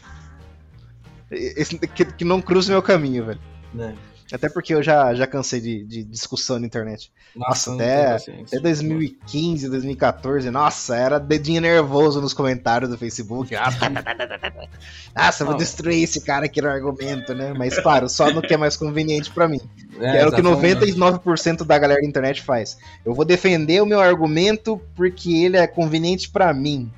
Esse, 1.31 1.79
que, 1.79 2.05
que 2.05 2.25
não 2.25 2.41
cruza 2.41 2.69
o 2.71 2.73
meu 2.73 2.83
caminho, 2.83 3.25
velho. 3.27 3.41
É. 3.79 3.95
Até 4.33 4.49
porque 4.49 4.75
eu 4.75 4.83
já, 4.83 5.15
já 5.15 5.27
cansei 5.27 5.61
de, 5.61 5.85
de 5.85 6.03
discussão 6.03 6.59
na 6.59 6.67
internet. 6.67 7.13
Nossa, 7.35 7.71
não 7.71 7.77
até-. 7.77 8.17
Até 8.47 8.59
2015, 8.59 9.69
2014, 9.69 10.51
nossa, 10.51 10.97
era 10.97 11.19
dedinho 11.19 11.61
nervoso 11.61 12.21
nos 12.21 12.35
comentários 12.35 12.91
do 12.91 12.99
Facebook. 12.99 13.55
Nossa, 15.15 15.43
eu 15.43 15.47
vou 15.47 15.57
destruir 15.57 16.03
esse 16.03 16.21
cara 16.21 16.47
aqui 16.47 16.61
no 16.61 16.69
argumento, 16.69 17.35
né? 17.35 17.55
Mas 17.57 17.79
claro, 17.79 18.09
só 18.09 18.31
no 18.31 18.43
que 18.43 18.55
é 18.55 18.57
mais 18.57 18.77
conveniente 18.77 19.31
pra 19.31 19.49
mim. 19.49 19.61
É, 19.99 20.11
que 20.11 20.17
era 20.19 20.29
o 20.29 20.33
que 20.33 20.43
exatamente. 20.43 20.95
99% 20.95 21.65
da 21.65 21.79
galera 21.79 22.03
da 22.03 22.07
internet 22.07 22.43
faz. 22.43 22.77
Eu 23.03 23.15
vou 23.15 23.25
defender 23.25 23.81
o 23.81 23.87
meu 23.87 23.99
argumento 23.99 24.79
porque 24.95 25.33
ele 25.33 25.57
é 25.57 25.67
conveniente 25.67 26.29
pra 26.29 26.53
mim. 26.53 26.93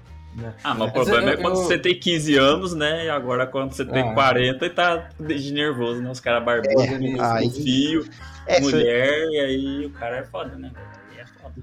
Ah, 0.64 0.74
mas 0.74 0.89
o 0.91 0.93
problema 0.93 1.28
eu- 1.30 1.34
é 1.34 1.36
quando 1.36 1.57
eu- 1.57 1.62
você 1.64 1.78
tem 1.78 1.99
15 1.99 2.36
anos, 2.36 2.74
né? 2.74 3.07
E 3.07 3.11
agora 3.11 3.47
quando 3.47 3.72
você 3.72 3.84
tem 3.84 4.11
Ah. 4.11 4.14
40 4.14 4.66
e 4.66 4.70
tá 4.70 5.09
de 5.20 5.53
nervoso, 5.53 6.03
né? 6.03 6.11
Os 6.11 6.20
caras 6.20 6.45
barbudos, 6.45 6.84
É, 6.84 6.99
com 7.16 7.22
aí- 7.22 7.51
fio, 7.51 8.05
É, 8.47 8.61
mulher, 8.61 9.28
e 9.30 9.41
aí 9.41 9.86
o 9.86 9.91
cara 9.91 10.18
é 10.18 10.24
foda, 10.24 10.57
né? 10.57 10.70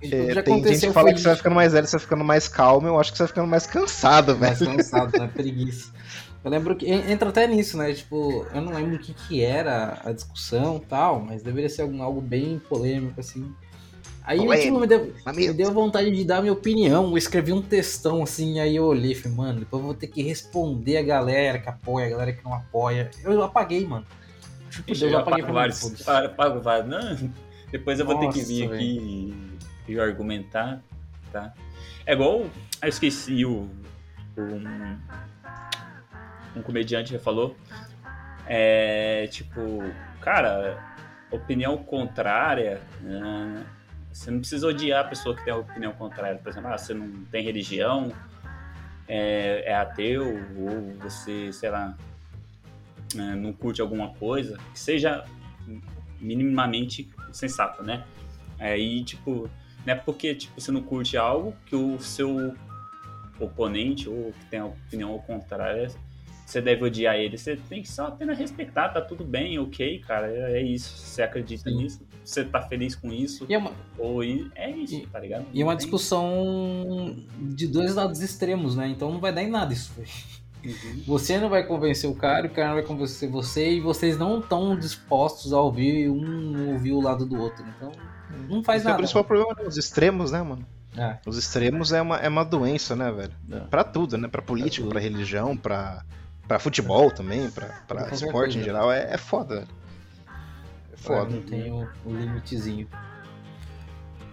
É 0.01 0.31
é, 0.31 0.41
tem 0.41 0.63
gente 0.63 0.87
que 0.87 0.91
fala 0.93 1.07
foi 1.07 1.13
que 1.13 1.21
você 1.21 1.27
vai 1.27 1.35
ficando 1.37 1.55
mais 1.55 1.73
velho, 1.73 1.87
você 1.87 1.95
vai 1.97 2.01
ficando 2.01 2.23
mais 2.23 2.47
calmo. 2.47 2.87
Eu 2.87 2.99
acho 2.99 3.11
que 3.11 3.17
você 3.17 3.23
vai 3.23 3.27
ficando 3.29 3.47
mais 3.47 3.65
cansado, 3.65 4.35
mais 4.37 4.59
velho. 4.59 4.75
cansado, 4.77 5.17
né? 5.17 5.29
Preguiça. 5.33 5.93
Eu 6.43 6.51
lembro 6.51 6.75
que 6.75 6.85
en- 6.85 7.11
entra 7.11 7.29
até 7.29 7.47
nisso, 7.47 7.77
né? 7.77 7.93
Tipo, 7.93 8.45
eu 8.53 8.61
não 8.61 8.73
lembro 8.73 8.95
o 8.97 8.99
que, 8.99 9.13
que 9.13 9.41
era 9.43 9.99
a 10.03 10.11
discussão 10.11 10.77
e 10.77 10.85
tal, 10.87 11.19
mas 11.19 11.41
deveria 11.41 11.69
ser 11.69 11.81
algum, 11.83 12.03
algo 12.03 12.21
bem 12.21 12.59
polêmico, 12.69 13.19
assim. 13.19 13.51
Aí 14.27 14.39
tipo, 14.59 14.79
me, 14.79 14.87
deu, 14.87 15.13
me 15.35 15.53
deu 15.53 15.71
vontade 15.71 16.09
de 16.09 16.23
dar 16.25 16.41
minha 16.41 16.53
opinião. 16.53 17.11
Eu 17.11 17.17
escrevi 17.17 17.53
um 17.53 17.61
textão 17.61 18.23
assim, 18.23 18.59
aí 18.59 18.75
eu 18.75 18.85
olhei 18.85 19.11
e 19.11 19.15
falei, 19.15 19.37
mano, 19.37 19.59
depois 19.59 19.79
eu 19.81 19.85
vou 19.85 19.93
ter 19.95 20.07
que 20.07 20.23
responder 20.23 20.97
a 20.97 21.03
galera 21.03 21.59
que 21.59 21.69
apoia, 21.69 22.07
a 22.07 22.09
galera 22.09 22.33
que 22.33 22.43
não 22.43 22.53
apoia. 22.53 23.11
Eu 23.23 23.43
apaguei, 23.43 23.85
mano. 23.85 24.05
Tipo, 24.71 24.91
Ixi, 24.91 25.03
eu 25.05 25.09
já 25.11 25.19
apaguei 25.19 25.43
vários. 25.43 26.01
Para, 26.03 26.29
pago 26.29 26.59
vários. 26.59 26.89
Não, 26.89 27.31
depois 27.71 27.99
eu 27.99 28.05
vou 28.05 28.15
ter 28.19 28.29
que 28.29 28.39
Nossa, 28.39 28.47
vir 28.47 28.71
aqui 28.73 29.57
e, 29.87 29.93
e 29.93 29.99
argumentar, 29.99 30.81
tá? 31.31 31.53
É 32.05 32.13
igual, 32.13 32.41
eu 32.81 32.89
esqueci 32.89 33.45
o, 33.45 33.69
o- 34.35 34.41
um, 34.41 34.97
um 36.55 36.61
comediante 36.63 37.11
já 37.13 37.19
falou, 37.19 37.55
é 38.47 39.27
tipo, 39.31 39.83
cara, 40.21 40.77
opinião 41.31 41.77
contrária, 41.77 42.81
né, 43.01 43.63
você 44.15 44.31
não 44.31 44.39
precisa 44.39 44.65
odiar 44.67 45.05
a 45.05 45.07
pessoa 45.09 45.35
que 45.35 45.43
tem 45.43 45.53
a 45.53 45.57
opinião 45.57 45.91
contrária, 45.91 46.39
por 46.39 46.49
exemplo, 46.49 46.69
ah, 46.69 46.77
você 46.77 46.93
não 46.93 47.25
tem 47.25 47.43
religião, 47.43 48.13
é, 49.09 49.63
é 49.65 49.75
ateu, 49.75 50.25
ou 50.57 50.93
você, 51.01 51.51
sei 51.51 51.69
lá, 51.69 51.97
né, 53.13 53.35
não 53.35 53.51
curte 53.51 53.81
alguma 53.81 54.13
coisa, 54.13 54.57
que 54.71 54.79
seja 54.79 55.25
minimamente 56.17 57.09
sensato, 57.33 57.83
né? 57.83 58.05
Aí, 58.57 59.03
tipo, 59.03 59.49
não 59.85 59.93
é 59.93 59.95
porque 59.97 60.33
tipo, 60.33 60.61
você 60.61 60.71
não 60.71 60.81
curte 60.81 61.17
algo 61.17 61.53
que 61.65 61.75
o 61.75 61.99
seu 61.99 62.55
oponente 63.37 64.07
ou 64.07 64.31
que 64.31 64.45
tem 64.45 64.61
a 64.61 64.65
opinião 64.65 65.11
ao 65.11 65.19
contrário, 65.19 65.93
você 66.45 66.61
deve 66.61 66.83
odiar 66.85 67.15
ele. 67.15 67.37
Você 67.37 67.55
tem 67.67 67.81
que 67.81 67.91
só 67.91 68.07
apenas 68.07 68.37
respeitar, 68.37 68.89
tá 68.89 69.01
tudo 69.01 69.23
bem, 69.25 69.57
ok, 69.59 69.99
cara, 69.99 70.27
é 70.27 70.59
é 70.59 70.61
isso. 70.61 70.95
Você 70.97 71.21
acredita 71.23 71.69
Sim. 71.69 71.77
nisso, 71.77 72.01
você 72.23 72.43
tá 72.45 72.61
feliz 72.61 72.95
com 72.95 73.11
isso, 73.11 73.45
E 73.49 73.53
é 73.53 73.57
uma, 73.57 73.71
ou 73.97 74.23
é 74.23 74.69
isso, 74.71 74.95
E- 74.95 75.07
tá 75.07 75.19
ligado? 75.19 75.45
e 75.51 75.61
é 75.61 75.65
uma 75.65 75.75
discussão 75.75 77.15
de 77.39 77.67
dois 77.67 77.95
lados 77.95 78.21
extremos, 78.21 78.75
né? 78.75 78.87
Então 78.87 79.11
não 79.11 79.19
vai 79.19 79.33
dar 79.33 79.43
em 79.43 79.49
nada 79.49 79.73
isso. 79.73 79.91
Uhum. 80.63 81.03
Você 81.05 81.37
não 81.37 81.47
vai 81.49 81.63
convencer 81.67 82.09
o 82.09 82.15
cara, 82.15 82.47
o 82.47 82.49
cara 82.49 82.69
não 82.69 82.75
vai 82.75 82.83
convencer 82.83 83.29
você, 83.29 83.73
e 83.73 83.79
vocês 83.81 84.17
não 84.17 84.39
estão 84.39 84.75
dispostos 84.77 85.53
a 85.53 85.61
ouvir 85.61 86.09
um 86.09 86.71
ouvir 86.73 86.91
o 86.93 86.99
lado 87.01 87.25
do 87.25 87.39
outro. 87.39 87.63
Então, 87.77 87.91
não 88.49 88.63
faz 88.63 88.81
Esse 88.81 88.87
é 88.87 88.89
o 88.89 88.91
nada. 88.91 88.97
principal 88.97 89.23
problema, 89.23 89.53
né? 89.59 89.67
Os 89.67 89.77
extremos, 89.77 90.31
né, 90.31 90.41
mano? 90.41 90.65
É, 90.97 91.17
Os 91.27 91.37
extremos 91.37 91.91
é 91.91 92.01
uma, 92.01 92.17
é 92.17 92.27
uma 92.29 92.43
doença, 92.45 92.95
né, 92.95 93.11
velho? 93.11 93.33
É. 93.51 93.59
Pra 93.67 93.83
tudo, 93.83 94.17
né? 94.17 94.27
Pra 94.27 94.41
política, 94.41 94.81
tudo. 94.83 94.89
pra 94.91 94.99
religião, 94.99 95.55
pra, 95.55 96.03
pra 96.47 96.59
futebol 96.59 97.11
também, 97.11 97.49
pra, 97.49 97.83
esporte 98.11 98.25
em 98.25 98.31
coisa. 98.31 98.63
geral. 98.63 98.91
É, 98.91 99.13
é 99.13 99.17
foda, 99.17 99.55
velho. 99.55 99.67
É 100.93 100.97
foda. 100.97 101.35
não 101.35 101.41
tem 101.41 101.71
o, 101.71 101.87
o 102.05 102.13
limitezinho. 102.15 102.87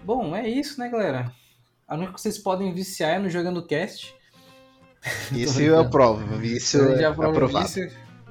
Bom, 0.05 0.35
é 0.35 0.49
isso, 0.49 0.79
né, 0.81 0.89
galera? 0.89 1.33
A 1.87 1.95
única 1.95 2.13
que 2.15 2.21
vocês 2.21 2.39
podem 2.39 2.73
viciar 2.73 3.11
é 3.13 3.19
no 3.19 3.29
Jogando 3.31 3.63
Cast. 3.67 4.15
Isso 5.33 5.61
eu 5.61 5.81
aprovo. 5.81 6.41
Isso 6.45 6.79
Eu 6.79 6.95
é 6.95 7.01
já 7.01 7.09
aprovo 7.11 7.31
aprovado. 7.33 7.67
isso. 7.67 7.81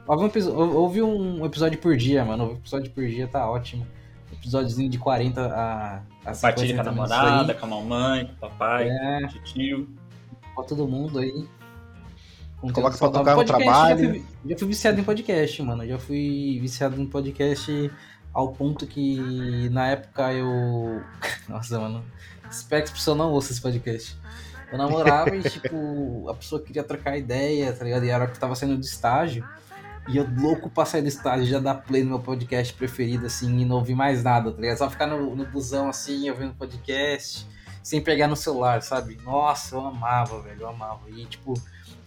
Ouve 0.07 1.01
um, 1.01 1.45
episódio 1.45 1.77
por 1.77 1.95
dia, 1.97 2.23
mano. 2.23 2.51
Um 2.51 2.53
episódio 2.53 2.89
por 2.91 3.05
dia 3.05 3.27
tá 3.27 3.49
ótimo. 3.49 3.85
Episódiozinho 4.31 4.89
de 4.89 4.97
40 4.97 5.41
a, 5.53 6.01
a 6.25 6.33
50 6.33 6.33
Compartilha 6.33 6.75
com 6.75 6.81
a 6.81 6.83
namorada, 6.83 7.53
com 7.53 7.65
a 7.65 7.69
mamãe, 7.69 8.25
com 8.25 8.31
o 8.33 8.35
papai, 8.37 8.89
É, 8.89 9.27
com 9.27 9.37
o 9.37 9.43
tio. 9.43 9.89
pra 10.55 10.63
todo 10.63 10.87
mundo 10.87 11.19
aí. 11.19 11.45
Conteúdo 12.61 12.75
Coloca 12.75 12.97
pra 12.97 13.09
tocar 13.09 13.31
no 13.31 13.37
Podcast, 13.37 13.63
trabalho. 13.63 13.99
Já 13.99 14.11
fui, 14.11 14.25
já 14.45 14.57
fui 14.57 14.67
viciado 14.67 14.99
em 14.99 15.03
podcast, 15.03 15.63
mano. 15.63 15.87
Já 15.87 15.97
fui 15.97 16.59
viciado 16.61 17.01
em 17.01 17.07
podcast 17.07 17.91
ao 18.31 18.53
ponto 18.53 18.85
que 18.85 19.67
na 19.71 19.87
época 19.87 20.31
eu. 20.31 21.01
Nossa, 21.49 21.79
mano. 21.79 22.05
Espero 22.49 22.83
que 22.83 22.91
a 22.91 22.93
pessoa 22.93 23.17
não 23.17 23.31
ouça 23.31 23.51
esse 23.51 23.61
podcast. 23.61 24.15
Eu 24.71 24.77
namorava 24.77 25.35
e, 25.35 25.41
tipo, 25.41 26.27
a 26.29 26.35
pessoa 26.35 26.61
queria 26.61 26.83
trocar 26.83 27.17
ideia, 27.17 27.73
tá 27.73 27.83
ligado? 27.83 28.05
E 28.05 28.09
era 28.09 28.27
que 28.27 28.39
tava 28.39 28.53
saindo 28.53 28.77
de 28.77 28.85
estágio. 28.85 29.43
E 30.07 30.17
eu 30.17 30.27
louco 30.37 30.69
pra 30.69 30.85
sair 30.85 31.01
do 31.01 31.07
estágio, 31.07 31.45
já 31.45 31.59
dar 31.59 31.75
play 31.75 32.03
no 32.03 32.09
meu 32.09 32.19
podcast 32.19 32.73
preferido, 32.73 33.25
assim, 33.25 33.59
e 33.59 33.65
não 33.65 33.77
ouvir 33.77 33.95
mais 33.95 34.23
nada, 34.23 34.51
tá 34.51 34.59
ligado? 34.59 34.77
Só 34.77 34.89
ficar 34.89 35.07
no, 35.07 35.35
no 35.35 35.45
busão, 35.45 35.89
assim, 35.89 36.29
ouvindo 36.29 36.53
podcast, 36.55 37.47
sem 37.83 38.01
pegar 38.01 38.27
no 38.27 38.35
celular, 38.35 38.81
sabe? 38.81 39.17
Nossa, 39.23 39.75
eu 39.75 39.85
amava, 39.85 40.41
velho, 40.41 40.61
eu 40.61 40.69
amava. 40.69 41.09
E, 41.09 41.25
tipo, 41.25 41.53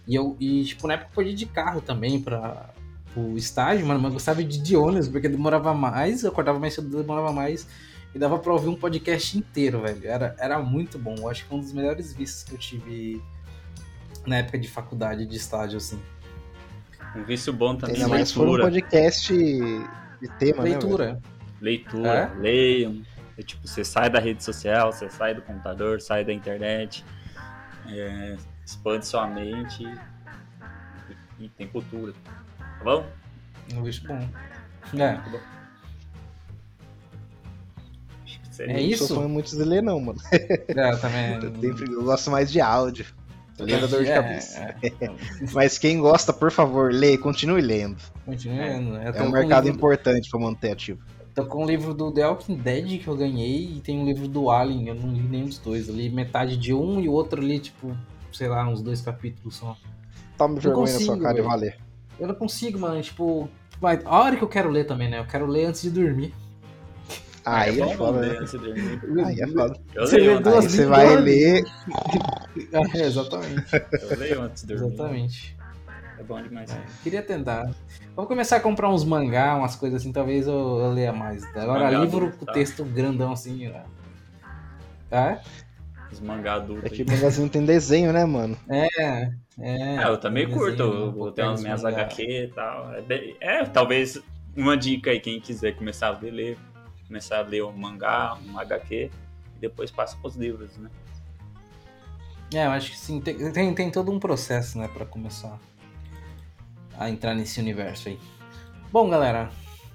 e 0.07 0.15
eu, 0.15 0.35
e, 0.39 0.63
tipo, 0.65 0.87
na 0.87 0.93
época 0.95 1.09
eu 1.11 1.15
podia 1.15 1.31
ir 1.31 1.35
de 1.35 1.45
carro 1.45 1.81
também 1.81 2.19
pra, 2.21 2.69
pro 3.13 3.37
estágio, 3.37 3.85
mano, 3.85 3.99
mas 3.99 4.09
eu 4.09 4.13
gostava 4.13 4.43
de 4.43 4.57
ir 4.59 4.61
de 4.61 4.75
ônibus, 4.75 5.07
porque 5.07 5.27
demorava 5.29 5.73
mais, 5.73 6.23
eu 6.23 6.31
acordava 6.31 6.59
mais 6.59 6.73
cedo, 6.73 6.95
demorava 6.97 7.31
mais, 7.31 7.67
e 8.13 8.19
dava 8.19 8.37
pra 8.39 8.53
ouvir 8.53 8.69
um 8.69 8.75
podcast 8.75 9.37
inteiro, 9.37 9.81
velho. 9.81 10.01
Era, 10.07 10.35
era 10.39 10.59
muito 10.59 10.97
bom, 10.99 11.15
eu 11.17 11.29
acho 11.29 11.43
que 11.43 11.49
foi 11.49 11.57
um 11.57 11.61
dos 11.61 11.73
melhores 11.73 12.13
vistos 12.13 12.43
que 12.43 12.53
eu 12.53 12.57
tive 12.57 13.21
na 14.25 14.37
época 14.37 14.57
de 14.57 14.67
faculdade, 14.67 15.25
de 15.25 15.35
estágio, 15.35 15.77
assim. 15.77 15.99
Um 17.15 17.23
vício 17.23 17.53
bom 17.53 17.75
também, 17.75 17.95
Ainda 17.95 18.07
mais 18.09 18.31
for 18.31 18.41
um 18.47 18.51
leitura. 18.51 18.63
podcast 18.63 19.33
de 19.33 20.27
tema, 20.39 20.63
né? 20.63 20.69
Leitura. 20.71 21.21
leitura, 21.61 22.09
É? 22.09 22.39
leiam. 22.39 23.01
É, 23.37 23.41
tipo, 23.43 23.67
você 23.67 23.83
sai 23.83 24.09
da 24.09 24.19
rede 24.19 24.43
social, 24.43 24.91
você 24.91 25.09
sai 25.09 25.33
do 25.35 25.41
computador, 25.41 25.99
sai 26.01 26.23
da 26.23 26.31
internet, 26.33 27.03
é, 27.89 28.37
expande 28.65 29.05
sua 29.05 29.27
mente 29.27 29.83
e, 31.39 31.45
e 31.45 31.49
tem 31.49 31.67
cultura. 31.67 32.13
Tá 32.57 32.83
bom? 32.83 33.05
Um 33.73 33.81
bicho 33.83 34.07
bom. 34.07 34.15
É. 34.97 35.13
Muito 35.13 35.29
bom. 35.29 35.39
Seria- 38.51 38.73
É 38.73 38.77
Não 38.77 38.83
isso? 38.83 39.07
sou 39.07 39.21
fã 39.21 39.27
muito 39.27 39.49
de 39.51 39.63
ler, 39.63 39.83
não, 39.83 39.99
mano. 39.99 40.19
É, 40.31 40.91
eu 40.93 40.99
também. 40.99 41.33
Eu, 41.43 41.51
sempre- 41.75 41.93
eu 41.93 42.03
gosto 42.03 42.31
mais 42.31 42.51
de 42.51 42.61
áudio. 42.61 43.05
Lendo 43.59 43.87
dor 43.87 44.03
de 44.03 44.11
É, 44.11 44.15
cabeça. 44.15 44.59
é. 44.59 44.75
Mas 45.53 45.77
quem 45.77 45.99
gosta, 45.99 46.33
por 46.33 46.51
favor, 46.51 46.91
leia, 46.93 47.17
continue 47.17 47.61
lendo. 47.61 47.97
Continuando. 48.25 48.97
Eu 48.97 49.13
tô 49.13 49.19
É 49.19 49.23
um 49.23 49.31
mercado 49.31 49.63
livro- 49.65 49.77
importante 49.77 50.29
pra 50.29 50.39
manter 50.39 50.71
ativo. 50.71 51.01
Tô 51.33 51.45
com 51.45 51.63
o 51.63 51.67
livro 51.67 51.93
do 51.93 52.11
The 52.13 52.25
Walking 52.27 52.55
Dead 52.57 53.01
que 53.01 53.07
eu 53.07 53.15
ganhei 53.15 53.75
e 53.77 53.81
tem 53.81 53.97
um 53.99 54.05
livro 54.05 54.25
do 54.27 54.49
Alien, 54.49 54.87
eu 54.87 54.95
não 54.95 55.11
li 55.13 55.19
nenhum 55.21 55.45
dos 55.47 55.57
dois. 55.57 55.87
Eu 55.89 55.95
li 55.95 56.09
metade 56.09 56.55
de 56.57 56.73
um 56.73 56.99
e 57.01 57.07
o 57.09 57.11
outro 57.13 57.41
ali, 57.41 57.59
tipo, 57.59 57.95
sei 58.35 58.47
lá, 58.47 58.67
uns 58.67 58.81
dois 58.81 59.01
capítulos 59.01 59.55
só. 59.55 59.75
Tome 60.37 60.59
vergonha 60.59 60.93
na 60.93 60.99
sua 60.99 61.07
consigo, 61.07 61.21
cara 61.23 61.33
e 61.33 61.37
velho. 61.37 61.47
valer. 61.49 61.77
Eu 62.19 62.27
não 62.27 62.35
consigo, 62.35 62.79
mano, 62.79 63.01
tipo. 63.01 63.49
mas 63.81 64.05
A 64.05 64.17
hora 64.19 64.35
que 64.35 64.43
eu 64.43 64.47
quero 64.49 64.69
ler 64.69 64.85
também, 64.85 65.09
né? 65.09 65.19
Eu 65.19 65.25
quero 65.25 65.45
ler 65.45 65.65
antes 65.65 65.81
de 65.81 65.89
dormir. 65.89 66.33
Aí 67.45 67.79
é 67.79 67.85
bom 67.85 67.95
foda, 67.95 68.21
né? 68.21 68.37
antes 68.39 68.51
de 68.51 68.57
dormir. 68.57 69.01
Aí 69.25 69.39
é 69.39 69.47
foda. 69.47 69.79
Eu 69.93 70.07
Você 70.07 70.17
leio 70.17 70.29
lê 70.31 70.37
antes- 70.37 70.51
duas 70.51 70.65
Aí 70.65 70.71
você 70.71 70.85
vai 70.85 71.15
ler. 71.17 71.63
É, 72.95 73.01
exatamente. 73.05 73.65
Eu 74.01 74.17
leio 74.17 74.41
antes 74.41 74.63
de 74.63 74.75
dormir. 74.75 74.93
Exatamente. 74.93 75.57
É 76.17 76.23
bom 76.23 76.41
demais. 76.41 76.71
É, 76.71 76.81
queria 77.03 77.21
tentar. 77.21 77.69
Vou 78.15 78.25
começar 78.25 78.55
a 78.55 78.59
comprar 78.61 78.89
uns 78.89 79.03
mangá, 79.03 79.55
umas 79.57 79.75
coisas 79.75 80.01
assim, 80.01 80.11
talvez 80.13 80.47
eu, 80.47 80.53
eu 80.79 80.91
leia 80.93 81.11
mais. 81.11 81.43
Agora, 81.55 81.83
Mangá 81.85 81.99
livro 81.99 82.31
com 82.31 82.45
tá. 82.45 82.53
texto 82.53 82.83
grandão 82.85 83.33
assim. 83.33 83.69
ó. 83.69 83.81
É? 85.15 85.41
Os 86.15 86.21
mangá 86.21 86.53
adultos. 86.53 86.85
É 86.85 86.95
que 86.95 87.03
o 87.03 87.11
magazinho 87.11 87.49
tem 87.49 87.65
desenho, 87.65 88.13
né, 88.13 88.23
mano? 88.23 88.57
É. 88.69 88.85
É, 89.59 89.97
Ah, 89.97 90.07
eu 90.09 90.17
também 90.17 90.49
curto. 90.49 90.81
Eu, 90.81 91.25
eu 91.25 91.31
tenho 91.33 91.51
as 91.51 91.61
minhas 91.61 91.83
mangá. 91.83 92.03
HQ 92.03 92.23
e 92.23 92.47
tal. 92.47 92.93
É, 92.93 93.35
é, 93.41 93.65
talvez 93.65 94.21
uma 94.55 94.77
dica 94.77 95.11
aí, 95.11 95.19
quem 95.19 95.41
quiser 95.41 95.75
começar 95.75 96.07
a 96.07 96.19
ler, 96.19 96.57
começar 97.05 97.39
a 97.39 97.41
ler 97.41 97.65
um 97.65 97.73
mangá, 97.73 98.37
um 98.47 98.57
HQ, 98.57 99.11
e 99.57 99.59
depois 99.59 99.91
passa 99.91 100.15
pros 100.21 100.37
livros, 100.37 100.77
né? 100.77 100.89
É, 102.53 102.65
eu 102.65 102.71
acho 102.71 102.91
que 102.91 102.97
sim. 102.97 103.19
Tem, 103.19 103.51
tem, 103.51 103.75
tem 103.75 103.91
todo 103.91 104.09
um 104.09 104.19
processo, 104.19 104.77
né, 104.77 104.87
pra 104.87 105.05
começar 105.05 105.59
a 106.97 107.09
entrar 107.09 107.35
nesse 107.35 107.59
universo 107.59 108.07
aí. 108.07 108.17
Bom, 108.89 109.09
galera, 109.09 109.49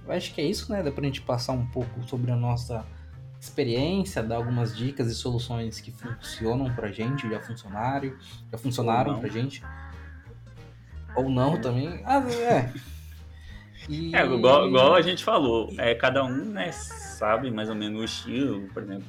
eu 0.07 0.13
acho 0.13 0.35
que 0.35 0.43
é 0.43 0.45
isso, 0.45 0.71
né? 0.71 0.83
Dá 0.83 0.93
pra 0.93 1.03
gente 1.05 1.23
passar 1.23 1.53
um 1.53 1.65
pouco 1.65 2.03
sobre 2.07 2.31
a 2.31 2.37
nossa 2.37 2.85
experiência, 3.41 4.23
dar 4.23 4.37
algumas 4.37 4.77
dicas 4.77 5.11
e 5.11 5.15
soluções 5.15 5.81
que 5.81 5.91
funcionam 5.91 6.73
pra 6.75 6.89
gente, 6.93 7.29
já 7.29 7.41
funcionaram, 7.41 8.15
já 8.53 8.59
funcionaram 8.59 9.19
pra 9.19 9.29
gente. 9.31 9.63
Ou 11.17 11.31
não 11.31 11.61
também. 11.61 12.03
Ah, 12.05 12.23
é. 12.31 12.73
E... 13.89 14.15
É, 14.15 14.25
igual, 14.25 14.69
igual 14.69 14.95
a 14.95 15.01
gente 15.01 15.25
falou, 15.25 15.73
é, 15.79 15.95
cada 15.95 16.23
um 16.23 16.45
né, 16.45 16.71
sabe 16.71 17.51
mais 17.51 17.69
ou 17.71 17.75
menos 17.75 18.01
o 18.01 18.05
estilo, 18.05 18.69
por 18.69 18.83
exemplo, 18.83 19.07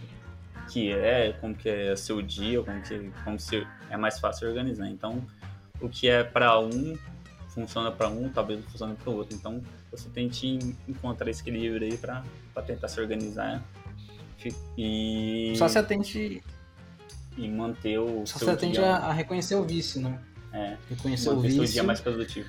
que 0.71 0.91
é, 0.91 1.33
como 1.39 1.53
que 1.53 1.69
é 1.69 1.95
seu 1.95 2.21
dia, 2.21 2.63
como 2.63 2.81
que 2.81 3.11
como 3.23 3.37
se 3.37 3.67
é 3.89 3.97
mais 3.97 4.17
fácil 4.17 4.47
organizar. 4.47 4.87
Então, 4.87 5.21
o 5.79 5.89
que 5.89 6.07
é 6.07 6.23
para 6.23 6.57
um 6.59 6.97
funciona 7.49 7.91
para 7.91 8.07
um, 8.07 8.29
talvez 8.29 8.59
não 8.59 8.67
funcione 8.69 8.95
para 8.95 9.09
o 9.09 9.17
outro. 9.17 9.35
Então, 9.35 9.61
você 9.91 10.09
tente 10.09 10.47
encontrar 10.87 11.29
esse 11.29 11.41
equilíbrio 11.41 11.85
aí 11.85 11.97
para 11.97 12.23
tentar 12.65 12.87
se 12.87 12.99
organizar 12.99 13.61
e, 14.77 15.53
Só 15.55 15.67
se 15.67 15.77
atente, 15.77 16.43
e 17.37 17.47
manter 17.49 17.99
o 17.99 18.25
só 18.25 18.39
se 18.39 18.49
atente 18.49 18.73
dia, 18.73 18.95
a, 18.95 19.11
reconhecer 19.11 19.55
o 19.55 19.63
vício, 19.63 20.01
né? 20.01 20.19
é, 20.53 20.77
Reconhecer 20.89 21.29
o 21.29 21.39
vício. 21.39 21.65
dia 21.65 21.83
mais 21.83 21.99
produtivo. 21.99 22.47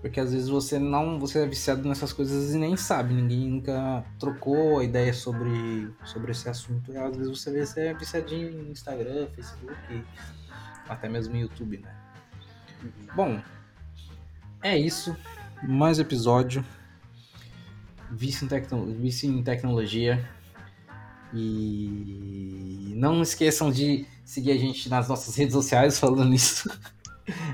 Porque 0.00 0.18
às 0.18 0.32
vezes 0.32 0.48
você 0.48 0.80
não, 0.80 1.16
você 1.16 1.38
é 1.38 1.46
viciado 1.46 1.88
nessas 1.88 2.12
coisas 2.12 2.52
e 2.52 2.58
nem 2.58 2.76
sabe, 2.76 3.14
ninguém 3.14 3.48
nunca 3.48 4.04
trocou 4.18 4.80
a 4.80 4.84
ideia 4.84 5.14
sobre, 5.14 5.88
sobre 6.04 6.32
esse 6.32 6.48
assunto. 6.48 6.92
E 6.92 6.96
às 6.96 7.16
vezes 7.16 7.38
você 7.38 7.52
vê 7.52 7.64
você 7.64 7.80
é 7.82 7.94
viciadinho 7.94 8.48
em 8.48 8.72
Instagram, 8.72 9.28
Facebook, 9.28 10.04
até 10.88 11.08
mesmo 11.08 11.36
YouTube, 11.36 11.78
né? 11.78 11.94
Bom, 13.14 13.40
é 14.60 14.76
isso. 14.76 15.16
Mais 15.62 16.00
episódio. 16.00 16.64
Vício 18.14 18.44
em, 18.44 18.48
tecno, 18.48 18.84
vício 18.94 19.30
em 19.30 19.42
tecnologia. 19.42 20.22
E 21.34 22.92
não 22.94 23.22
esqueçam 23.22 23.70
de 23.70 24.06
seguir 24.24 24.52
a 24.52 24.56
gente 24.56 24.88
nas 24.88 25.08
nossas 25.08 25.34
redes 25.34 25.54
sociais 25.54 25.98
falando 25.98 26.26
nisso. 26.26 26.70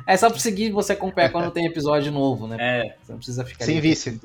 É 0.07 0.17
só 0.17 0.31
pra 0.31 0.39
seguir 0.39 0.71
você 0.71 0.95
acompanhar 0.95 1.31
quando 1.31 1.51
tem 1.51 1.67
episódio 1.67 2.11
novo, 2.11 2.47
né? 2.47 2.57
É, 2.59 2.97
Você 3.03 3.13
não 3.13 3.19
precisa 3.19 3.45
ficar 3.45 3.67
Sem 3.67 3.79
vício. 3.81 4.19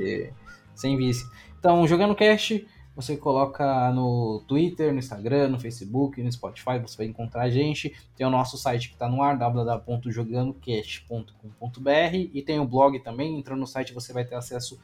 Sem 0.74 0.96
vício. 0.98 1.30
Então, 1.60 1.86
jogando 1.86 2.16
cast, 2.16 2.66
você 2.96 3.18
coloca 3.18 3.92
no 3.92 4.42
Twitter, 4.48 4.94
no 4.94 5.00
Instagram, 5.00 5.50
no 5.50 5.60
Facebook, 5.60 6.22
no 6.22 6.32
Spotify, 6.32 6.80
você 6.80 6.96
vai 6.98 7.08
encontrar 7.08 7.42
a 7.44 7.50
gente. 7.50 7.94
Tem 8.16 8.26
o 8.26 8.30
nosso 8.30 8.58
site 8.58 8.88
que 8.90 8.96
está 8.96 9.10
no 9.10 9.22
ar, 9.22 9.38
www.jogandocast.com.br 9.38 12.16
e 12.34 12.42
tem 12.42 12.60
o 12.60 12.66
blog 12.66 12.98
também. 13.00 13.38
Entrando 13.38 13.60
no 13.60 13.68
site 13.68 13.94
você 13.94 14.14
vai 14.14 14.24
ter 14.24 14.36
acesso 14.36 14.80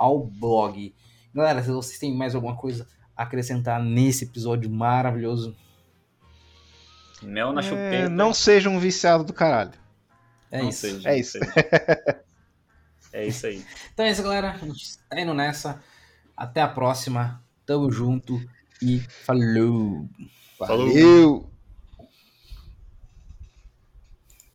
ao 0.00 0.18
blog. 0.26 0.94
Galera, 1.34 1.62
se 1.62 1.70
vocês 1.70 1.98
têm 1.98 2.16
mais 2.16 2.34
alguma 2.34 2.56
coisa 2.56 2.88
a 3.16 3.22
acrescentar 3.24 3.82
nesse 3.82 4.24
episódio 4.24 4.70
maravilhoso, 4.70 5.54
mel 7.22 7.52
na 7.52 7.60
É, 7.60 7.64
chupeta. 7.64 8.08
não 8.08 8.32
seja 8.32 8.70
um 8.70 8.78
viciado 8.78 9.24
do 9.24 9.32
caralho. 9.32 9.72
é 10.50 10.62
não 10.62 10.68
isso. 10.70 10.80
seja, 10.80 11.08
É 11.10 11.18
isso. 11.18 11.38
É 13.12 13.26
isso 13.26 13.46
aí. 13.46 13.64
Então 13.92 14.06
é 14.06 14.10
isso, 14.10 14.22
galera. 14.22 14.52
A 14.52 14.58
gente 14.58 14.98
tá 15.08 15.20
indo 15.20 15.34
nessa. 15.34 15.82
Até 16.36 16.62
a 16.62 16.68
próxima. 16.68 17.42
Tamo 17.66 17.90
junto 17.90 18.40
e 18.80 19.00
falou! 19.00 20.08
Falou. 20.58 20.88
Valeu! 20.88 21.49